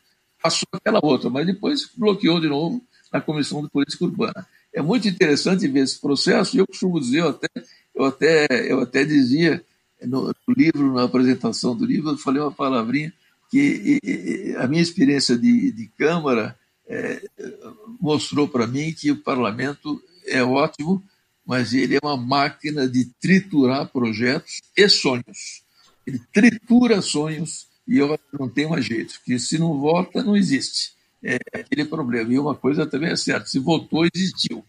passou 0.41 0.67
aquela 0.73 0.99
outra, 1.03 1.29
mas 1.29 1.45
depois 1.45 1.89
bloqueou 1.95 2.39
de 2.39 2.47
novo 2.47 2.81
na 3.11 3.21
Comissão 3.21 3.61
de 3.61 3.69
Política 3.69 4.05
Urbana. 4.05 4.47
É 4.73 4.81
muito 4.81 5.07
interessante 5.07 5.67
ver 5.67 5.81
esse 5.81 5.99
processo, 5.99 6.55
e 6.55 6.59
eu 6.59 6.67
costumo 6.67 6.99
dizer, 6.99 7.19
eu 7.19 7.29
até, 7.29 7.47
eu 7.93 8.05
até, 8.05 8.71
eu 8.71 8.79
até 8.79 9.03
dizia 9.03 9.63
no, 10.01 10.33
livro, 10.47 10.93
na 10.93 11.03
apresentação 11.03 11.75
do 11.75 11.85
livro, 11.85 12.11
eu 12.11 12.17
falei 12.17 12.41
uma 12.41 12.51
palavrinha 12.51 13.13
que 13.49 13.99
e, 14.03 14.09
e, 14.09 14.55
a 14.55 14.67
minha 14.67 14.81
experiência 14.81 15.37
de, 15.37 15.71
de 15.71 15.87
Câmara 15.97 16.57
é, 16.87 17.21
mostrou 17.99 18.47
para 18.47 18.65
mim 18.65 18.93
que 18.93 19.11
o 19.11 19.17
parlamento 19.17 20.01
é 20.25 20.41
ótimo, 20.41 21.03
mas 21.45 21.73
ele 21.73 21.95
é 21.95 21.99
uma 22.01 22.15
máquina 22.15 22.87
de 22.87 23.05
triturar 23.19 23.87
projetos 23.87 24.61
e 24.75 24.87
sonhos. 24.87 25.60
Ele 26.11 26.21
tritura 26.33 27.01
sonhos 27.01 27.67
e 27.87 27.97
eu 27.97 28.19
não 28.37 28.49
tem 28.49 28.67
mais 28.67 28.85
jeito, 28.85 29.13
porque 29.15 29.39
se 29.39 29.57
não 29.57 29.79
vota, 29.79 30.21
não 30.21 30.35
existe. 30.35 30.93
É 31.23 31.37
aquele 31.53 31.85
problema. 31.85 32.33
E 32.33 32.39
uma 32.39 32.55
coisa 32.55 32.85
também 32.85 33.11
é 33.11 33.15
certa, 33.15 33.45
se 33.45 33.59
votou, 33.59 34.05
existiu. 34.13 34.65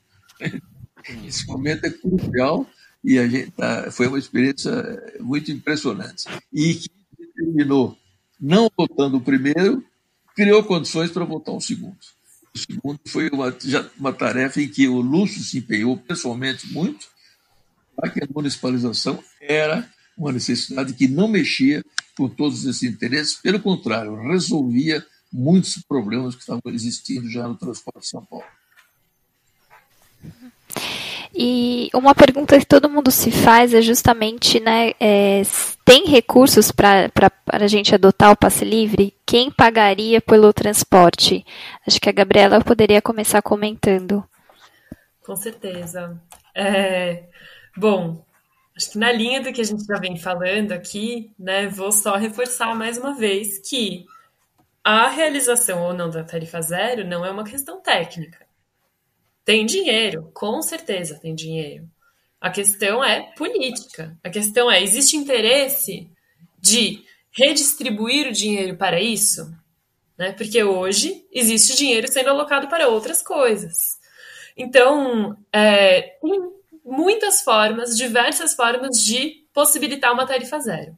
Esse 1.26 1.46
momento 1.46 1.84
é 1.84 1.90
crucial 1.90 2.66
e 3.02 3.18
a 3.18 3.26
gente 3.26 3.50
tá, 3.50 3.90
foi 3.90 4.06
uma 4.06 4.18
experiência 4.18 4.70
muito 5.20 5.50
impressionante. 5.50 6.24
E 6.52 6.74
que 6.74 6.90
terminou 7.34 7.98
não 8.40 8.70
votando 8.76 9.16
o 9.16 9.20
primeiro, 9.20 9.84
criou 10.36 10.62
condições 10.62 11.10
para 11.10 11.24
votar 11.24 11.54
o 11.54 11.60
segundo. 11.60 11.98
O 12.54 12.58
segundo 12.58 13.00
foi 13.08 13.30
uma, 13.30 13.56
uma 13.98 14.12
tarefa 14.12 14.60
em 14.60 14.68
que 14.68 14.86
o 14.86 15.00
Lúcio 15.00 15.42
se 15.42 15.58
empenhou 15.58 15.96
pessoalmente 15.96 16.66
muito, 16.72 17.06
para 17.96 18.10
que 18.10 18.22
a 18.22 18.28
municipalização 18.32 19.22
era 19.40 19.88
uma 20.22 20.32
necessidade 20.32 20.94
que 20.94 21.08
não 21.08 21.26
mexia 21.26 21.84
com 22.16 22.28
todos 22.28 22.64
esses 22.64 22.82
interesses, 22.84 23.34
pelo 23.34 23.60
contrário, 23.60 24.14
resolvia 24.14 25.04
muitos 25.32 25.82
problemas 25.82 26.34
que 26.34 26.42
estavam 26.42 26.62
existindo 26.66 27.28
já 27.28 27.48
no 27.48 27.56
transporte 27.56 28.00
de 28.00 28.08
São 28.08 28.24
Paulo. 28.24 28.44
E 31.34 31.88
uma 31.94 32.14
pergunta 32.14 32.58
que 32.58 32.66
todo 32.66 32.90
mundo 32.90 33.10
se 33.10 33.30
faz 33.30 33.72
é 33.72 33.80
justamente, 33.80 34.60
né, 34.60 34.92
é, 35.00 35.42
tem 35.84 36.06
recursos 36.06 36.70
para 36.70 37.10
a 37.46 37.66
gente 37.66 37.94
adotar 37.94 38.30
o 38.30 38.36
passe 38.36 38.64
livre? 38.64 39.16
Quem 39.26 39.50
pagaria 39.50 40.20
pelo 40.20 40.52
transporte? 40.52 41.44
Acho 41.86 41.98
que 42.00 42.08
a 42.08 42.12
Gabriela 42.12 42.62
poderia 42.62 43.00
começar 43.00 43.40
comentando. 43.40 44.22
Com 45.24 45.34
certeza. 45.34 46.20
É, 46.54 47.24
bom, 47.76 48.22
acho 48.76 48.92
que 48.92 48.98
na 48.98 49.12
linha 49.12 49.40
do 49.40 49.52
que 49.52 49.60
a 49.60 49.64
gente 49.64 49.84
já 49.84 49.98
vem 49.98 50.16
falando 50.16 50.72
aqui, 50.72 51.30
né, 51.38 51.68
vou 51.68 51.92
só 51.92 52.16
reforçar 52.16 52.74
mais 52.74 52.96
uma 52.98 53.14
vez 53.14 53.58
que 53.58 54.06
a 54.84 55.08
realização 55.08 55.82
ou 55.82 55.94
não 55.94 56.10
da 56.10 56.24
tarifa 56.24 56.60
zero 56.60 57.06
não 57.06 57.24
é 57.24 57.30
uma 57.30 57.44
questão 57.44 57.80
técnica. 57.80 58.46
Tem 59.44 59.66
dinheiro, 59.66 60.30
com 60.34 60.60
certeza 60.62 61.18
tem 61.18 61.34
dinheiro. 61.34 61.88
A 62.40 62.50
questão 62.50 63.04
é 63.04 63.32
política. 63.36 64.18
A 64.22 64.30
questão 64.30 64.70
é: 64.70 64.82
existe 64.82 65.16
interesse 65.16 66.10
de 66.60 67.04
redistribuir 67.30 68.28
o 68.28 68.32
dinheiro 68.32 68.76
para 68.76 69.00
isso? 69.00 69.52
Né? 70.18 70.32
Porque 70.32 70.62
hoje 70.62 71.24
existe 71.32 71.76
dinheiro 71.76 72.10
sendo 72.10 72.30
alocado 72.30 72.68
para 72.68 72.88
outras 72.88 73.22
coisas. 73.22 74.00
Então, 74.56 75.36
é, 75.52 76.18
muitas 76.84 77.42
formas, 77.42 77.96
diversas 77.96 78.54
formas 78.54 78.96
de 78.98 79.44
possibilitar 79.52 80.12
uma 80.12 80.26
tarifa 80.26 80.58
zero. 80.58 80.96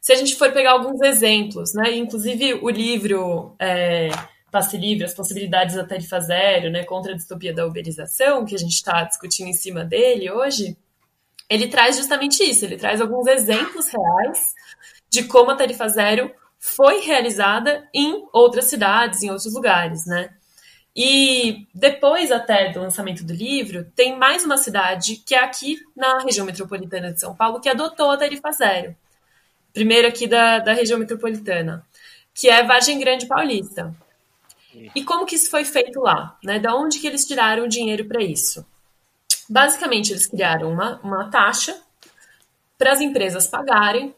Se 0.00 0.12
a 0.12 0.16
gente 0.16 0.36
for 0.36 0.52
pegar 0.52 0.72
alguns 0.72 1.00
exemplos, 1.02 1.74
né, 1.74 1.96
inclusive 1.96 2.54
o 2.54 2.70
livro 2.70 3.54
é, 3.58 4.08
Passe 4.50 4.76
Livre, 4.76 5.04
as 5.04 5.14
possibilidades 5.14 5.74
da 5.74 5.84
tarifa 5.84 6.20
zero, 6.20 6.70
né, 6.70 6.84
contra 6.84 7.12
a 7.12 7.16
distopia 7.16 7.52
da 7.52 7.66
uberização, 7.66 8.44
que 8.44 8.54
a 8.54 8.58
gente 8.58 8.74
está 8.74 9.02
discutindo 9.04 9.48
em 9.48 9.54
cima 9.54 9.84
dele 9.84 10.30
hoje, 10.30 10.76
ele 11.50 11.68
traz 11.68 11.96
justamente 11.96 12.42
isso, 12.42 12.64
ele 12.64 12.76
traz 12.76 13.00
alguns 13.00 13.26
exemplos 13.26 13.88
reais 13.88 14.54
de 15.10 15.24
como 15.24 15.50
a 15.50 15.56
tarifa 15.56 15.88
zero 15.88 16.30
foi 16.58 17.00
realizada 17.00 17.88
em 17.94 18.26
outras 18.32 18.66
cidades, 18.66 19.22
em 19.22 19.30
outros 19.30 19.54
lugares, 19.54 20.06
né? 20.06 20.30
E 21.00 21.68
depois 21.72 22.32
até 22.32 22.72
do 22.72 22.80
lançamento 22.80 23.22
do 23.24 23.32
livro, 23.32 23.84
tem 23.94 24.18
mais 24.18 24.44
uma 24.44 24.56
cidade 24.56 25.22
que 25.24 25.32
é 25.32 25.38
aqui 25.38 25.78
na 25.94 26.18
região 26.18 26.44
metropolitana 26.44 27.12
de 27.12 27.20
São 27.20 27.36
Paulo 27.36 27.60
que 27.60 27.68
adotou 27.68 28.10
a 28.10 28.16
tarifa 28.16 28.50
zero. 28.50 28.96
Primeiro 29.72 30.08
aqui 30.08 30.26
da, 30.26 30.58
da 30.58 30.72
região 30.72 30.98
metropolitana, 30.98 31.86
que 32.34 32.48
é 32.48 32.64
Vargem 32.64 32.98
Grande 32.98 33.26
Paulista. 33.26 33.94
E 34.92 35.04
como 35.04 35.24
que 35.24 35.36
isso 35.36 35.48
foi 35.48 35.64
feito 35.64 36.00
lá? 36.00 36.36
Né? 36.42 36.58
Da 36.58 36.74
onde 36.74 36.98
que 36.98 37.06
eles 37.06 37.24
tiraram 37.24 37.66
o 37.66 37.68
dinheiro 37.68 38.04
para 38.04 38.20
isso? 38.20 38.66
Basicamente, 39.48 40.10
eles 40.10 40.26
criaram 40.26 40.68
uma, 40.68 40.98
uma 41.04 41.30
taxa 41.30 41.80
para 42.76 42.90
as 42.90 43.00
empresas 43.00 43.46
pagarem 43.46 44.12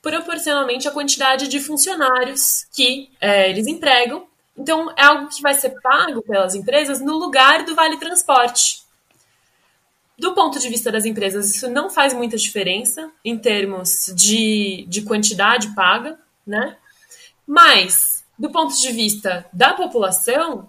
proporcionalmente 0.00 0.88
à 0.88 0.90
quantidade 0.90 1.46
de 1.46 1.60
funcionários 1.60 2.64
que 2.74 3.10
é, 3.20 3.50
eles 3.50 3.66
empregam. 3.66 4.26
Então, 4.56 4.90
é 4.96 5.04
algo 5.04 5.28
que 5.28 5.42
vai 5.42 5.54
ser 5.54 5.80
pago 5.80 6.22
pelas 6.22 6.54
empresas 6.54 7.00
no 7.00 7.18
lugar 7.18 7.64
do 7.64 7.74
Vale 7.74 7.98
Transporte. 7.98 8.84
Do 10.18 10.34
ponto 10.34 10.58
de 10.58 10.68
vista 10.68 10.90
das 10.90 11.04
empresas, 11.04 11.54
isso 11.54 11.70
não 11.70 11.90
faz 11.90 12.14
muita 12.14 12.38
diferença 12.38 13.10
em 13.22 13.36
termos 13.36 14.10
de, 14.14 14.86
de 14.88 15.02
quantidade 15.02 15.74
paga, 15.74 16.18
né? 16.46 16.76
Mas, 17.46 18.24
do 18.38 18.50
ponto 18.50 18.74
de 18.80 18.90
vista 18.92 19.44
da 19.52 19.74
população, 19.74 20.68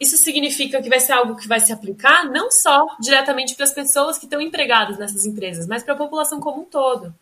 isso 0.00 0.16
significa 0.16 0.82
que 0.82 0.88
vai 0.88 0.98
ser 0.98 1.12
algo 1.12 1.36
que 1.36 1.46
vai 1.46 1.60
se 1.60 1.72
aplicar 1.72 2.24
não 2.24 2.50
só 2.50 2.96
diretamente 2.98 3.54
para 3.54 3.64
as 3.64 3.72
pessoas 3.72 4.18
que 4.18 4.24
estão 4.24 4.40
empregadas 4.40 4.98
nessas 4.98 5.24
empresas, 5.24 5.66
mas 5.68 5.84
para 5.84 5.94
a 5.94 5.98
população 5.98 6.40
como 6.40 6.62
um 6.62 6.64
todo. 6.64 7.14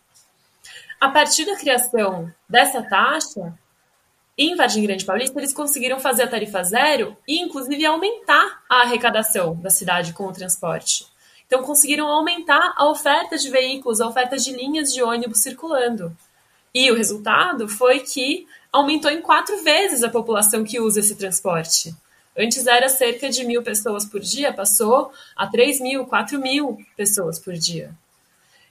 A 1.01 1.09
partir 1.09 1.45
da 1.45 1.57
criação 1.57 2.33
dessa 2.49 2.83
taxa, 2.83 3.53
em 4.39 4.55
Vargem 4.55 4.85
Grande 4.85 5.05
Paulista, 5.05 5.39
eles 5.39 5.53
conseguiram 5.53 5.99
fazer 5.99 6.23
a 6.23 6.29
tarifa 6.29 6.63
zero 6.63 7.17
e, 7.27 7.41
inclusive, 7.41 7.85
aumentar 7.85 8.63
a 8.69 8.83
arrecadação 8.83 9.57
da 9.57 9.69
cidade 9.69 10.13
com 10.13 10.27
o 10.27 10.33
transporte. 10.33 11.07
Então, 11.45 11.63
conseguiram 11.63 12.07
aumentar 12.07 12.73
a 12.77 12.89
oferta 12.89 13.37
de 13.37 13.51
veículos, 13.51 14.01
a 14.01 14.07
oferta 14.07 14.37
de 14.37 14.53
linhas 14.53 14.95
de 14.95 15.03
ônibus 15.03 15.41
circulando. 15.41 16.17
E 16.73 16.89
o 16.91 16.95
resultado 16.95 17.69
foi 17.69 18.01
que 18.01 18.47
aumentou 18.73 19.11
em 19.11 19.21
quatro 19.21 19.61
vezes 19.65 20.05
a 20.05 20.11
população 20.11 20.63
que 20.63 20.79
usa 20.79 21.01
esse 21.01 21.17
transporte. 21.17 21.93
Antes 22.39 22.65
era 22.69 22.89
cerca 22.89 23.29
de 23.29 23.45
mil 23.45 23.65
pessoas 23.65 24.05
por 24.05 24.21
dia, 24.21 24.53
passou 24.53 25.11
a 25.35 25.49
3 25.49 25.81
mil, 25.81 26.07
4 26.07 26.39
mil 26.39 26.79
pessoas 26.97 27.41
por 27.41 27.55
dia. 27.55 27.91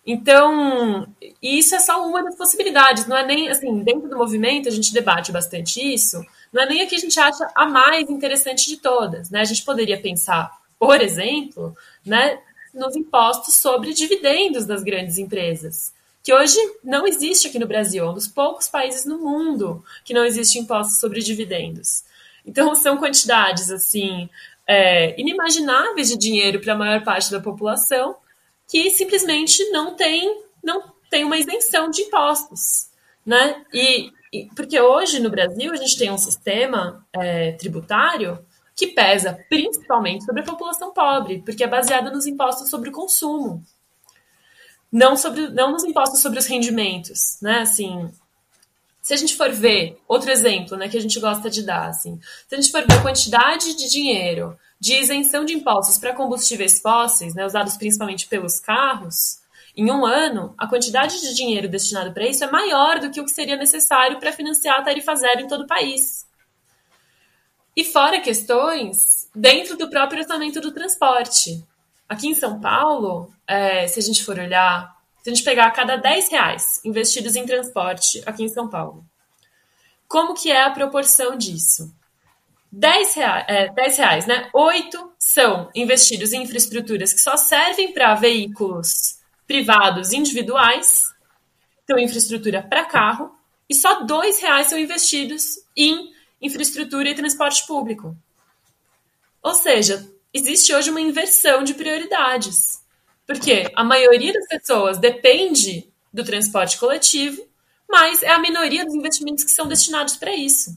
Então, 0.10 1.05
isso 1.43 1.76
é 1.76 1.80
só 1.80 2.08
uma 2.08 2.24
das 2.24 2.38
possibilidades, 2.38 3.05
não 3.08 3.18
é 3.18 3.26
nem 3.26 3.49
assim, 3.49 3.84
dentro 3.84 4.08
do 4.08 4.18
movimento 4.18 4.70
a 4.70 4.72
gente 4.72 4.93
debate 4.93 5.34
bastante 5.34 5.82
isso, 5.82 6.26
não 6.53 6.64
é 6.64 6.66
nem 6.66 6.82
a 6.82 6.88
que 6.88 6.95
a 6.95 6.97
gente 6.97 7.20
acha 7.20 7.51
a 7.53 7.66
mais 7.66 8.10
interessante 8.10 8.70
de 8.70 8.78
todas, 8.78 9.30
né? 9.30 9.41
A 9.41 9.43
gente 9.43 9.66
poderia 9.66 9.99
pensar, 9.99 10.49
por 10.80 11.01
exemplo, 11.01 11.76
né, 12.05 12.39
nos 12.74 12.95
impostos 12.95 13.55
sobre 13.55 13.93
dividendos 13.93 14.66
das 14.66 14.82
grandes 14.82 15.18
empresas, 15.18 15.91
que 16.24 16.34
hoje 16.34 16.58
não 16.82 17.05
existe 17.05 17.49
aqui 17.49 17.60
no 17.60 17.68
Brasil, 17.68 18.05
é 18.05 18.10
um 18.10 18.14
dos 18.14 18.30
poucos 18.30 18.70
países 18.70 19.03
no 19.03 19.20
mundo 19.20 19.84
que 20.05 20.14
não 20.14 20.24
existe 20.24 20.58
imposto 20.58 20.93
sobre 20.93 21.20
dividendos. 21.20 22.05
Então, 22.45 22.74
são 22.76 22.95
quantidades 22.95 23.70
assim 23.70 24.30
é, 24.66 25.20
inimagináveis 25.20 26.08
de 26.08 26.18
dinheiro 26.18 26.62
para 26.62 26.72
a 26.72 26.78
maior 26.78 27.03
parte 27.03 27.30
da 27.30 27.41
população 27.41 28.16
que 28.68 28.89
simplesmente 28.91 29.63
não 29.72 29.95
tem, 29.95 30.43
não 30.63 30.84
tem 31.09 31.24
uma 31.24 31.38
isenção 31.38 31.89
de 31.89 32.01
impostos. 32.01 32.89
Né? 33.26 33.65
E, 33.74 34.11
e 34.32 34.45
porque 34.55 34.80
hoje 34.80 35.20
no 35.20 35.30
Brasil 35.30 35.72
a 35.72 35.76
gente 35.76 35.97
tem 35.97 36.11
um 36.11 36.18
sistema 36.18 37.05
é, 37.13 37.53
tributário 37.53 38.45
que 38.76 38.88
pesa 38.88 39.43
principalmente 39.49 40.24
sobre 40.24 40.41
a 40.41 40.45
população 40.45 40.93
pobre, 40.93 41.41
porque 41.41 41.63
é 41.63 41.68
baseado 41.68 42.11
nos 42.11 42.28
impostos 42.28 42.70
sobre 42.70 42.89
o 42.89 42.91
consumo, 42.91 43.63
não 44.91 45.18
sobre, 45.18 45.49
não 45.49 45.72
nos 45.72 45.84
impostos 45.84 46.22
sobre 46.22 46.38
os 46.38 46.45
rendimentos, 46.45 47.39
né? 47.41 47.61
Assim, 47.61 48.09
se 49.08 49.14
a 49.14 49.18
gente 49.18 49.38
for 49.38 49.49
ver, 49.53 49.97
outro 50.05 50.30
exemplo 50.30 50.76
né, 50.76 50.89
que 50.89 50.97
a 50.97 50.99
gente 51.01 51.18
gosta 51.18 51.49
de 51.49 51.64
dar, 51.64 51.88
assim, 51.88 52.20
se 52.45 52.53
a 52.53 52.60
gente 52.60 52.70
for 52.70 52.86
ver 52.86 52.95
a 52.95 53.01
quantidade 53.01 53.74
de 53.74 53.89
dinheiro 53.89 54.60
de 54.78 54.95
isenção 54.95 55.45
de 55.45 55.53
impostos 55.53 55.97
para 55.97 56.12
combustíveis 56.12 56.82
fósseis, 56.82 57.34
né, 57.34 57.45
usados 57.45 57.78
principalmente 57.78 58.28
pelos 58.28 58.60
carros, 58.60 59.39
em 59.78 59.89
um 59.89 60.05
ano, 60.05 60.53
a 60.58 60.68
quantidade 60.68 61.22
de 61.22 61.34
dinheiro 61.34 61.70
destinado 61.70 62.12
para 62.12 62.28
isso 62.28 62.43
é 62.43 62.51
maior 62.51 62.99
do 62.99 63.10
que 63.10 63.22
o 63.22 63.24
que 63.24 63.32
seria 63.32 63.55
necessário 63.55 64.20
para 64.20 64.34
financiar 64.34 64.78
a 64.78 64.84
tarifa 64.84 65.16
zero 65.16 65.39
em 65.39 65.47
todo 65.47 65.62
o 65.62 65.68
país. 65.68 66.28
E 67.78 67.86
fora 67.86 68.20
questões 68.20 69.30
dentro 69.34 69.78
do 69.78 69.89
próprio 69.89 70.20
orçamento 70.20 70.60
do 70.60 70.74
transporte. 70.74 71.64
Aqui 72.10 72.28
em 72.28 72.36
São 72.36 72.60
Paulo, 72.60 73.34
é, 73.47 73.88
se 73.88 73.99
a 73.99 74.03
gente 74.03 74.26
for 74.26 74.38
olhar 74.38 74.96
se 75.28 75.32
a 75.32 75.34
gente 75.34 75.43
pegar 75.43 75.65
a 75.65 75.71
cada 75.71 75.97
10 75.97 76.30
reais 76.30 76.80
investidos 76.86 77.36
em 77.36 77.45
transporte 77.45 78.23
aqui 78.25 78.45
em 78.45 78.47
São 78.47 78.69
Paulo, 78.69 79.05
como 80.07 80.34
que 80.34 80.49
é 80.49 80.63
a 80.63 80.71
proporção 80.71 81.36
disso? 81.36 81.93
10 82.71 83.13
reais, 83.13 83.45
é, 83.49 83.67
10 83.73 83.97
reais 83.97 84.25
né? 84.25 84.49
8 84.53 85.11
são 85.19 85.69
investidos 85.75 86.32
em 86.32 86.43
infraestruturas 86.43 87.11
que 87.11 87.19
só 87.19 87.36
servem 87.36 87.91
para 87.91 88.15
veículos 88.15 89.19
privados 89.45 90.13
individuais, 90.13 91.03
então 91.84 91.99
infraestrutura 91.99 92.63
para 92.63 92.86
carro, 92.86 93.30
e 93.69 93.75
só 93.75 94.05
2 94.05 94.39
reais 94.39 94.67
são 94.67 94.80
investidos 94.80 95.43
em 95.75 96.09
infraestrutura 96.41 97.09
e 97.09 97.15
transporte 97.15 97.67
público. 97.67 98.15
Ou 99.43 99.53
seja, 99.53 100.09
existe 100.34 100.73
hoje 100.73 100.89
uma 100.89 101.01
inversão 101.01 101.65
de 101.65 101.73
prioridades. 101.73 102.76
Porque 103.28 103.69
a 103.75 103.84
maioria 103.84 104.32
das 104.32 104.47
pessoas 104.47 104.97
depende 104.97 105.86
do 106.13 106.23
transporte 106.23 106.80
coletivo, 106.80 107.45
mas 107.89 108.23
é 108.23 108.30
a 108.30 108.39
minoria 108.39 108.86
dos 108.86 108.95
investimentos 108.95 109.43
que 109.43 109.51
são 109.51 109.67
destinados 109.67 110.15
para 110.15 110.34
isso. 110.34 110.71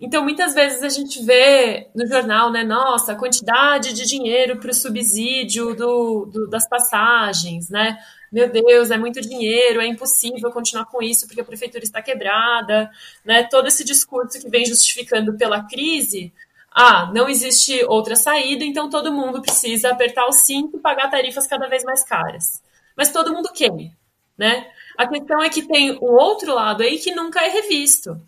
Então, 0.00 0.24
muitas 0.24 0.54
vezes 0.54 0.82
a 0.82 0.88
gente 0.88 1.22
vê 1.24 1.88
no 1.94 2.06
jornal, 2.06 2.50
né, 2.50 2.64
nossa, 2.64 3.12
a 3.12 3.16
quantidade 3.16 3.92
de 3.92 4.04
dinheiro 4.04 4.58
para 4.58 4.70
o 4.70 4.74
subsídio 4.74 5.74
do, 5.74 6.26
do, 6.26 6.48
das 6.48 6.68
passagens, 6.68 7.70
né? 7.70 7.98
Meu 8.32 8.50
Deus, 8.50 8.90
é 8.90 8.98
muito 8.98 9.20
dinheiro, 9.20 9.80
é 9.80 9.86
impossível 9.86 10.50
continuar 10.50 10.86
com 10.86 11.00
isso 11.00 11.26
porque 11.26 11.40
a 11.40 11.44
prefeitura 11.44 11.84
está 11.84 12.02
quebrada, 12.02 12.90
né? 13.24 13.44
Todo 13.44 13.68
esse 13.68 13.84
discurso 13.84 14.40
que 14.40 14.50
vem 14.50 14.66
justificando 14.66 15.34
pela 15.34 15.62
crise, 15.62 16.32
ah, 16.74 17.06
não 17.14 17.28
existe 17.28 17.84
outra 17.84 18.16
saída, 18.16 18.64
então 18.64 18.90
todo 18.90 19.12
mundo 19.12 19.40
precisa 19.40 19.90
apertar 19.90 20.26
o 20.26 20.32
cinto 20.32 20.76
e 20.76 20.80
pagar 20.80 21.08
tarifas 21.08 21.46
cada 21.46 21.68
vez 21.68 21.84
mais 21.84 22.02
caras. 22.02 22.60
Mas 22.96 23.12
todo 23.12 23.32
mundo 23.32 23.52
quer, 23.52 23.92
né? 24.36 24.68
A 24.98 25.06
questão 25.06 25.40
é 25.40 25.48
que 25.48 25.62
tem 25.62 25.92
o 25.92 26.12
outro 26.12 26.52
lado 26.52 26.82
aí 26.82 26.98
que 26.98 27.14
nunca 27.14 27.40
é 27.44 27.48
revisto. 27.48 28.20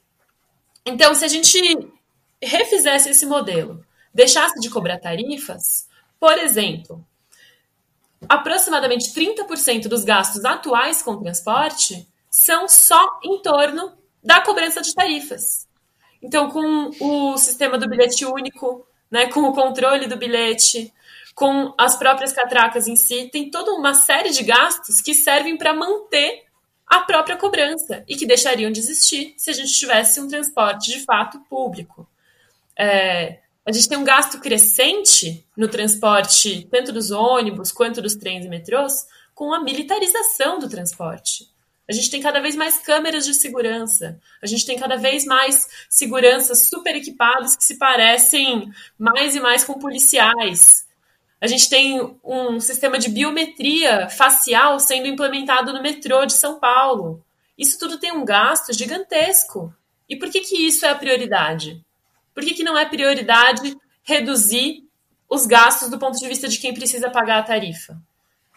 Então, 0.85 1.13
se 1.15 1.25
a 1.25 1.29
gente 1.29 1.59
refizesse 2.41 3.11
esse 3.11 3.27
modelo, 3.27 3.85
deixasse 4.15 4.61
de 4.61 4.71
cobrar 4.71 4.99
tarifas, 4.99 5.89
por 6.21 6.39
exemplo, 6.39 7.05
aproximadamente 8.29 9.13
30% 9.13 9.89
dos 9.89 10.05
gastos 10.05 10.45
atuais 10.45 11.03
com 11.03 11.21
transporte 11.21 12.07
são 12.31 12.69
só 12.69 13.19
em 13.25 13.43
torno 13.43 13.93
da 14.23 14.41
cobrança 14.41 14.81
de 14.81 14.95
tarifas. 14.95 15.66
Então, 16.27 16.51
com 16.51 16.91
o 17.01 17.39
sistema 17.39 17.79
do 17.79 17.89
bilhete 17.89 18.27
único, 18.27 18.85
né, 19.09 19.29
com 19.29 19.43
o 19.43 19.53
controle 19.53 20.09
do 20.09 20.17
bilhete, 20.17 20.93
com 21.37 21.73
as 21.79 21.97
próprias 21.97 22.33
catracas 22.33 22.89
em 22.89 22.97
si, 22.97 23.31
tem 23.31 23.49
toda 23.49 23.73
uma 23.75 23.95
série 23.95 24.31
de 24.31 24.43
gastos 24.43 25.01
que 25.01 25.15
servem 25.15 25.57
para 25.57 25.73
manter 25.73 26.43
a 26.85 27.03
própria 27.03 27.37
cobrança 27.37 28.03
e 28.09 28.17
que 28.17 28.27
deixariam 28.27 28.73
de 28.73 28.81
existir 28.81 29.35
se 29.37 29.51
a 29.51 29.53
gente 29.53 29.73
tivesse 29.73 30.21
um 30.21 30.27
transporte 30.27 30.91
de 30.91 31.05
fato 31.05 31.39
público. 31.49 32.09
É, 32.77 33.39
a 33.65 33.71
gente 33.71 33.89
tem 33.89 33.97
um 33.97 34.05
gasto 34.05 34.41
crescente 34.41 35.47
no 35.57 35.69
transporte, 35.69 36.67
tanto 36.69 36.93
dos 36.93 37.13
ônibus 37.13 37.71
quanto 37.71 38.03
dos 38.03 38.17
trens 38.17 38.45
e 38.45 38.49
metrôs, 38.49 39.07
com 39.33 39.55
a 39.55 39.63
militarização 39.63 40.59
do 40.59 40.69
transporte. 40.69 41.49
A 41.89 41.93
gente 41.93 42.11
tem 42.11 42.21
cada 42.21 42.41
vez 42.41 42.57
mais 42.57 42.79
câmeras 42.79 43.25
de 43.25 43.33
segurança. 43.33 44.21
A 44.43 44.47
gente 44.47 44.67
tem 44.67 44.79
cada 44.79 44.97
vez 44.97 45.25
mais 45.25 45.69
seguranças 45.89 46.69
super 46.69 46.97
equipadas 46.97 47.55
que 47.55 47.65
se 47.65 47.79
parecem 47.79 48.71
mais 48.99 49.37
e 49.37 49.41
mais 49.41 49.63
com 49.63 49.75
policiais. 49.75 50.87
A 51.41 51.47
gente 51.47 51.69
tem 51.69 52.19
um 52.25 52.59
sistema 52.59 52.99
de 52.99 53.09
biometria 53.09 54.09
facial 54.09 54.81
sendo 54.81 55.07
implementado 55.07 55.73
no 55.73 55.83
metrô 55.83 56.25
de 56.27 56.33
São 56.33 56.59
Paulo. 56.59 57.23
Isso 57.57 57.79
tudo 57.79 57.99
tem 57.99 58.13
um 58.13 58.25
gasto 58.25 58.73
gigantesco. 58.73 59.73
E 60.09 60.17
por 60.17 60.31
que, 60.31 60.41
que 60.41 60.67
isso 60.67 60.85
é 60.87 60.91
a 60.91 60.95
prioridade? 60.95 61.85
Por 62.35 62.45
que, 62.45 62.55
que 62.55 62.65
não 62.65 62.77
é 62.77 62.85
prioridade 62.85 63.77
reduzir 64.03 64.85
os 65.29 65.47
gastos 65.47 65.89
do 65.89 65.99
ponto 65.99 66.19
de 66.19 66.29
vista 66.29 66.49
de 66.49 66.59
quem 66.59 66.75
precisa 66.75 67.11
pagar 67.11 67.39
a 67.39 67.43
tarifa? 67.43 67.97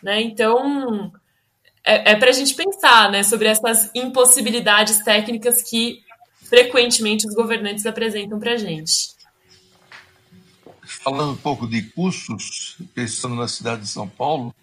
Né? 0.02 0.22
Então, 0.22 1.12
é, 1.90 2.12
é 2.12 2.16
para 2.16 2.30
a 2.30 2.34
gente 2.34 2.54
pensar 2.54 3.12
né, 3.12 3.24
sobre 3.24 3.48
essas 3.48 3.90
impossibilidades 3.96 5.04
técnicas 5.04 5.64
que 5.64 6.04
frequentemente 6.44 7.28
os 7.28 7.34
governantes 7.34 7.86
apresentam 7.86 8.40
para 8.40 8.54
a 8.54 8.58
gente. 8.58 9.10
Falando 11.04 11.34
um 11.34 11.38
pouco 11.38 11.68
de 11.68 11.82
custos, 11.82 12.78
pensando 12.94 13.36
na 13.36 13.48
cidade 13.48 13.82
de 13.82 13.88
São 13.88 14.08
Paulo, 14.08 14.54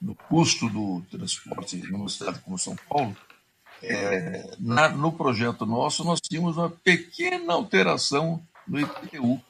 no 0.00 0.14
custo 0.14 0.68
do 0.68 1.02
transporte 1.10 1.76
numa 1.90 2.08
cidade 2.08 2.40
como 2.40 2.58
São 2.58 2.76
Paulo, 2.88 3.16
é, 3.82 4.54
na, 4.58 4.90
no 4.90 5.12
projeto 5.12 5.64
nosso 5.64 6.04
nós 6.04 6.20
tínhamos 6.20 6.56
uma 6.58 6.68
pequena 6.68 7.54
alteração 7.54 8.42
no 8.68 8.78
IPTU. 8.78 9.40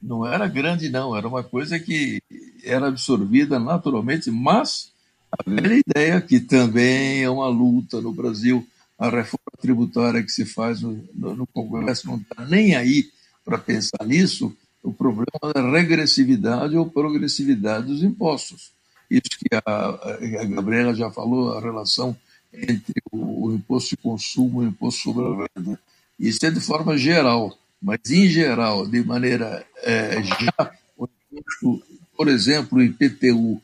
Não 0.00 0.26
era 0.26 0.46
grande, 0.46 0.90
não, 0.90 1.16
era 1.16 1.26
uma 1.26 1.42
coisa 1.42 1.78
que 1.78 2.22
era 2.62 2.88
absorvida 2.88 3.58
naturalmente, 3.58 4.30
mas 4.30 4.94
a 5.38 5.50
velha 5.50 5.82
ideia, 5.86 6.20
que 6.20 6.40
também 6.40 7.22
é 7.22 7.30
uma 7.30 7.48
luta 7.48 8.00
no 8.00 8.12
Brasil, 8.12 8.66
a 8.98 9.08
reforma 9.08 9.52
tributária 9.60 10.22
que 10.22 10.32
se 10.32 10.44
faz 10.44 10.80
no, 10.80 11.02
no 11.14 11.46
Congresso 11.46 12.06
não 12.06 12.16
está 12.16 12.44
nem 12.46 12.74
aí 12.74 13.10
para 13.44 13.58
pensar 13.58 14.04
nisso, 14.04 14.56
o 14.82 14.92
problema 14.92 15.26
é 15.54 15.60
regressividade 15.60 16.76
ou 16.76 16.88
progressividade 16.88 17.86
dos 17.86 18.02
impostos. 18.02 18.72
Isso 19.10 19.38
que 19.38 19.54
a, 19.54 19.62
a 19.64 20.44
Gabriela 20.44 20.94
já 20.94 21.10
falou, 21.10 21.52
a 21.52 21.60
relação 21.60 22.16
entre 22.52 22.94
o, 23.12 23.46
o 23.46 23.54
imposto 23.54 23.90
de 23.90 23.96
consumo 23.98 24.62
e 24.62 24.66
o 24.66 24.68
imposto 24.68 25.02
sobre 25.02 25.24
a 25.24 25.48
venda. 25.54 25.78
Isso 26.18 26.44
é 26.46 26.50
de 26.50 26.60
forma 26.60 26.96
geral, 26.96 27.56
mas 27.80 28.00
em 28.10 28.28
geral, 28.28 28.86
de 28.86 29.04
maneira 29.04 29.64
é, 29.82 30.22
já, 30.22 30.72
o 30.96 31.08
imposto, 31.32 31.82
por 32.16 32.28
exemplo, 32.28 32.78
o 32.78 32.82
IPTU, 32.82 33.60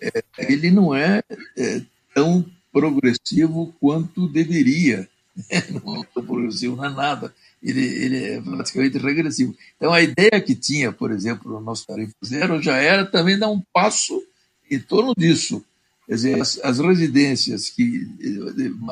é, 0.00 0.22
ele 0.38 0.70
não 0.70 0.94
é, 0.94 1.22
é 1.56 1.82
tão 2.14 2.44
progressivo 2.72 3.74
quanto 3.80 4.28
deveria. 4.28 5.08
Não 5.84 6.02
é 6.02 6.22
progressivo, 6.22 6.76
não 6.76 6.86
é 6.86 6.88
nada. 6.88 7.34
Ele, 7.62 7.84
ele 7.84 8.24
é 8.24 8.40
praticamente 8.40 8.96
regressivo. 8.96 9.54
Então, 9.76 9.92
a 9.92 10.00
ideia 10.00 10.40
que 10.40 10.54
tinha, 10.54 10.90
por 10.90 11.12
exemplo, 11.12 11.52
no 11.52 11.60
nosso 11.60 11.86
tarifa 11.86 12.14
zero, 12.24 12.62
já 12.62 12.78
era 12.78 13.04
também 13.04 13.38
dar 13.38 13.50
um 13.50 13.62
passo 13.70 14.22
em 14.70 14.80
torno 14.80 15.14
disso. 15.14 15.62
Quer 16.06 16.14
dizer, 16.14 16.40
as, 16.40 16.58
as 16.60 16.78
residências 16.78 17.68
que, 17.68 18.08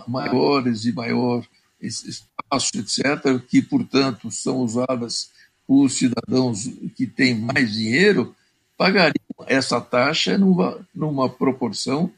maiores 0.07 0.85
e 0.85 0.93
maior 0.93 1.43
espaço, 1.81 2.77
etc., 2.77 3.41
que, 3.49 3.63
portanto, 3.63 4.31
são 4.31 4.59
usadas 4.59 5.31
por 5.67 5.89
cidadãos 5.91 6.69
que 6.95 7.07
têm 7.07 7.35
mais 7.35 7.73
dinheiro, 7.73 8.35
pagariam 8.77 9.24
essa 9.47 9.81
taxa 9.81 10.37
numa, 10.39 10.87
numa 10.95 11.29
proporção 11.29 12.13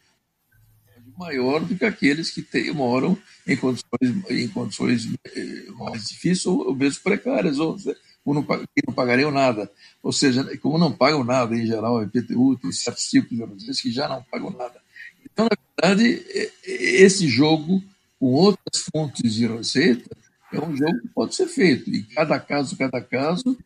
maior 1.16 1.64
do 1.64 1.74
que 1.74 1.85
aqueles 1.85 2.31
que 2.31 2.43
tem, 2.43 2.70
moram 2.72 3.16
em 3.47 3.57
condições, 3.57 4.31
em 4.31 4.49
condições 4.49 5.09
eh, 5.35 5.64
mais 5.79 6.09
difíceis 6.09 6.47
ou, 6.47 6.74
mesmo 6.74 7.03
precárias, 7.03 7.59
ou, 7.59 7.77
ou 8.24 8.35
não, 8.35 8.43
que 8.43 8.83
não 8.87 8.95
pagariam 8.95 9.31
nada. 9.31 9.70
Ou 10.03 10.12
seja, 10.12 10.45
como 10.59 10.79
não 10.79 10.93
pagam 10.93 11.24
nada 11.24 11.57
em 11.57 11.66
geral, 11.66 12.03
IPTU 12.03 12.59
tem 12.59 12.72
certos 12.72 13.05
tipos 13.05 13.31
de 13.31 13.43
organizações 13.43 13.81
que 13.81 13.91
já 13.91 14.09
não 14.09 14.22
pagam 14.24 14.51
nada. 14.51 14.81
Então, 15.24 15.47
na 15.47 15.89
verdade, 15.89 16.24
esse 16.64 17.27
jogo 17.29 17.83
com 18.18 18.27
outras 18.33 18.85
fontes 18.93 19.35
de 19.35 19.47
receita 19.47 20.11
é 20.53 20.61
um 20.61 20.77
jogo 20.77 21.01
que 21.01 21.09
pode 21.09 21.35
ser 21.35 21.47
feito. 21.47 21.91
E 21.91 22.03
cada 22.03 22.39
caso, 22.39 22.77
cada 22.77 23.01
caso, 23.01 23.57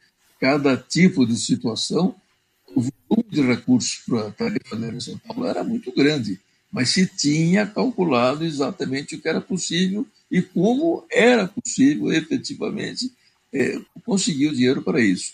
cada 0.41 0.77
tipo 0.77 1.27
de 1.27 1.37
situação, 1.37 2.15
o 2.75 2.81
volume 2.81 3.31
de 3.31 3.43
recursos 3.43 4.03
para 4.07 4.29
a 4.29 4.31
tarifa 4.31 4.77
de 4.77 5.05
São 5.05 5.19
Paulo 5.19 5.47
era 5.47 5.65
muito 5.65 5.93
grande 5.93 6.41
mas 6.71 6.91
se 6.91 7.07
tinha 7.07 7.67
calculado 7.67 8.45
exatamente 8.45 9.17
o 9.17 9.21
que 9.21 9.29
era 9.29 9.41
possível 9.41 10.07
e 10.31 10.41
como 10.41 11.05
era 11.11 11.49
possível 11.49 12.13
efetivamente 12.13 13.13
é, 13.53 13.81
conseguir 14.05 14.49
o 14.49 14.55
dinheiro 14.55 14.83
para 14.83 15.01
isso. 15.01 15.33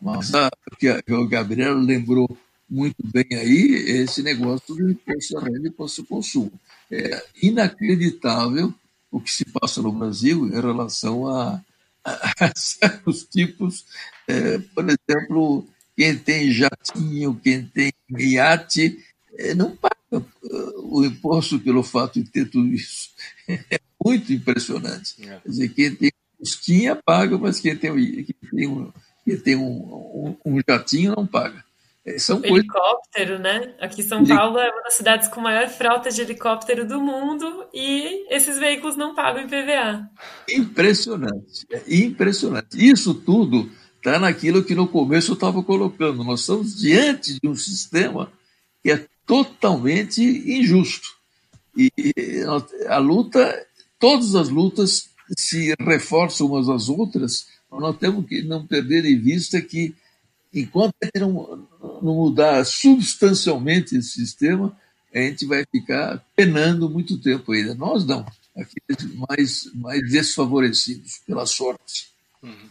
Mas 0.00 0.34
a, 0.34 0.50
que 0.78 0.88
a, 0.88 1.02
o 1.10 1.28
Gabriel 1.28 1.76
lembrou 1.76 2.28
muito 2.68 2.96
bem 3.04 3.26
aí 3.32 3.74
esse 4.02 4.22
negócio 4.22 4.74
do 4.74 4.90
imposto 4.90 5.36
à 5.36 5.44
renda 5.44 5.66
e 5.66 5.68
imposto 5.68 6.00
ao 6.02 6.06
consumo. 6.06 6.52
É 6.90 7.22
inacreditável 7.42 8.72
o 9.10 9.20
que 9.20 9.30
se 9.30 9.44
passa 9.44 9.82
no 9.82 9.92
Brasil 9.92 10.46
em 10.46 10.60
relação 10.60 11.26
a, 11.26 11.62
a, 12.04 12.32
a 12.40 12.52
certos 12.54 13.24
tipos, 13.24 13.84
é, 14.26 14.58
por 14.58 14.84
exemplo, 14.84 15.66
quem 15.98 16.16
tem 16.16 16.52
jatinho, 16.52 17.40
quem 17.42 17.64
tem 17.64 17.92
iate, 18.16 19.04
é, 19.36 19.52
não 19.52 19.74
paga 19.74 19.96
o 20.76 21.04
imposto 21.04 21.58
pelo 21.58 21.82
fato 21.82 22.22
de 22.22 22.30
ter 22.30 22.48
tudo 22.48 22.68
isso. 22.68 23.10
É 23.70 23.80
muito 24.04 24.32
impressionante. 24.32 25.16
É. 25.20 25.40
Quer 25.40 25.48
dizer, 25.48 25.68
quem 25.70 25.94
tem 25.96 26.12
cosquinha 26.38 26.94
paga, 26.94 27.36
mas 27.36 27.58
quem 27.58 27.76
tem, 27.76 27.92
quem 28.22 28.36
tem, 28.54 28.68
um, 28.68 28.92
quem 29.24 29.36
tem 29.38 29.56
um, 29.56 29.66
um, 29.66 30.36
um 30.44 30.60
jatinho 30.68 31.16
não 31.16 31.26
paga. 31.26 31.64
É, 32.06 32.16
são 32.18 32.44
helicóptero, 32.44 33.38
coisas... 33.38 33.40
né? 33.40 33.74
Aqui 33.80 34.02
São 34.04 34.24
Paulo 34.24 34.58
é 34.58 34.70
uma 34.70 34.82
das 34.82 34.94
cidades 34.94 35.26
com 35.28 35.40
maior 35.40 35.68
frota 35.68 36.10
de 36.10 36.20
helicóptero 36.20 36.86
do 36.86 37.00
mundo 37.00 37.66
e 37.74 38.32
esses 38.32 38.56
veículos 38.58 38.96
não 38.96 39.14
pagam 39.16 39.42
IPVA. 39.42 40.08
Impressionante, 40.48 41.66
impressionante. 41.88 42.76
Isso 42.78 43.14
tudo 43.14 43.68
está 44.08 44.18
naquilo 44.18 44.64
que 44.64 44.74
no 44.74 44.88
começo 44.88 45.32
eu 45.32 45.34
estava 45.34 45.62
colocando. 45.62 46.24
Nós 46.24 46.40
estamos 46.40 46.76
diante 46.76 47.38
de 47.40 47.48
um 47.48 47.54
sistema 47.54 48.32
que 48.82 48.90
é 48.90 49.06
totalmente 49.26 50.22
injusto. 50.22 51.08
E 51.76 51.92
a 52.88 52.98
luta, 52.98 53.66
todas 53.98 54.34
as 54.34 54.48
lutas 54.48 55.10
se 55.36 55.74
reforçam 55.78 56.46
umas 56.46 56.68
às 56.68 56.88
outras, 56.88 57.46
nós 57.70 57.96
temos 57.98 58.26
que 58.26 58.42
não 58.42 58.66
perder 58.66 59.02
de 59.02 59.14
vista 59.14 59.60
que, 59.60 59.94
enquanto 60.52 60.94
não, 61.14 61.68
não 62.02 62.14
mudar 62.14 62.64
substancialmente 62.64 63.94
esse 63.94 64.12
sistema, 64.12 64.74
a 65.14 65.18
gente 65.18 65.44
vai 65.46 65.64
ficar 65.70 66.24
penando 66.34 66.88
muito 66.88 67.18
tempo 67.18 67.52
ainda. 67.52 67.74
Nós 67.74 68.06
não, 68.06 68.24
aqueles 68.56 69.14
mais, 69.14 69.70
mais 69.74 70.00
desfavorecidos, 70.10 71.20
pela 71.26 71.44
sorte. 71.44 72.08
Uhum. 72.42 72.70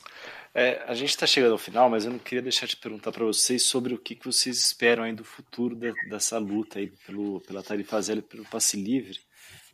É, 0.59 0.83
a 0.87 0.95
gente 0.95 1.09
está 1.09 1.27
chegando 1.27 1.51
ao 1.51 1.57
final, 1.59 1.87
mas 1.87 2.03
eu 2.03 2.11
não 2.11 2.17
queria 2.17 2.41
deixar 2.41 2.65
de 2.65 2.75
perguntar 2.75 3.11
para 3.11 3.23
vocês 3.23 3.61
sobre 3.61 3.93
o 3.93 3.97
que, 3.99 4.15
que 4.15 4.25
vocês 4.25 4.57
esperam 4.57 5.03
aí 5.03 5.13
do 5.13 5.23
futuro 5.23 5.75
de, 5.75 5.93
dessa 6.09 6.39
luta 6.39 6.79
aí 6.79 6.87
pelo, 7.05 7.39
pela 7.41 7.61
tarifa 7.61 8.01
zero 8.01 8.21
e 8.21 8.23
pelo 8.23 8.43
passe 8.43 8.75
livre. 8.75 9.19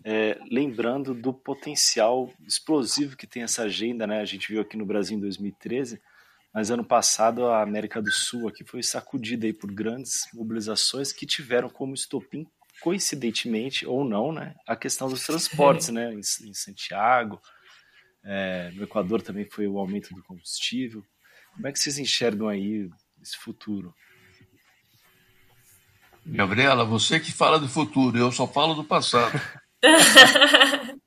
É, 0.04 0.38
lembrando 0.52 1.14
do 1.14 1.34
potencial 1.34 2.30
explosivo 2.46 3.16
que 3.16 3.26
tem 3.26 3.44
essa 3.44 3.64
agenda, 3.64 4.06
né? 4.06 4.20
A 4.20 4.26
gente 4.26 4.52
viu 4.52 4.60
aqui 4.60 4.76
no 4.76 4.86
Brasil 4.86 5.16
em 5.16 5.22
2013, 5.22 6.02
mas 6.54 6.70
ano 6.70 6.84
passado 6.84 7.46
a 7.46 7.62
América 7.62 8.02
do 8.02 8.12
Sul 8.12 8.50
aqui 8.50 8.66
foi 8.66 8.84
sacudida 8.84 9.46
aí 9.46 9.54
por 9.54 9.72
grandes 9.72 10.28
mobilizações 10.34 11.14
que 11.14 11.26
tiveram 11.26 11.70
como 11.70 11.94
estopim, 11.94 12.46
coincidentemente 12.82 13.86
ou 13.86 14.04
não, 14.04 14.34
né, 14.34 14.54
a 14.68 14.76
questão 14.76 15.08
dos 15.08 15.26
transportes, 15.26 15.88
né, 15.96 16.14
em, 16.14 16.20
em 16.20 16.54
Santiago, 16.54 17.40
é, 18.24 18.72
no 18.74 18.84
Equador 18.84 19.22
também 19.22 19.46
foi 19.50 19.68
o 19.68 19.78
aumento 19.78 20.14
do 20.14 20.24
combustível. 20.24 21.04
Como 21.54 21.68
é 21.68 21.72
que 21.72 21.80
vocês 21.80 21.98
enxergam 21.98 22.48
aí 22.48 22.90
esse 23.22 23.38
futuro? 23.38 23.94
Gabriela, 26.26 26.86
você 26.86 27.20
que 27.20 27.34
fala 27.34 27.60
do 27.60 27.68
futuro, 27.68 28.18
eu 28.18 28.32
só 28.32 28.48
falo 28.48 28.74
do 28.74 28.84
passado. 28.84 29.40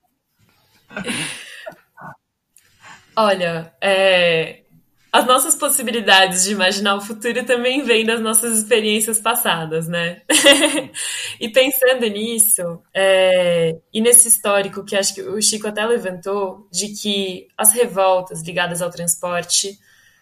Olha, 3.15 3.75
é, 3.81 4.63
as 5.11 5.25
nossas 5.25 5.55
possibilidades 5.55 6.43
de 6.43 6.51
imaginar 6.51 6.95
o 6.95 7.01
futuro 7.01 7.45
também 7.45 7.83
vêm 7.83 8.05
das 8.05 8.21
nossas 8.21 8.57
experiências 8.57 9.19
passadas, 9.19 9.87
né? 9.87 10.21
e 11.39 11.49
pensando 11.49 12.05
nisso, 12.07 12.81
é, 12.93 13.77
e 13.93 14.01
nesse 14.01 14.27
histórico 14.27 14.83
que 14.83 14.95
acho 14.95 15.15
que 15.15 15.21
o 15.21 15.41
Chico 15.41 15.67
até 15.67 15.85
levantou, 15.85 16.67
de 16.71 16.89
que 16.89 17.47
as 17.57 17.71
revoltas 17.71 18.43
ligadas 18.43 18.81
ao 18.81 18.91
transporte 18.91 19.79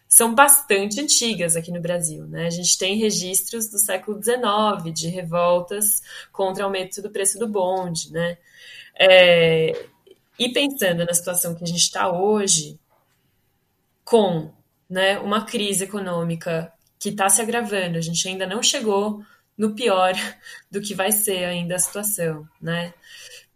são 0.07 0.33
bastante 0.33 1.01
antigas 1.01 1.55
aqui 1.55 1.71
no 1.71 1.81
Brasil, 1.81 2.25
né? 2.27 2.45
A 2.45 2.51
gente 2.51 2.77
tem 2.77 2.97
registros 2.97 3.69
do 3.69 3.79
século 3.79 4.21
XIX 4.21 4.93
de 4.93 5.07
revoltas 5.09 6.01
contra 6.31 6.63
o 6.63 6.67
aumento 6.67 7.01
do 7.01 7.09
preço 7.09 7.39
do 7.39 7.47
bonde, 7.47 8.11
né? 8.11 8.37
É, 8.97 9.87
e 10.37 10.49
pensando 10.49 11.03
na 11.05 11.13
situação 11.13 11.55
que 11.55 11.63
a 11.63 11.67
gente 11.67 11.81
está 11.81 12.09
hoje, 12.11 12.79
com 14.03 14.53
né, 14.89 15.19
uma 15.19 15.45
crise 15.45 15.83
econômica 15.83 16.71
que 16.99 17.09
está 17.09 17.29
se 17.29 17.41
agravando. 17.41 17.97
A 17.97 18.01
gente 18.01 18.27
ainda 18.27 18.45
não 18.45 18.61
chegou 18.63 19.23
no 19.57 19.73
pior 19.73 20.13
do 20.69 20.81
que 20.81 20.93
vai 20.93 21.11
ser 21.11 21.45
ainda 21.45 21.75
a 21.75 21.79
situação, 21.79 22.47
né? 22.61 22.93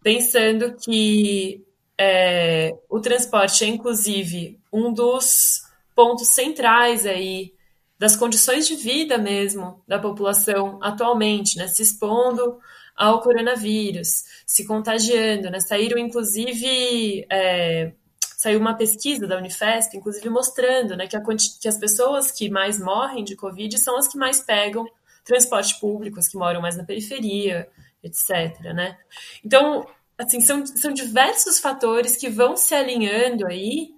Pensando 0.02 0.76
que 0.76 1.64
é, 1.98 2.74
o 2.88 3.00
transporte 3.00 3.64
é, 3.64 3.68
inclusive, 3.68 4.58
um 4.72 4.92
dos 4.92 5.62
pontos 5.94 6.28
centrais 6.28 7.04
aí 7.04 7.52
das 7.98 8.16
condições 8.16 8.66
de 8.66 8.76
vida 8.76 9.18
mesmo 9.18 9.82
da 9.86 9.98
população 9.98 10.78
atualmente, 10.82 11.58
né? 11.58 11.68
Se 11.68 11.82
expondo 11.82 12.58
ao 12.96 13.20
coronavírus, 13.20 14.24
se 14.46 14.66
contagiando, 14.66 15.50
né? 15.50 15.60
Saíram, 15.60 15.98
inclusive, 15.98 17.26
é, 17.30 17.92
saiu 18.40 18.58
uma 18.58 18.72
pesquisa 18.72 19.26
da 19.26 19.36
Unifesp, 19.36 19.94
inclusive 19.94 20.30
mostrando 20.30 20.96
né, 20.96 21.06
que, 21.06 21.14
a, 21.14 21.20
que 21.60 21.68
as 21.68 21.76
pessoas 21.76 22.30
que 22.30 22.48
mais 22.48 22.80
morrem 22.80 23.22
de 23.22 23.36
Covid 23.36 23.78
são 23.78 23.98
as 23.98 24.08
que 24.08 24.16
mais 24.16 24.40
pegam 24.40 24.88
transporte 25.22 25.78
público, 25.78 26.18
as 26.18 26.26
que 26.26 26.38
moram 26.38 26.62
mais 26.62 26.74
na 26.74 26.82
periferia, 26.82 27.68
etc. 28.02 28.58
Né? 28.74 28.96
Então, 29.44 29.86
assim, 30.16 30.40
são, 30.40 30.64
são 30.64 30.90
diversos 30.90 31.58
fatores 31.58 32.16
que 32.16 32.30
vão 32.30 32.56
se 32.56 32.74
alinhando 32.74 33.46
aí 33.46 33.90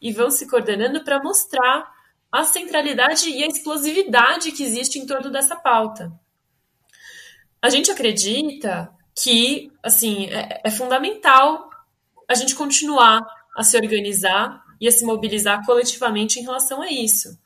e 0.00 0.12
vão 0.12 0.30
se 0.30 0.48
coordenando 0.48 1.02
para 1.02 1.20
mostrar 1.20 1.92
a 2.30 2.44
centralidade 2.44 3.28
e 3.28 3.42
a 3.42 3.48
explosividade 3.48 4.52
que 4.52 4.62
existe 4.62 5.00
em 5.00 5.06
torno 5.06 5.28
dessa 5.28 5.56
pauta. 5.56 6.12
A 7.60 7.68
gente 7.68 7.90
acredita 7.90 8.94
que, 9.20 9.72
assim, 9.82 10.26
é, 10.26 10.60
é 10.62 10.70
fundamental 10.70 11.68
a 12.28 12.34
gente 12.34 12.54
continuar 12.54 13.37
a 13.58 13.64
se 13.64 13.76
organizar 13.76 14.64
e 14.80 14.86
a 14.86 14.92
se 14.92 15.04
mobilizar 15.04 15.66
coletivamente 15.66 16.38
em 16.38 16.44
relação 16.44 16.80
a 16.80 16.88
isso. 16.88 17.36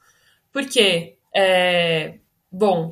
Porque, 0.52 1.16
é, 1.34 2.18
bom, 2.50 2.90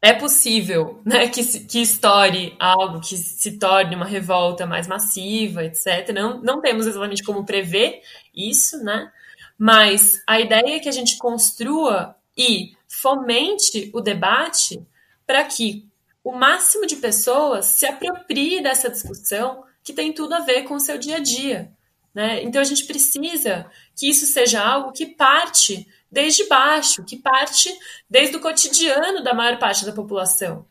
é 0.00 0.14
possível 0.14 1.02
né, 1.04 1.28
que, 1.28 1.44
que 1.66 1.82
estoure 1.82 2.56
algo, 2.58 3.02
que 3.02 3.18
se 3.18 3.58
torne 3.58 3.94
uma 3.94 4.06
revolta 4.06 4.64
mais 4.64 4.86
massiva, 4.86 5.62
etc. 5.62 6.10
Não, 6.14 6.40
não 6.40 6.62
temos 6.62 6.86
exatamente 6.86 7.22
como 7.22 7.44
prever 7.44 8.00
isso, 8.34 8.82
né? 8.82 9.12
Mas 9.58 10.22
a 10.26 10.40
ideia 10.40 10.76
é 10.76 10.80
que 10.80 10.88
a 10.88 10.92
gente 10.92 11.18
construa 11.18 12.16
e 12.34 12.74
fomente 12.88 13.90
o 13.92 14.00
debate 14.00 14.80
para 15.26 15.44
que 15.44 15.86
o 16.24 16.32
máximo 16.32 16.86
de 16.86 16.96
pessoas 16.96 17.66
se 17.66 17.84
aproprie 17.84 18.62
dessa 18.62 18.88
discussão 18.88 19.64
que 19.84 19.92
tem 19.92 20.14
tudo 20.14 20.34
a 20.34 20.40
ver 20.40 20.62
com 20.62 20.76
o 20.76 20.80
seu 20.80 20.96
dia 20.96 21.16
a 21.16 21.20
dia. 21.20 21.75
Né? 22.16 22.42
Então 22.44 22.62
a 22.62 22.64
gente 22.64 22.86
precisa 22.86 23.66
que 23.94 24.08
isso 24.08 24.24
seja 24.24 24.64
algo 24.64 24.90
que 24.90 25.04
parte 25.04 25.86
desde 26.10 26.48
baixo, 26.48 27.04
que 27.04 27.18
parte 27.18 27.70
desde 28.08 28.34
o 28.38 28.40
cotidiano 28.40 29.22
da 29.22 29.34
maior 29.34 29.58
parte 29.58 29.84
da 29.84 29.92
população. 29.92 30.64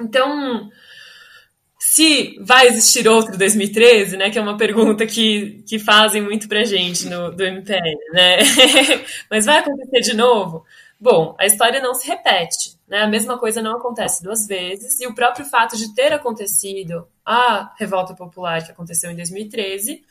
Então, 0.00 0.70
se 1.76 2.38
vai 2.40 2.68
existir 2.68 3.08
outro 3.08 3.36
2013, 3.36 4.16
né, 4.16 4.30
que 4.30 4.38
é 4.38 4.40
uma 4.40 4.56
pergunta 4.56 5.04
que, 5.08 5.64
que 5.66 5.76
fazem 5.76 6.22
muito 6.22 6.46
pra 6.46 6.62
gente 6.62 7.08
no, 7.08 7.32
do 7.32 7.42
MPL, 7.42 8.12
né? 8.12 8.38
Mas 9.28 9.46
vai 9.46 9.58
acontecer 9.58 10.02
de 10.02 10.14
novo? 10.14 10.64
Bom, 11.00 11.34
a 11.36 11.46
história 11.46 11.80
não 11.80 11.94
se 11.94 12.06
repete, 12.06 12.78
né? 12.86 13.02
A 13.02 13.08
mesma 13.08 13.36
coisa 13.38 13.60
não 13.60 13.76
acontece 13.76 14.22
duas 14.22 14.46
vezes, 14.46 15.00
e 15.00 15.06
o 15.08 15.14
próprio 15.16 15.44
fato 15.44 15.76
de 15.76 15.92
ter 15.96 16.12
acontecido 16.12 17.08
a 17.26 17.74
revolta 17.76 18.14
popular 18.14 18.64
que 18.64 18.70
aconteceu 18.70 19.10
em 19.10 19.16
2013 19.16 20.04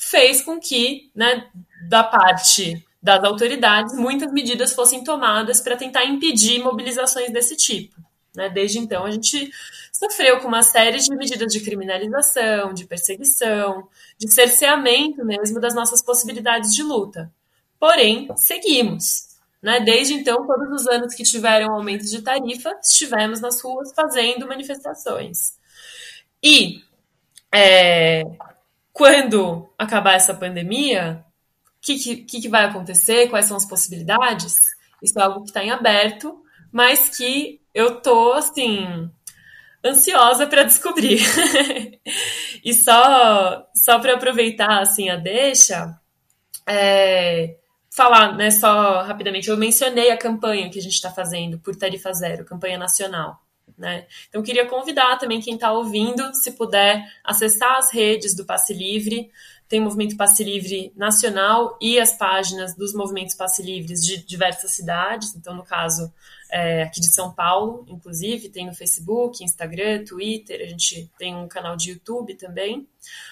fez 0.00 0.40
com 0.40 0.58
que, 0.58 1.10
né, 1.14 1.46
da 1.86 2.02
parte 2.02 2.82
das 3.02 3.22
autoridades, 3.22 3.94
muitas 3.94 4.32
medidas 4.32 4.72
fossem 4.72 5.04
tomadas 5.04 5.60
para 5.60 5.76
tentar 5.76 6.06
impedir 6.06 6.58
mobilizações 6.58 7.30
desse 7.30 7.54
tipo. 7.54 7.94
Né? 8.34 8.48
Desde 8.48 8.78
então, 8.78 9.04
a 9.04 9.10
gente 9.10 9.50
sofreu 9.92 10.40
com 10.40 10.48
uma 10.48 10.62
série 10.62 10.98
de 10.98 11.14
medidas 11.14 11.52
de 11.52 11.60
criminalização, 11.60 12.72
de 12.72 12.86
perseguição, 12.86 13.86
de 14.16 14.30
cerceamento 14.30 15.22
mesmo 15.24 15.60
das 15.60 15.74
nossas 15.74 16.02
possibilidades 16.02 16.74
de 16.74 16.82
luta. 16.82 17.30
Porém, 17.78 18.28
seguimos. 18.36 19.28
Né? 19.62 19.80
Desde 19.80 20.14
então, 20.14 20.46
todos 20.46 20.80
os 20.80 20.86
anos 20.86 21.14
que 21.14 21.24
tiveram 21.24 21.74
aumentos 21.74 22.10
de 22.10 22.22
tarifa, 22.22 22.74
estivemos 22.82 23.40
nas 23.40 23.60
ruas 23.60 23.92
fazendo 23.94 24.48
manifestações. 24.48 25.58
E 26.42 26.82
é, 27.52 28.22
quando 29.00 29.66
acabar 29.78 30.12
essa 30.12 30.34
pandemia, 30.34 31.24
o 31.66 31.80
que, 31.80 32.16
que, 32.16 32.38
que 32.42 32.48
vai 32.50 32.66
acontecer? 32.66 33.30
Quais 33.30 33.46
são 33.46 33.56
as 33.56 33.64
possibilidades? 33.64 34.54
Isso 35.02 35.18
é 35.18 35.22
algo 35.22 35.40
que 35.40 35.48
está 35.48 35.64
em 35.64 35.70
aberto, 35.70 36.42
mas 36.70 37.16
que 37.16 37.62
eu 37.72 38.02
tô 38.02 38.34
assim 38.34 39.10
ansiosa 39.82 40.46
para 40.46 40.64
descobrir. 40.68 41.18
e 42.62 42.74
só 42.74 43.66
só 43.74 43.98
para 44.00 44.16
aproveitar 44.16 44.82
assim 44.82 45.08
a 45.08 45.16
deixa, 45.16 45.98
é, 46.66 47.56
falar, 47.90 48.36
né, 48.36 48.50
só 48.50 49.00
rapidamente, 49.00 49.48
eu 49.48 49.56
mencionei 49.56 50.10
a 50.10 50.18
campanha 50.18 50.68
que 50.68 50.78
a 50.78 50.82
gente 50.82 50.92
está 50.92 51.10
fazendo 51.10 51.58
por 51.58 51.74
tarifa 51.74 52.12
zero, 52.12 52.44
campanha 52.44 52.76
nacional. 52.76 53.40
Né? 53.76 54.06
Então, 54.28 54.42
queria 54.42 54.66
convidar 54.66 55.16
também 55.18 55.40
quem 55.40 55.54
está 55.54 55.72
ouvindo, 55.72 56.34
se 56.34 56.52
puder 56.52 57.04
acessar 57.24 57.76
as 57.76 57.90
redes 57.92 58.34
do 58.34 58.44
Passe 58.44 58.72
Livre, 58.74 59.30
tem 59.70 59.78
o 59.80 59.84
Movimento 59.84 60.16
Passe 60.16 60.42
Livre 60.42 60.92
Nacional 60.96 61.78
e 61.80 62.00
as 62.00 62.18
páginas 62.18 62.74
dos 62.74 62.92
movimentos 62.92 63.36
Passe 63.36 63.62
Livres 63.62 64.00
de 64.00 64.16
diversas 64.26 64.72
cidades, 64.72 65.36
então, 65.36 65.54
no 65.54 65.62
caso, 65.62 66.12
é, 66.50 66.82
aqui 66.82 67.00
de 67.00 67.12
São 67.14 67.32
Paulo, 67.32 67.84
inclusive, 67.88 68.48
tem 68.48 68.66
no 68.66 68.74
Facebook, 68.74 69.44
Instagram, 69.44 70.04
Twitter, 70.04 70.60
a 70.60 70.68
gente 70.68 71.08
tem 71.16 71.36
um 71.36 71.46
canal 71.46 71.76
de 71.76 71.90
YouTube 71.90 72.34
também, 72.34 72.88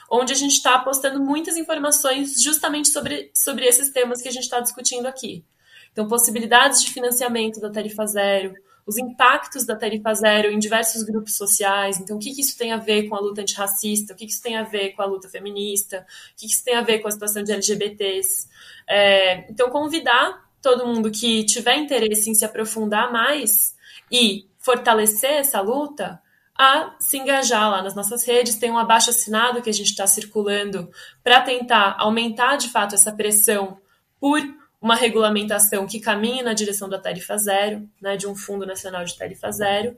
onde 0.09 0.33
a 0.33 0.37
gente 0.37 0.53
está 0.53 0.79
postando 0.79 1.19
muitas 1.19 1.57
informações 1.57 2.41
justamente 2.41 2.89
sobre, 2.89 3.33
sobre 3.35 3.67
esses 3.67 3.91
temas 3.91 4.23
que 4.23 4.29
a 4.29 4.33
gente 4.33 4.45
está 4.45 4.61
discutindo 4.61 5.07
aqui. 5.07 5.45
Então, 5.91 6.07
possibilidades 6.07 6.81
de 6.83 6.93
financiamento 6.93 7.61
da 7.61 7.69
tarifa 7.69 8.07
zero, 8.07 8.55
os 8.89 8.97
impactos 8.97 9.67
da 9.67 9.77
tarifa 9.77 10.15
zero 10.15 10.51
em 10.51 10.59
diversos 10.59 11.03
grupos 11.03 11.37
sociais. 11.37 12.01
Então, 12.01 12.17
o 12.17 12.19
que, 12.19 12.35
que 12.35 12.41
isso 12.41 12.57
tem 12.57 12.73
a 12.73 12.79
ver 12.79 13.07
com 13.07 13.15
a 13.15 13.21
luta 13.21 13.43
antirracista? 13.43 14.15
O 14.15 14.17
que, 14.17 14.25
que 14.25 14.33
isso 14.33 14.43
tem 14.43 14.57
a 14.57 14.63
ver 14.63 14.93
com 14.95 15.03
a 15.03 15.05
luta 15.05 15.29
feminista? 15.29 16.07
O 16.33 16.37
que, 16.39 16.47
que 16.47 16.53
isso 16.55 16.65
tem 16.65 16.75
a 16.75 16.81
ver 16.81 17.01
com 17.01 17.09
a 17.09 17.11
situação 17.11 17.43
de 17.43 17.53
LGBTs? 17.53 18.49
É, 18.89 19.51
então, 19.51 19.69
convidar 19.69 20.49
todo 20.63 20.87
mundo 20.87 21.11
que 21.11 21.45
tiver 21.45 21.77
interesse 21.77 22.31
em 22.31 22.35
se 22.35 22.47
aprofundar 22.47 23.13
mais 23.13 23.77
e 24.11 24.49
fortalecer 24.59 25.33
essa 25.33 25.61
luta 25.61 26.19
a 26.57 26.97
se 26.99 27.19
engajar 27.19 27.71
lá 27.71 27.83
nas 27.83 27.95
nossas 27.95 28.25
redes. 28.25 28.57
Tem 28.57 28.71
um 28.71 28.79
abaixo 28.79 29.11
assinado 29.11 29.61
que 29.61 29.69
a 29.69 29.75
gente 29.75 29.91
está 29.91 30.07
circulando 30.07 30.91
para 31.23 31.43
tentar 31.43 31.95
aumentar 31.99 32.57
de 32.57 32.71
fato 32.71 32.95
essa 32.95 33.13
pressão 33.13 33.79
por 34.19 34.41
uma 34.81 34.95
regulamentação 34.95 35.87
que 35.87 36.01
caminhe 36.01 36.43
na 36.43 36.55
direção 36.55 36.89
da 36.89 36.99
tarifa 36.99 37.37
zero, 37.37 37.89
né, 38.01 38.17
de 38.17 38.27
um 38.27 38.35
Fundo 38.35 38.65
Nacional 38.65 39.05
de 39.05 39.17
Tarifa 39.17 39.51
Zero. 39.51 39.97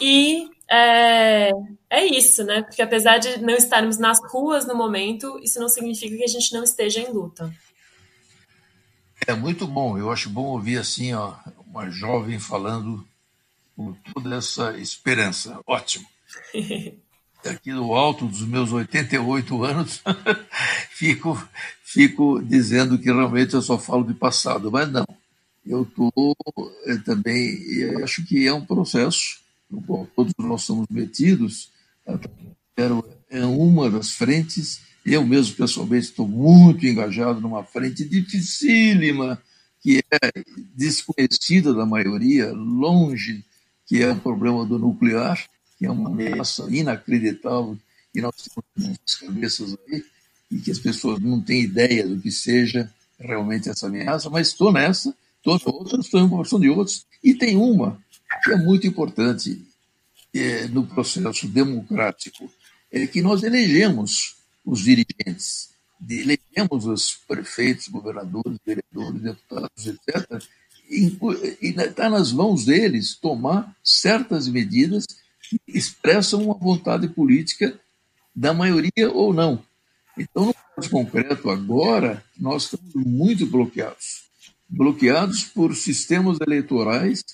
E 0.00 0.48
é, 0.70 1.50
é 1.90 2.04
isso, 2.04 2.42
né? 2.44 2.62
Porque 2.62 2.82
apesar 2.82 3.18
de 3.18 3.38
não 3.40 3.54
estarmos 3.54 3.98
nas 3.98 4.18
ruas 4.30 4.66
no 4.66 4.74
momento, 4.74 5.38
isso 5.42 5.60
não 5.60 5.68
significa 5.68 6.16
que 6.16 6.24
a 6.24 6.28
gente 6.28 6.52
não 6.52 6.62
esteja 6.62 7.00
em 7.00 7.12
luta. 7.12 7.52
É 9.26 9.34
muito 9.34 9.66
bom, 9.66 9.96
eu 9.96 10.10
acho 10.10 10.28
bom 10.28 10.44
ouvir 10.46 10.78
assim, 10.78 11.14
ó, 11.14 11.34
uma 11.66 11.88
jovem 11.90 12.38
falando 12.38 13.06
com 13.76 13.92
toda 14.12 14.36
essa 14.36 14.76
esperança. 14.76 15.58
Ótimo. 15.66 16.06
Aqui 17.44 17.72
no 17.72 17.94
alto 17.94 18.26
dos 18.26 18.42
meus 18.42 18.72
88 18.72 19.64
anos, 19.64 20.02
fico 20.90 21.36
fico 21.82 22.42
dizendo 22.42 22.98
que 22.98 23.04
realmente 23.04 23.54
eu 23.54 23.62
só 23.62 23.78
falo 23.78 24.04
de 24.04 24.14
passado, 24.14 24.70
mas 24.70 24.90
não. 24.90 25.06
Eu 25.64 25.82
estou 25.82 26.36
eh, 26.86 26.96
também, 27.04 27.56
acho 28.02 28.24
que 28.26 28.46
é 28.46 28.52
um 28.52 28.64
processo 28.64 29.38
no 29.70 29.80
qual 29.82 30.06
todos 30.14 30.32
nós 30.38 30.62
estamos 30.62 30.86
metidos, 30.90 31.70
é 33.30 33.44
uma 33.44 33.90
das 33.90 34.10
frentes. 34.10 34.80
Eu 35.04 35.24
mesmo, 35.26 35.56
pessoalmente, 35.56 36.06
estou 36.06 36.26
muito 36.26 36.86
engajado 36.86 37.40
numa 37.40 37.62
frente 37.62 38.04
dificílima, 38.04 39.40
que 39.80 40.02
é 40.10 40.42
desconhecida 40.74 41.74
da 41.74 41.84
maioria, 41.84 42.52
longe, 42.52 43.44
que 43.86 44.02
é 44.02 44.12
o 44.12 44.20
problema 44.20 44.64
do 44.64 44.78
nuclear, 44.78 45.38
que 45.78 45.86
é 45.86 45.90
uma 45.90 46.10
ameaça 46.10 46.66
inacreditável, 46.70 47.78
e 48.14 48.20
nós 48.20 48.34
temos 48.36 48.98
nas 48.98 49.14
cabeças 49.16 49.76
aí, 49.88 50.04
e 50.50 50.58
que 50.58 50.70
as 50.70 50.78
pessoas 50.78 51.20
não 51.20 51.40
têm 51.40 51.62
ideia 51.62 52.06
do 52.06 52.20
que 52.20 52.30
seja 52.30 52.92
realmente 53.18 53.68
essa 53.68 53.86
ameaça, 53.86 54.30
mas 54.30 54.48
estou 54.48 54.72
nessa, 54.72 55.14
estou 55.38 55.56
em 55.56 55.60
outras, 55.64 56.04
estou 56.04 56.20
em 56.20 56.28
proporção 56.28 56.60
de 56.60 56.68
outras, 56.68 57.06
e 57.22 57.34
tem 57.34 57.56
uma 57.56 58.02
que 58.42 58.52
é 58.52 58.56
muito 58.56 58.86
importante 58.86 59.64
é, 60.34 60.66
no 60.68 60.86
processo 60.86 61.46
democrático, 61.46 62.50
é 62.90 63.06
que 63.06 63.22
nós 63.22 63.42
elegemos 63.42 64.36
os 64.64 64.80
dirigentes, 64.80 65.70
elegemos 66.08 66.86
os 66.86 67.14
prefeitos, 67.26 67.88
governadores, 67.88 68.58
vereadores, 68.64 69.20
deputados, 69.20 69.86
etc., 69.86 70.42
está 71.60 72.10
nas 72.10 72.30
mãos 72.30 72.66
deles 72.66 73.16
tomar 73.16 73.74
certas 73.82 74.48
medidas 74.48 75.06
que 75.48 75.60
expressam 75.68 76.42
uma 76.42 76.54
vontade 76.54 77.08
política 77.08 77.78
da 78.34 78.52
maioria 78.52 79.10
ou 79.12 79.32
não. 79.32 79.62
Então, 80.18 80.46
no 80.46 80.54
caso 80.76 80.90
concreto, 80.90 81.50
agora, 81.50 82.22
nós 82.38 82.64
estamos 82.64 82.94
muito 82.94 83.46
bloqueados 83.46 84.24
bloqueados 84.68 85.44
por 85.44 85.74
sistemas 85.76 86.38
eleitorais 86.40 87.24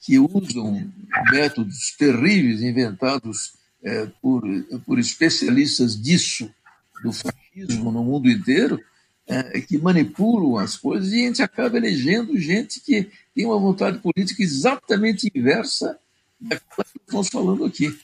que 0.00 0.18
usam 0.18 0.90
métodos 1.30 1.94
terríveis 1.98 2.62
inventados 2.62 3.54
é, 3.82 4.06
por, 4.20 4.42
por 4.84 4.98
especialistas 4.98 6.00
disso, 6.00 6.50
do 7.02 7.12
fascismo 7.12 7.92
no 7.92 8.02
mundo 8.02 8.28
inteiro, 8.28 8.80
é, 9.26 9.60
que 9.60 9.78
manipulam 9.78 10.56
as 10.56 10.76
coisas 10.76 11.12
e 11.12 11.22
a 11.22 11.26
gente 11.26 11.42
acaba 11.42 11.76
elegendo 11.76 12.38
gente 12.38 12.80
que 12.80 13.08
tem 13.34 13.44
uma 13.44 13.58
vontade 13.58 13.98
política 13.98 14.42
exatamente 14.42 15.30
inversa 15.34 15.98
estamos 16.40 17.28
falando 17.28 17.64
aqui. 17.64 17.96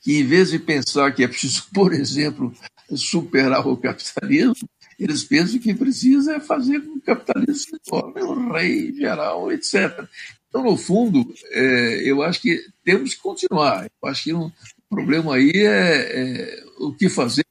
Que 0.00 0.18
em 0.20 0.24
vez 0.24 0.50
de 0.50 0.58
pensar 0.58 1.12
que 1.12 1.24
é 1.24 1.28
preciso, 1.28 1.66
por 1.72 1.92
exemplo, 1.92 2.54
superar 2.94 3.66
o 3.66 3.76
capitalismo, 3.76 4.68
eles 4.98 5.24
pensam 5.24 5.58
que 5.58 5.74
precisa 5.74 6.40
fazer 6.40 6.80
com 6.80 6.92
que 6.92 6.98
o 6.98 7.02
capitalismo 7.02 7.78
se 7.82 7.90
torne 7.90 8.22
o 8.22 8.52
rei 8.52 8.92
geral, 8.94 9.50
etc. 9.50 10.06
Então, 10.48 10.62
no 10.62 10.76
fundo, 10.76 11.34
é, 11.50 12.02
eu 12.08 12.22
acho 12.22 12.40
que 12.40 12.64
temos 12.84 13.14
que 13.14 13.20
continuar. 13.20 13.84
Eu 13.84 14.08
acho 14.08 14.24
que 14.24 14.32
o 14.32 14.46
um 14.46 14.52
problema 14.88 15.34
aí 15.34 15.50
é, 15.50 16.20
é, 16.20 16.64
o 16.78 16.92
que 16.92 17.08
fazer, 17.08 17.44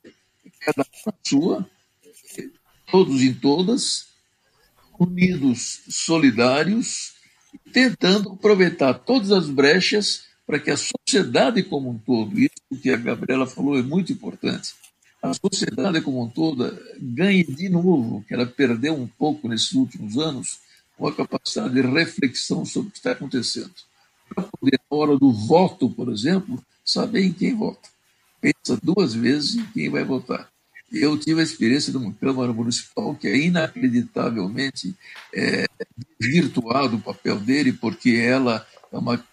cada 0.61 0.83
um 0.83 1.11
na 1.11 1.13
sua, 1.21 1.69
todos 2.89 3.21
e 3.21 3.33
todas, 3.33 4.07
unidos, 4.97 5.81
solidários, 5.89 7.15
tentando 7.73 8.33
aproveitar 8.33 8.93
todas 8.93 9.31
as 9.31 9.49
brechas 9.49 10.25
para 10.45 10.59
que 10.59 10.69
a 10.69 10.77
sociedade 10.77 11.63
como 11.63 11.89
um 11.89 11.97
todo, 11.97 12.39
isso 12.39 12.81
que 12.81 12.91
a 12.91 12.97
Gabriela 12.97 13.47
falou 13.47 13.77
é 13.77 13.81
muito 13.81 14.13
importante, 14.13 14.73
a 15.21 15.33
sociedade 15.33 16.01
como 16.01 16.21
um 16.21 16.29
todo 16.29 16.77
ganhe 16.99 17.43
de 17.43 17.69
novo, 17.69 18.23
que 18.27 18.33
ela 18.33 18.45
perdeu 18.45 18.93
um 18.93 19.07
pouco 19.07 19.47
nesses 19.47 19.71
últimos 19.71 20.17
anos, 20.17 20.59
uma 20.99 21.13
capacidade 21.13 21.73
de 21.73 21.81
reflexão 21.81 22.65
sobre 22.65 22.89
o 22.89 22.91
que 22.91 22.97
está 22.97 23.13
acontecendo. 23.13 23.73
Para 24.29 24.43
poder, 24.43 24.79
na 24.91 24.97
hora 24.97 25.17
do 25.17 25.31
voto, 25.31 25.89
por 25.89 26.09
exemplo, 26.09 26.63
saber 26.85 27.23
em 27.23 27.33
quem 27.33 27.55
vota. 27.55 27.89
Pensa 28.39 28.79
duas 28.83 29.13
vezes 29.13 29.55
em 29.55 29.65
quem 29.67 29.89
vai 29.89 30.03
votar. 30.03 30.52
Eu 30.93 31.17
tive 31.17 31.41
a 31.41 31.43
experiência 31.43 31.91
de 31.91 31.97
uma 31.97 32.13
Câmara 32.13 32.53
Municipal 32.53 33.15
que 33.15 33.27
é 33.27 33.35
inacreditavelmente 33.35 34.95
é, 35.33 35.65
virtuado 36.21 36.97
o 36.97 37.01
papel 37.01 37.39
dele, 37.39 37.73
porque 37.73 38.11
ela 38.11 38.65
é 38.91 38.97
uma 38.97 39.23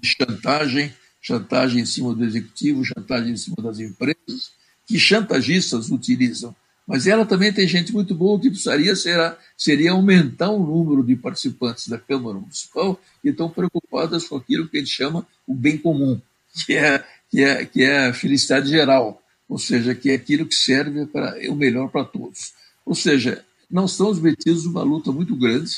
chantagem, 0.00 0.94
chantagem 1.20 1.82
em 1.82 1.86
cima 1.86 2.14
do 2.14 2.24
executivo, 2.24 2.84
chantagem 2.84 3.32
em 3.32 3.36
cima 3.36 3.56
das 3.58 3.80
empresas, 3.80 4.52
que 4.86 4.96
chantagistas 4.96 5.90
utilizam. 5.90 6.54
Mas 6.86 7.06
ela 7.06 7.26
também 7.26 7.52
tem 7.52 7.66
gente 7.66 7.92
muito 7.92 8.14
boa 8.14 8.40
que 8.40 8.48
precisaria 8.48 8.94
ser, 8.94 9.36
seria 9.56 9.90
aumentar 9.90 10.50
o 10.50 10.64
número 10.64 11.04
de 11.04 11.16
participantes 11.16 11.88
da 11.88 11.98
Câmara 11.98 12.38
Municipal 12.38 12.98
que 13.20 13.28
estão 13.28 13.50
preocupadas 13.50 14.28
com 14.28 14.36
aquilo 14.36 14.68
que 14.68 14.78
a 14.78 14.80
gente 14.80 14.92
chama 14.92 15.26
o 15.46 15.52
bem 15.52 15.76
comum, 15.76 16.18
que 16.64 16.74
é, 16.74 17.04
que 17.28 17.42
é, 17.42 17.64
que 17.66 17.82
é 17.82 18.06
a 18.06 18.14
felicidade 18.14 18.70
geral, 18.70 19.20
ou 19.48 19.58
seja, 19.58 19.94
que 19.94 20.10
é 20.10 20.14
aquilo 20.14 20.46
que 20.46 20.54
serve 20.54 21.06
para 21.06 21.36
o 21.50 21.54
melhor 21.54 21.90
para 21.90 22.04
todos. 22.04 22.52
Ou 22.84 22.94
seja, 22.94 23.44
não 23.70 23.86
estamos 23.86 24.20
metidos 24.20 24.64
numa 24.64 24.82
luta 24.82 25.10
muito 25.12 25.34
grande 25.36 25.76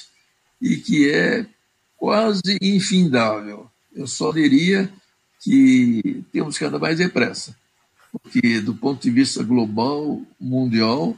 e 0.60 0.76
que 0.76 1.10
é 1.10 1.46
quase 1.96 2.58
infindável. 2.60 3.70
Eu 3.94 4.06
só 4.06 4.32
diria 4.32 4.90
que 5.40 6.24
temos 6.32 6.58
que 6.58 6.64
andar 6.64 6.78
mais 6.78 6.98
depressa 6.98 7.54
porque, 8.12 8.60
do 8.60 8.74
ponto 8.74 9.02
de 9.02 9.10
vista 9.10 9.42
global, 9.42 10.20
mundial, 10.38 11.16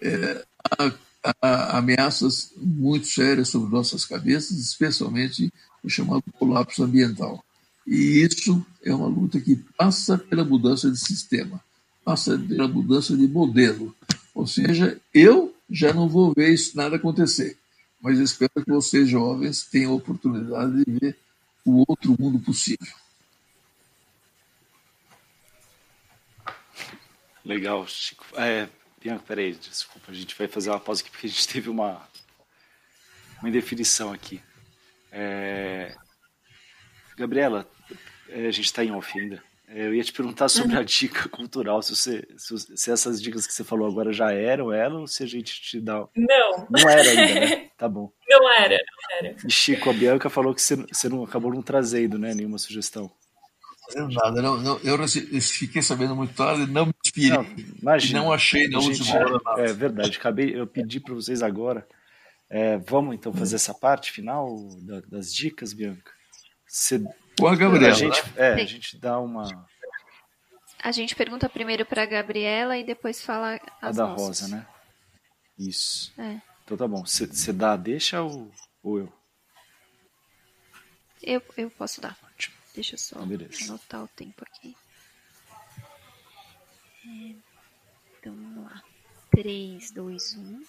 é, 0.00 0.44
há, 0.70 0.92
há, 1.40 1.78
ameaças 1.78 2.52
muito 2.56 3.06
sérias 3.06 3.48
sobre 3.48 3.70
nossas 3.70 4.04
cabeças, 4.04 4.58
especialmente 4.58 5.52
o 5.82 5.88
chamado 5.88 6.24
colapso 6.38 6.82
ambiental. 6.82 7.44
E 7.86 8.22
isso 8.22 8.64
é 8.82 8.94
uma 8.94 9.08
luta 9.08 9.40
que 9.40 9.56
passa 9.76 10.16
pela 10.16 10.44
mudança 10.44 10.90
de 10.90 10.98
sistema, 10.98 11.60
passa 12.04 12.38
pela 12.38 12.68
mudança 12.68 13.16
de 13.16 13.26
modelo. 13.26 13.94
Ou 14.34 14.46
seja, 14.46 15.00
eu 15.12 15.54
já 15.70 15.92
não 15.92 16.08
vou 16.08 16.32
ver 16.34 16.52
isso 16.52 16.76
nada 16.76 16.96
acontecer, 16.96 17.56
mas 18.00 18.18
espero 18.18 18.64
que 18.64 18.70
vocês 18.70 19.08
jovens 19.08 19.64
tenham 19.64 19.92
a 19.92 19.96
oportunidade 19.96 20.84
de 20.84 20.98
ver 20.98 21.18
o 21.64 21.84
outro 21.88 22.16
mundo 22.18 22.38
possível. 22.40 22.94
Legal, 27.44 27.86
Chico. 27.88 28.24
É, 28.36 28.68
Bianca, 29.00 29.24
peraí, 29.26 29.52
desculpa, 29.52 30.12
a 30.12 30.14
gente 30.14 30.36
vai 30.36 30.46
fazer 30.46 30.70
uma 30.70 30.78
pausa 30.78 31.02
aqui 31.02 31.10
porque 31.10 31.26
a 31.26 31.30
gente 31.30 31.48
teve 31.48 31.68
uma, 31.68 32.00
uma 33.40 33.48
indefinição 33.48 34.12
aqui. 34.12 34.40
É... 35.10 35.94
Gabriela, 37.16 37.68
é, 38.28 38.46
a 38.46 38.50
gente 38.50 38.66
está 38.66 38.84
em 38.84 38.92
off 38.92 39.18
ainda. 39.18 39.42
É, 39.74 39.86
eu 39.86 39.94
ia 39.94 40.04
te 40.04 40.12
perguntar 40.12 40.48
sobre 40.48 40.76
a 40.76 40.82
dica 40.82 41.28
cultural, 41.30 41.80
se, 41.82 41.96
você, 41.96 42.28
se, 42.36 42.76
se, 42.76 42.90
essas 42.90 43.20
dicas 43.20 43.46
que 43.46 43.54
você 43.54 43.64
falou 43.64 43.88
agora 43.88 44.12
já 44.12 44.30
eram 44.30 44.72
ela 44.72 45.00
ou 45.00 45.06
se 45.06 45.22
a 45.22 45.26
gente 45.26 45.60
te 45.62 45.80
dá. 45.80 46.06
Não. 46.14 46.66
Não 46.70 46.88
era 46.88 47.02
ainda, 47.02 47.40
né? 47.40 47.70
Tá 47.78 47.88
bom. 47.88 48.12
Não 48.28 48.48
era, 48.52 48.76
não 48.76 49.18
era. 49.18 49.36
E 49.44 49.50
Chico, 49.50 49.90
a 49.90 49.92
Bianca 49.92 50.30
falou 50.30 50.54
que 50.54 50.62
você, 50.62 50.76
você 50.76 51.08
não 51.08 51.24
acabou 51.24 51.52
não 51.52 51.62
trazendo, 51.62 52.16
né? 52.16 52.32
Nenhuma 52.32 52.58
sugestão 52.58 53.10
fazendo 53.92 54.14
nada. 54.14 54.42
Não, 54.42 54.60
não, 54.60 54.78
eu 54.78 54.96
fiquei 55.40 55.82
sabendo 55.82 56.14
muito 56.14 56.34
tarde, 56.34 56.70
não 56.70 56.86
me 56.86 56.94
inspirei. 57.04 57.30
Não, 57.30 57.46
imagina, 57.80 58.20
não 58.20 58.32
achei 58.32 58.68
na 58.68 58.78
última 58.78 59.14
hora 59.14 59.40
nada. 59.44 59.62
É 59.62 59.72
verdade, 59.72 60.16
acabei, 60.18 60.58
eu 60.58 60.66
pedi 60.66 61.00
para 61.00 61.14
vocês 61.14 61.42
agora. 61.42 61.86
É, 62.48 62.76
vamos 62.78 63.14
então 63.14 63.32
fazer 63.32 63.56
essa 63.56 63.72
parte 63.72 64.12
final 64.12 64.68
da, 64.82 65.00
das 65.00 65.34
dicas, 65.34 65.72
Bianca? 65.72 66.10
Você, 66.66 67.02
Com 67.38 67.46
a 67.46 67.56
Gabriela. 67.56 67.92
A 67.92 67.96
gente, 67.96 68.22
né? 68.30 68.32
é, 68.36 68.52
a 68.54 68.64
gente 68.64 68.96
dá 68.98 69.18
uma. 69.18 69.66
A 70.82 70.92
gente 70.92 71.14
pergunta 71.14 71.48
primeiro 71.48 71.86
para 71.86 72.02
a 72.02 72.06
Gabriela 72.06 72.76
e 72.76 72.84
depois 72.84 73.22
fala 73.22 73.60
as 73.80 73.98
A 73.98 74.02
da 74.02 74.08
nossas. 74.08 74.40
Rosa, 74.40 74.48
né? 74.48 74.66
Isso. 75.58 76.12
É. 76.20 76.40
Então 76.64 76.76
tá 76.76 76.88
bom. 76.88 77.04
Você 77.04 77.52
dá, 77.52 77.76
deixa 77.76 78.22
ou, 78.22 78.50
ou 78.82 78.98
eu? 78.98 79.12
eu? 81.22 81.42
Eu 81.56 81.70
posso 81.70 82.00
dar. 82.00 82.16
Ótimo. 82.24 82.56
Deixa 82.74 82.94
eu 82.94 82.98
só 82.98 83.24
Beleza. 83.24 83.64
anotar 83.64 84.02
o 84.02 84.08
tempo 84.08 84.44
aqui. 84.44 84.74
Então 88.18 88.34
vamos 88.34 88.64
lá. 88.64 88.82
3, 89.30 89.90
2, 89.92 90.36
1. 90.36 90.62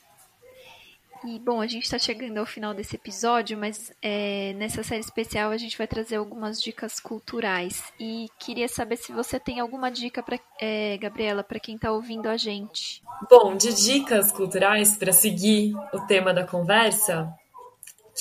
E 1.26 1.40
bom, 1.40 1.62
a 1.62 1.68
gente 1.68 1.84
está 1.84 1.98
chegando 1.98 2.38
ao 2.38 2.46
final 2.46 2.74
desse 2.74 2.98
episódio, 2.98 3.58
mas 3.58 3.94
é, 4.02 4.54
nessa 4.58 4.84
série 4.84 5.00
especial 5.00 5.52
a 5.52 5.58
gente 5.58 5.78
vai 5.78 5.88
trazer 5.88 6.18
algumas 6.18 6.62
dicas 6.62 7.00
culturais. 7.00 7.94
E 7.98 8.28
queria 8.38 8.68
saber 8.68 8.98
se 8.98 9.14
você 9.14 9.40
tem 9.40 9.60
alguma 9.60 9.90
dica, 9.90 10.22
pra, 10.22 10.38
é, 10.60 10.98
Gabriela, 10.98 11.42
para 11.42 11.60
quem 11.60 11.76
está 11.76 11.92
ouvindo 11.92 12.28
a 12.28 12.36
gente. 12.36 13.02
Bom, 13.30 13.56
de 13.56 13.74
dicas 13.74 14.32
culturais 14.34 14.98
para 14.98 15.14
seguir 15.14 15.74
o 15.94 16.02
tema 16.02 16.34
da 16.34 16.46
conversa, 16.46 17.34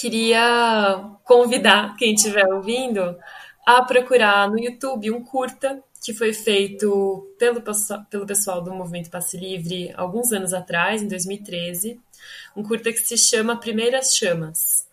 queria 0.00 1.10
convidar 1.24 1.96
quem 1.96 2.14
estiver 2.14 2.46
ouvindo 2.46 3.16
a 3.66 3.82
procurar 3.82 4.48
no 4.48 4.58
YouTube 4.58 5.10
um 5.10 5.24
curta 5.24 5.82
que 6.02 6.12
foi 6.12 6.32
feito 6.32 7.32
pelo, 7.38 7.62
pelo 8.10 8.26
pessoal 8.26 8.60
do 8.60 8.74
Movimento 8.74 9.08
Passe 9.08 9.36
Livre 9.36 9.92
alguns 9.96 10.32
anos 10.32 10.52
atrás, 10.52 11.00
em 11.00 11.06
2013. 11.06 12.00
Um 12.56 12.62
curta 12.62 12.92
que 12.92 12.98
se 12.98 13.16
chama 13.16 13.58
Primeiras 13.58 14.16
Chamas. 14.16 14.86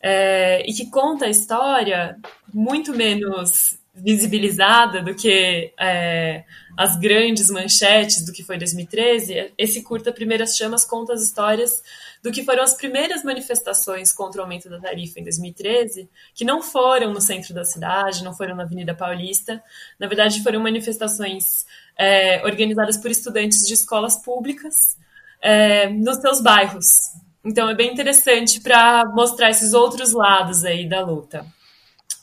É, 0.00 0.62
e 0.68 0.72
que 0.72 0.88
conta 0.90 1.24
a 1.24 1.30
história 1.30 2.16
muito 2.52 2.94
menos 2.94 3.78
visibilizada 3.96 5.02
do 5.02 5.14
que 5.14 5.72
é, 5.80 6.44
as 6.76 6.98
grandes 6.98 7.48
manchetes 7.48 8.24
do 8.24 8.32
que 8.32 8.44
foi 8.44 8.58
2013. 8.58 9.52
Esse 9.56 9.82
curta 9.82 10.12
Primeiras 10.12 10.56
Chamas 10.56 10.84
conta 10.84 11.14
as 11.14 11.22
histórias 11.22 11.82
do 12.22 12.30
que 12.30 12.44
foram 12.44 12.62
as 12.62 12.74
primeiras 12.74 13.22
manifestações 13.22 14.12
contra 14.12 14.40
o 14.40 14.44
aumento 14.44 14.68
da 14.68 14.80
tarifa 14.80 15.20
em 15.20 15.22
2013, 15.22 16.08
que 16.34 16.44
não 16.44 16.60
foram 16.60 17.12
no 17.12 17.20
centro 17.20 17.54
da 17.54 17.64
cidade, 17.64 18.24
não 18.24 18.34
foram 18.34 18.54
na 18.54 18.64
Avenida 18.64 18.94
Paulista, 18.94 19.62
na 19.98 20.06
verdade 20.06 20.42
foram 20.42 20.60
manifestações 20.60 21.64
é, 21.96 22.44
organizadas 22.44 22.96
por 22.96 23.10
estudantes 23.10 23.66
de 23.66 23.74
escolas 23.74 24.16
públicas 24.16 24.98
é, 25.40 25.88
nos 25.88 26.16
seus 26.18 26.40
bairros. 26.40 26.88
Então 27.44 27.70
é 27.70 27.74
bem 27.74 27.92
interessante 27.92 28.60
para 28.60 29.04
mostrar 29.14 29.50
esses 29.50 29.72
outros 29.72 30.12
lados 30.12 30.64
aí 30.64 30.88
da 30.88 31.00
luta. 31.00 31.46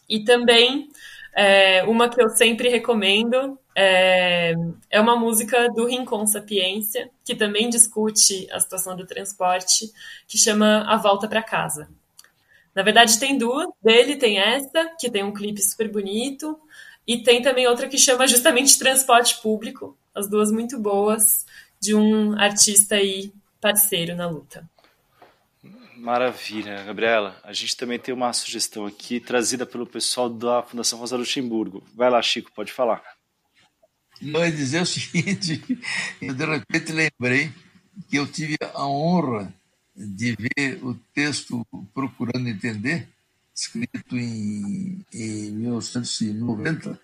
E 0.10 0.24
também 0.24 0.90
é, 1.36 1.84
uma 1.84 2.10
que 2.10 2.22
eu 2.22 2.30
sempre 2.30 2.70
recomendo 2.70 3.58
é, 3.76 4.54
é 4.90 5.00
uma 5.00 5.16
música 5.16 5.68
do 5.70 5.86
Rincon 5.86 6.26
Sapiência, 6.28 7.10
que 7.26 7.36
também 7.36 7.70
discute 7.70 8.48
a 8.52 8.60
situação 8.60 8.96
do 8.96 9.06
transporte, 9.06 9.92
que 10.28 10.38
chama 10.38 10.86
A 10.88 10.98
Volta 10.98 11.28
para 11.28 11.42
Casa. 11.42 11.90
Na 12.76 12.84
verdade, 12.84 13.20
tem 13.20 13.38
duas. 13.38 13.68
Dele 13.82 14.16
tem 14.16 14.40
essa, 14.40 14.92
que 15.00 15.10
tem 15.10 15.24
um 15.24 15.34
clipe 15.34 15.62
super 15.62 15.92
bonito, 15.92 16.60
e 17.06 17.22
tem 17.22 17.42
também 17.42 17.68
outra 17.68 17.88
que 17.88 17.98
chama 17.98 18.28
justamente 18.28 18.80
Transporte 18.80 19.42
Público. 19.42 19.98
As 20.14 20.30
duas 20.30 20.52
muito 20.52 20.80
boas, 20.80 21.46
de 21.80 21.96
um 21.96 22.38
artista 22.40 22.96
aí 22.96 23.34
parceiro 23.60 24.16
na 24.16 24.28
luta. 24.28 24.68
Maravilha, 26.04 26.84
Gabriela. 26.84 27.40
A 27.46 27.54
gente 27.54 27.78
também 27.78 27.98
tem 27.98 28.14
uma 28.14 28.34
sugestão 28.34 28.86
aqui 28.86 29.22
trazida 29.22 29.66
pelo 29.66 29.88
pessoal 29.88 30.30
da 30.30 30.62
Fundação 30.62 31.00
Rosa 31.00 31.16
Luxemburgo. 31.16 31.82
Vai 31.96 32.10
lá, 32.10 32.22
Chico, 32.22 32.52
pode 32.54 32.74
falar. 32.74 33.02
Ia 34.22 34.52
dizer 34.52 34.82
o 34.82 34.86
seguinte: 34.86 35.64
eu 36.22 36.34
de 36.34 36.46
repente 36.46 36.92
lembrei 36.92 37.54
que 38.10 38.18
eu 38.18 38.28
tive 38.28 38.58
a 38.74 38.86
honra 38.86 39.56
de 39.96 40.36
ver 40.36 40.84
o 40.84 40.94
texto 41.14 41.66
Procurando 41.94 42.50
Entender, 42.50 43.08
escrito 43.56 44.18
em, 44.18 45.06
em 45.14 45.52
1990 45.52 47.00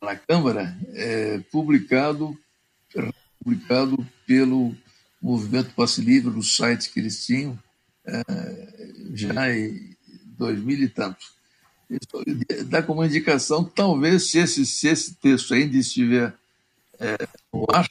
na 0.00 0.14
Câmara, 0.14 0.78
é, 0.92 1.40
publicado, 1.50 2.38
publicado 3.42 4.06
pelo 4.24 4.72
Movimento 5.20 5.74
Passe 5.74 6.00
Livre, 6.00 6.30
no 6.30 6.44
site 6.44 6.92
que 6.92 7.00
eles 7.00 7.26
tinham, 7.26 7.58
já 9.14 9.54
em 9.54 9.96
2000 10.38 10.78
e 10.78 10.88
tanto. 10.88 11.34
Dá 12.66 12.82
como 12.82 13.04
indicação, 13.04 13.64
talvez, 13.64 14.30
se 14.30 14.38
esse, 14.38 14.66
se 14.66 14.88
esse 14.88 15.14
texto 15.16 15.54
ainda 15.54 15.76
estiver 15.76 16.34
é, 16.98 17.16
no 17.52 17.66
ar, 17.70 17.86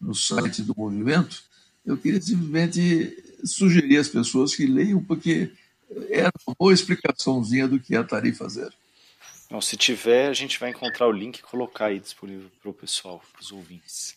no 0.00 0.14
site 0.14 0.62
do 0.62 0.74
movimento, 0.76 1.42
eu 1.84 1.96
queria 1.96 2.20
simplesmente 2.20 3.16
sugerir 3.44 3.96
às 3.96 4.08
pessoas 4.08 4.54
que 4.54 4.66
leiam, 4.66 5.02
porque 5.02 5.50
é 6.10 6.24
uma 6.46 6.54
boa 6.58 6.72
explicaçãozinha 6.72 7.66
do 7.66 7.80
que 7.80 7.94
é 7.94 7.98
a 7.98 8.04
tarifa 8.04 8.48
zero. 8.48 8.72
Não, 9.50 9.60
se 9.60 9.76
tiver, 9.76 10.28
a 10.28 10.32
gente 10.32 10.60
vai 10.60 10.70
encontrar 10.70 11.08
o 11.08 11.12
link 11.12 11.38
e 11.38 11.42
colocar 11.42 11.86
aí 11.86 11.98
disponível 11.98 12.50
para 12.60 12.70
o 12.70 12.74
pessoal, 12.74 13.20
para 13.32 13.42
os 13.42 13.50
ouvintes. 13.50 14.16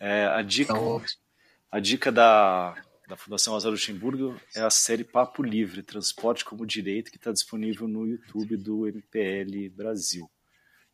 É, 0.00 0.26
a 0.26 0.42
dica, 0.42 0.74
tá 0.74 0.80
a 1.70 1.78
dica 1.78 2.10
da, 2.10 2.74
da 3.08 3.16
Fundação 3.16 3.52
Rosa 3.54 3.68
Luxemburgo 3.68 4.40
é 4.54 4.60
a 4.60 4.70
série 4.70 5.04
Papo 5.04 5.42
Livre, 5.42 5.82
Transporte 5.82 6.44
como 6.44 6.66
Direito, 6.66 7.10
que 7.10 7.16
está 7.16 7.32
disponível 7.32 7.88
no 7.88 8.06
YouTube 8.06 8.56
do 8.56 8.86
MPL 8.86 9.68
Brasil. 9.70 10.30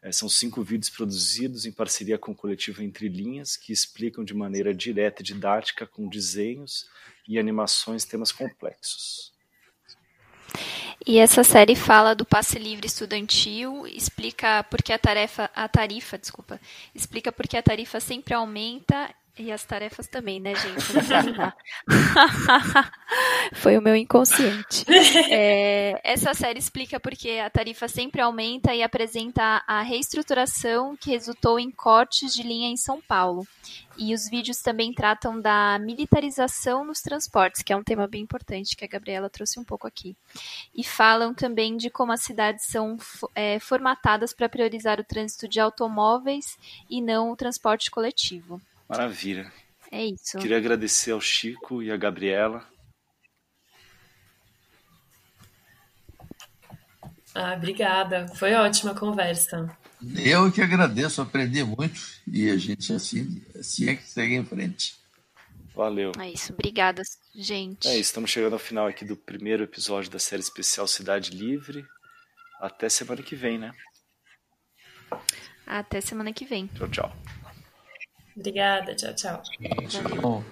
É, 0.00 0.12
são 0.12 0.28
cinco 0.28 0.62
vídeos 0.62 0.90
produzidos 0.90 1.66
em 1.66 1.72
parceria 1.72 2.18
com 2.18 2.32
o 2.32 2.34
coletivo 2.34 2.82
Entre 2.82 3.08
Linhas, 3.08 3.56
que 3.56 3.72
explicam 3.72 4.24
de 4.24 4.32
maneira 4.32 4.72
direta 4.72 5.22
e 5.22 5.24
didática, 5.24 5.86
com 5.86 6.08
desenhos 6.08 6.86
e 7.28 7.38
animações, 7.38 8.04
temas 8.04 8.32
complexos. 8.32 9.32
E 11.06 11.18
essa 11.18 11.44
série 11.44 11.74
fala 11.74 12.14
do 12.14 12.24
passe 12.24 12.58
livre 12.58 12.86
estudantil, 12.86 13.86
explica 13.86 14.64
porque 14.64 14.92
a 14.92 14.98
tarefa, 14.98 15.50
a 15.54 15.68
tarifa, 15.68 16.18
desculpa, 16.18 16.60
explica 16.94 17.30
porque 17.30 17.56
a 17.56 17.62
tarifa 17.62 18.00
sempre 18.00 18.34
aumenta 18.34 19.14
e 19.38 19.52
as 19.52 19.64
tarefas 19.64 20.06
também, 20.06 20.40
né, 20.40 20.54
gente? 20.54 20.78
Foi 23.54 23.78
o 23.78 23.82
meu 23.82 23.96
inconsciente. 23.96 24.84
É, 25.30 26.00
essa 26.02 26.34
série 26.34 26.58
explica 26.58 26.98
porque 26.98 27.32
a 27.32 27.50
tarifa 27.50 27.88
sempre 27.88 28.20
aumenta 28.20 28.74
e 28.74 28.82
apresenta 28.82 29.62
a 29.66 29.82
reestruturação 29.82 30.96
que 30.96 31.10
resultou 31.10 31.58
em 31.58 31.70
cortes 31.70 32.34
de 32.34 32.42
linha 32.42 32.68
em 32.68 32.76
São 32.76 33.00
Paulo. 33.00 33.46
E 33.96 34.14
os 34.14 34.28
vídeos 34.28 34.58
também 34.58 34.92
tratam 34.92 35.40
da 35.40 35.78
militarização 35.80 36.84
nos 36.84 37.00
transportes, 37.00 37.62
que 37.62 37.72
é 37.72 37.76
um 37.76 37.82
tema 37.82 38.06
bem 38.06 38.22
importante 38.22 38.76
que 38.76 38.84
a 38.84 38.88
Gabriela 38.88 39.28
trouxe 39.28 39.58
um 39.58 39.64
pouco 39.64 39.88
aqui. 39.88 40.16
E 40.72 40.84
falam 40.84 41.34
também 41.34 41.76
de 41.76 41.90
como 41.90 42.12
as 42.12 42.22
cidades 42.22 42.66
são 42.66 42.96
é, 43.34 43.58
formatadas 43.58 44.32
para 44.32 44.48
priorizar 44.48 45.00
o 45.00 45.04
trânsito 45.04 45.48
de 45.48 45.58
automóveis 45.58 46.56
e 46.88 47.00
não 47.00 47.32
o 47.32 47.36
transporte 47.36 47.90
coletivo. 47.90 48.60
Maravilha. 48.88 49.52
É 49.90 50.04
isso. 50.04 50.38
Queria 50.38 50.56
agradecer 50.56 51.12
ao 51.12 51.20
Chico 51.20 51.82
e 51.82 51.90
à 51.90 51.96
Gabriela. 51.96 52.66
Ah, 57.34 57.54
obrigada. 57.54 58.26
Foi 58.34 58.52
ótima 58.54 58.92
a 58.92 58.98
conversa. 58.98 59.76
Eu 60.16 60.50
que 60.50 60.62
agradeço, 60.62 61.20
aprendi 61.20 61.62
muito 61.64 62.00
e 62.26 62.50
a 62.50 62.56
gente 62.56 62.92
assim, 62.92 63.42
assim 63.58 63.88
é 63.88 63.96
que 63.96 64.08
segue 64.08 64.34
em 64.34 64.44
frente. 64.44 64.96
Valeu. 65.74 66.12
É 66.18 66.30
isso, 66.30 66.52
obrigada, 66.52 67.02
gente. 67.34 67.86
É 67.86 67.92
isso, 67.92 68.00
estamos 68.00 68.30
chegando 68.30 68.54
ao 68.54 68.58
final 68.58 68.86
aqui 68.86 69.04
do 69.04 69.16
primeiro 69.16 69.62
episódio 69.62 70.10
da 70.10 70.18
série 70.18 70.42
especial 70.42 70.88
Cidade 70.88 71.30
Livre. 71.30 71.86
Até 72.60 72.88
semana 72.88 73.22
que 73.22 73.36
vem, 73.36 73.58
né? 73.58 73.72
Até 75.64 76.00
semana 76.00 76.32
que 76.32 76.44
vem. 76.44 76.66
Tchau, 76.68 76.88
tchau. 76.88 77.16
Obrigada, 78.38 78.94
tchau, 78.94 79.12
tchau. 79.14 79.42
Tchau. 79.88 80.44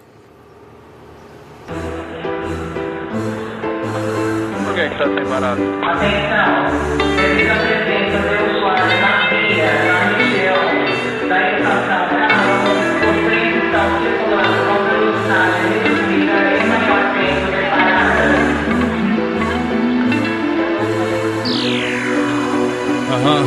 Por 4.65 4.75
que 4.75 4.81
está 4.81 5.05
separado? 5.05 5.63
Atenção, 5.85 6.67
devido 7.15 7.51
à 7.51 7.55
presença 7.63 8.19
de 8.27 8.35
usuários 8.51 9.01
na 9.01 9.13
via, 9.31 9.71
na 9.87 9.99
região 10.17 10.67
da 11.29 11.39
estação 11.53 12.03
Carrão, 12.11 12.59
os 13.07 13.19
trens 13.25 13.55
estão 13.55 13.87
circulando 14.03 14.59
com 14.67 14.79
velocidade 14.83 15.63
reduzida 15.71 16.37
em 16.59 16.67
maior 16.67 17.05
tempo 17.15 17.47
de 17.55 17.63
parada. 17.71 18.27
Aham, 23.15 23.43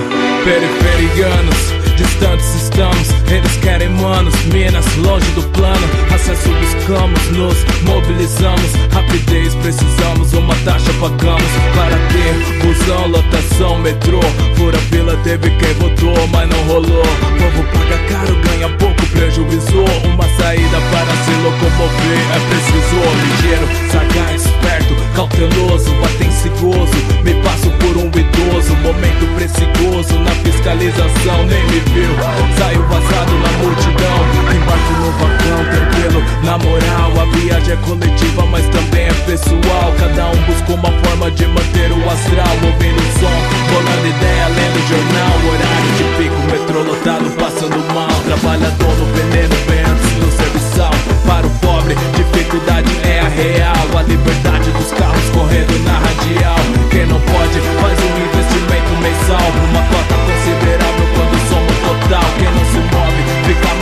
periferianos 0.45 1.61
distantes 1.97 2.49
estamos 2.55 3.18
Eles 3.30 3.57
querem 3.57 3.89
manos, 3.89 4.34
minas, 4.45 4.86
longe 4.97 5.30
do 5.32 5.43
plano. 5.49 5.88
Acesso 6.13 6.49
buscamos, 6.49 7.21
nos 7.32 7.57
mobilizamos. 7.84 8.73
Rapidez 8.91 9.53
precisamos, 9.55 10.34
uma 10.34 10.55
taxa 10.65 10.91
pagamos. 10.99 11.51
Para 11.75 11.97
ter 12.09 12.65
busão, 12.65 13.07
lotação, 13.07 13.77
metrô. 13.80 14.19
Fura 14.55 14.77
fila 14.89 15.15
teve 15.23 15.49
quem 15.51 15.73
votou, 15.75 16.27
mas 16.30 16.49
não 16.49 16.63
rolou. 16.63 17.03
Povo 17.38 17.63
paga 17.71 17.97
caro, 18.09 18.36
ganha 18.43 18.69
pouco 18.77 18.99
prejuízo 19.11 19.84
Uma 20.05 20.27
saída 20.38 20.77
para 20.91 21.13
se 21.23 21.32
locomover 21.43 22.21
É 22.34 22.39
preciso 22.49 22.95
ligeiro, 23.21 23.67
sagaz, 23.91 24.45
esperto, 24.45 24.95
cauteloso 25.15 25.91
Atencioso, 26.03 26.97
me 27.23 27.34
passo 27.43 27.69
por 27.71 27.97
um 27.97 28.07
idoso 28.07 28.75
Momento 28.77 29.25
precioso 29.36 30.19
na 30.19 30.32
fiscalização 30.32 31.45
Nem 31.45 31.63
me 31.65 31.80
viu. 31.91 32.09
Saiu 32.57 32.84
vazado 32.88 33.18
na 33.26 33.51
multidão. 33.59 34.20
Embarco 34.49 34.93
no 34.93 35.12
vagão, 35.12 35.63
tranquilo 35.71 36.24
Na 36.43 36.58
moral, 36.58 37.21
a 37.21 37.37
viagem 37.37 37.74
é 37.74 37.78
coletiva 37.78 38.46
Mas 38.47 38.66
também 38.70 39.05
é 39.08 39.13
pessoal. 39.25 39.93
Cada 39.97 40.29
um 40.29 40.41
busca 40.43 40.74
uma 40.74 40.91
forma 41.04 41.32
de 41.32 41.46
manter 41.47 41.91
o 41.91 42.09
astral. 42.09 42.55
Ouvindo 42.63 43.00
o 43.00 43.20
som, 43.20 43.37
bolando 43.70 44.08
ideia, 44.08 44.47
lendo 44.47 44.79
jornal. 44.87 45.36
Horário 45.50 45.91
de 45.97 46.04
pico, 46.17 46.39
metrô 46.51 46.82
lotado, 46.82 47.29
passando 47.37 47.78
mal. 47.93 48.09
Trabalhador 48.25 48.96
no 48.97 49.05
veneno, 49.13 49.55
bem 49.67 49.82
antes 49.82 50.12
do 50.17 50.32
serviçal. 50.32 50.91
Para 51.28 51.46
o 51.46 51.50
pobre, 51.62 51.96
dificuldade 52.16 52.89
é 53.04 53.20
a 53.20 53.28
real. 53.28 53.97
A 53.97 54.01
liberdade 54.04 54.71
dos 54.71 54.91
carros 54.91 55.29
correndo 55.29 55.78
na 55.83 55.93
radial. 56.00 56.59
Quem 56.89 57.05
não 57.05 57.20
pode, 57.20 57.59
faz 57.82 58.00
um 58.00 58.13
investimento 58.25 58.91
mensal. 59.01 59.47
Uma 59.70 59.83
cota 59.83 60.16
considerável 60.25 61.08
quando 61.13 61.36
somos 61.50 61.78
total 61.86 62.38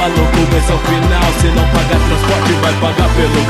maluco, 0.07 0.37
final 0.87 1.33
Se 1.39 1.47
não 1.47 1.63
pagar 1.67 1.99
transporte, 1.99 2.53
vai 2.61 2.73
pagar 2.73 3.09
pelo 3.15 3.47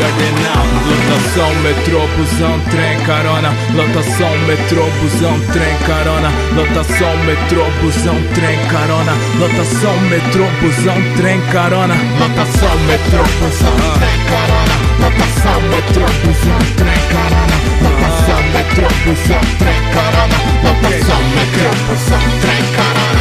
Lotação, 0.88 1.56
metrô, 1.62 2.08
busão, 2.18 2.60
trem, 2.72 3.00
carona. 3.06 3.54
Lotação, 3.76 4.38
metrô, 4.48 4.86
busão, 5.02 5.40
trem, 5.54 5.78
carona. 5.86 6.32
Lotação, 6.56 7.18
metrô, 7.26 7.66
busão, 7.82 8.20
trem, 8.34 8.58
carona. 8.70 9.14
Lotação, 9.40 10.00
metrô, 10.10 10.46
busão, 10.62 10.98
trem, 11.16 11.40
carona. 11.52 11.96
Lotação, 12.20 12.78
metrô, 12.88 13.24
busão, 13.42 13.74
trem, 13.98 14.18
carona. 14.30 14.74
Lotação, 15.00 15.62
metrô, 15.62 16.06
busão, 16.26 16.60
trem, 16.78 17.02
carona. 17.14 17.56
Lotação, 17.84 18.42
metrô, 18.54 18.88
busão, 19.06 19.42
trem, 19.60 19.82
carona. 19.94 20.38
Lotação, 20.64 21.22
metrô, 21.36 21.70
busão, 21.88 22.20
trem, 22.42 22.64
carona 22.76 23.17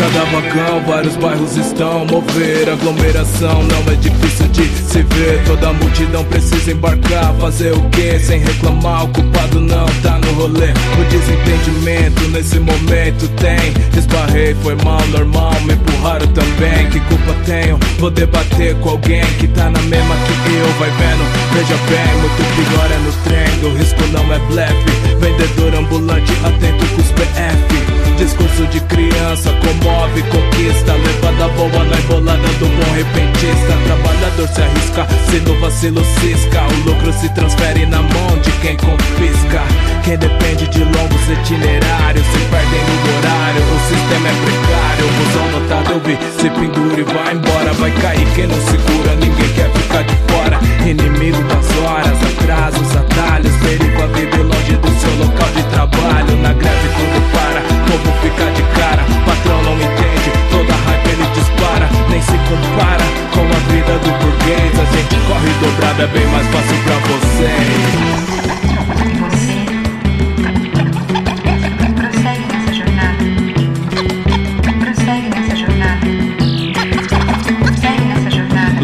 cada 0.00 0.24
vagão, 0.24 0.82
vários 0.86 1.14
bairros 1.16 1.56
estão 1.58 2.06
mover 2.06 2.70
aglomeração. 2.70 3.62
Não 3.64 3.92
é 3.92 3.96
difícil 3.96 4.48
de 4.48 4.66
se 4.66 5.02
ver. 5.02 5.44
Toda 5.44 5.74
multidão 5.74 6.24
precisa 6.24 6.72
embarcar. 6.72 7.34
Fazer 7.34 7.72
o 7.72 7.82
que 7.90 8.18
sem 8.18 8.40
reclamar? 8.40 9.04
O 9.04 9.08
culpado 9.08 9.60
não 9.60 9.86
tá 10.02 10.18
no 10.18 10.32
rolê. 10.32 10.72
O 10.98 11.04
desentendimento 11.10 12.28
nesse 12.28 12.58
momento 12.58 13.28
tem. 13.36 13.98
Esbarrei, 13.98 14.54
foi 14.62 14.74
mal, 14.76 15.06
normal. 15.08 15.54
Me 15.66 15.74
empurraram 15.74 16.26
também. 16.28 16.88
Que 16.90 17.00
culpa 17.00 17.34
tenho. 17.44 17.78
Vou 17.98 18.10
debater 18.10 18.74
com 18.76 18.90
alguém 18.90 19.22
que 19.38 19.48
tá 19.48 19.68
na 19.68 19.82
mesma 19.82 20.14
que 20.16 20.54
eu. 20.54 20.66
Vai 20.78 20.90
vendo, 20.92 21.24
veja 21.52 21.76
bem, 21.90 22.20
muito 22.22 22.42
pior 22.56 22.90
é 22.90 22.98
no 22.98 23.12
trem. 23.24 23.70
O 23.70 23.76
risco 23.76 24.02
não 24.12 24.32
é 24.32 24.38
blefe. 24.38 24.90
Vendedor 25.20 25.74
ambulante, 25.74 26.32
atento 26.42 26.86
com 26.94 27.02
os 27.02 27.12
PF. 27.12 27.90
Discurso 28.16 28.66
de 28.66 28.80
criança, 28.80 29.50
comove, 29.90 30.22
conquista. 30.24 30.92
Levada 30.92 31.48
boa 31.54 31.84
na 31.84 31.98
embolada 31.98 32.48
do 32.58 32.66
bom 32.66 32.92
repentista. 32.94 33.72
Trabalhador 33.84 34.48
se 34.48 34.62
arrisca, 34.62 35.06
se 35.28 35.40
no 35.40 35.58
vacilo 35.60 36.04
cisca. 36.20 36.62
O 36.62 36.88
lucro 36.88 37.12
se 37.12 37.28
transfere 37.30 37.86
na 37.86 38.02
mão 38.02 38.38
de 38.42 38.50
quem 38.62 38.76
confisca. 38.76 39.62
Quem 40.04 40.16
depende 40.16 40.68
de 40.68 40.84
longos 40.84 41.28
itinerários 41.28 42.26
se 42.26 42.38
perdem 42.50 42.80
no 42.86 43.18
horário. 43.18 43.62
O 43.62 43.80
sistema 43.88 44.28
é 44.28 44.36
precário. 44.44 45.06
O 45.06 45.12
busão 45.18 45.60
notado 45.60 45.92
eu 45.92 46.00
vi, 46.00 46.18
se 46.38 46.50
pendura 46.50 47.00
e 47.00 47.04
vai 47.04 47.34
embora. 47.34 47.72
Vai 47.74 47.90
cair 47.92 48.26
quem 48.34 48.46
não 48.46 48.60
segura, 48.60 49.14
ninguém 49.16 49.48
quer 49.54 49.70
ficar 49.72 50.02
de 50.02 50.16
fora. 50.28 50.60
Inimigo 50.86 51.42
das 51.44 51.68
horas, 51.78 52.18
atrasos, 52.22 52.96
atalhos. 52.96 53.52
Perigo 53.56 54.02
a 54.02 54.06
viver 54.06 54.42
longe 54.42 54.76
do 54.76 54.90
seu 55.00 55.14
local 55.16 55.48
de 55.54 55.62
trabalho. 55.64 56.36
Na 56.42 56.52
greve 56.52 56.88
tudo 56.88 57.32
para, 57.32 57.60
povo 57.86 58.12
fica 58.22 58.50
de 58.52 58.62
cara. 58.78 59.19
Patrão 59.40 59.62
não 59.62 59.74
entende, 59.74 60.32
toda 60.50 60.72
raiva 60.72 61.08
ele 61.08 61.26
dispara. 61.34 61.88
Nem 62.10 62.20
se 62.20 62.32
compara 62.32 63.04
com 63.32 63.40
a 63.40 63.72
vida 63.72 63.98
do 63.98 64.10
burguês. 64.18 64.78
A 64.78 64.84
gente 64.96 65.16
corre 65.26 65.50
dobrado, 65.60 66.02
é 66.02 66.06
bem 66.08 66.26
mais 66.26 66.46
fácil 66.48 66.76
pra 66.84 66.96
vocês. 67.08 68.69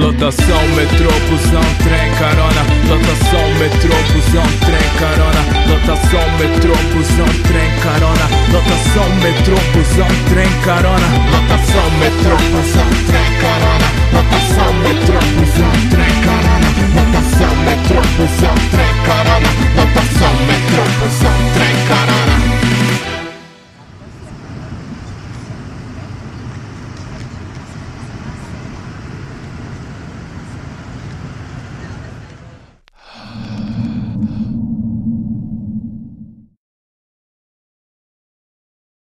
Lotação, 0.07 0.63
metrô, 0.77 1.11
busão, 1.29 1.67
trem, 1.83 2.15
carona. 2.15 2.63
Lotação, 2.89 3.55
metrô, 3.59 3.97
busão, 4.15 4.47
trem, 4.61 4.89
carona. 5.01 5.43
Lotação, 5.67 6.31
metrô, 6.39 6.75
busão, 6.95 7.27
trem, 7.43 7.71
carona. 7.83 8.29
Lotação, 8.53 9.11
metrô, 9.17 9.57
busão, 9.75 10.07
trem, 10.31 10.49
carona. 10.65 11.07
Lotação, 11.33 11.91
metrô, 11.99 12.37
busão, 12.55 12.89
trem, 13.11 13.31
carona. 13.43 13.87
Lotação, 14.15 14.73
metrô, 14.75 15.19
busão, 15.41 15.73
trem, 15.91 16.15
carona. 16.23 16.69
Lotação, 16.95 17.57
metrô, 17.67 18.01
busão, 18.17 18.55
trem, 18.71 18.95
carona. 19.07 19.51
Lotação, 19.75 20.35
metrô, 20.47 20.85
busão, 21.03 21.35
trem, 21.53 21.87
carona. 21.89 22.16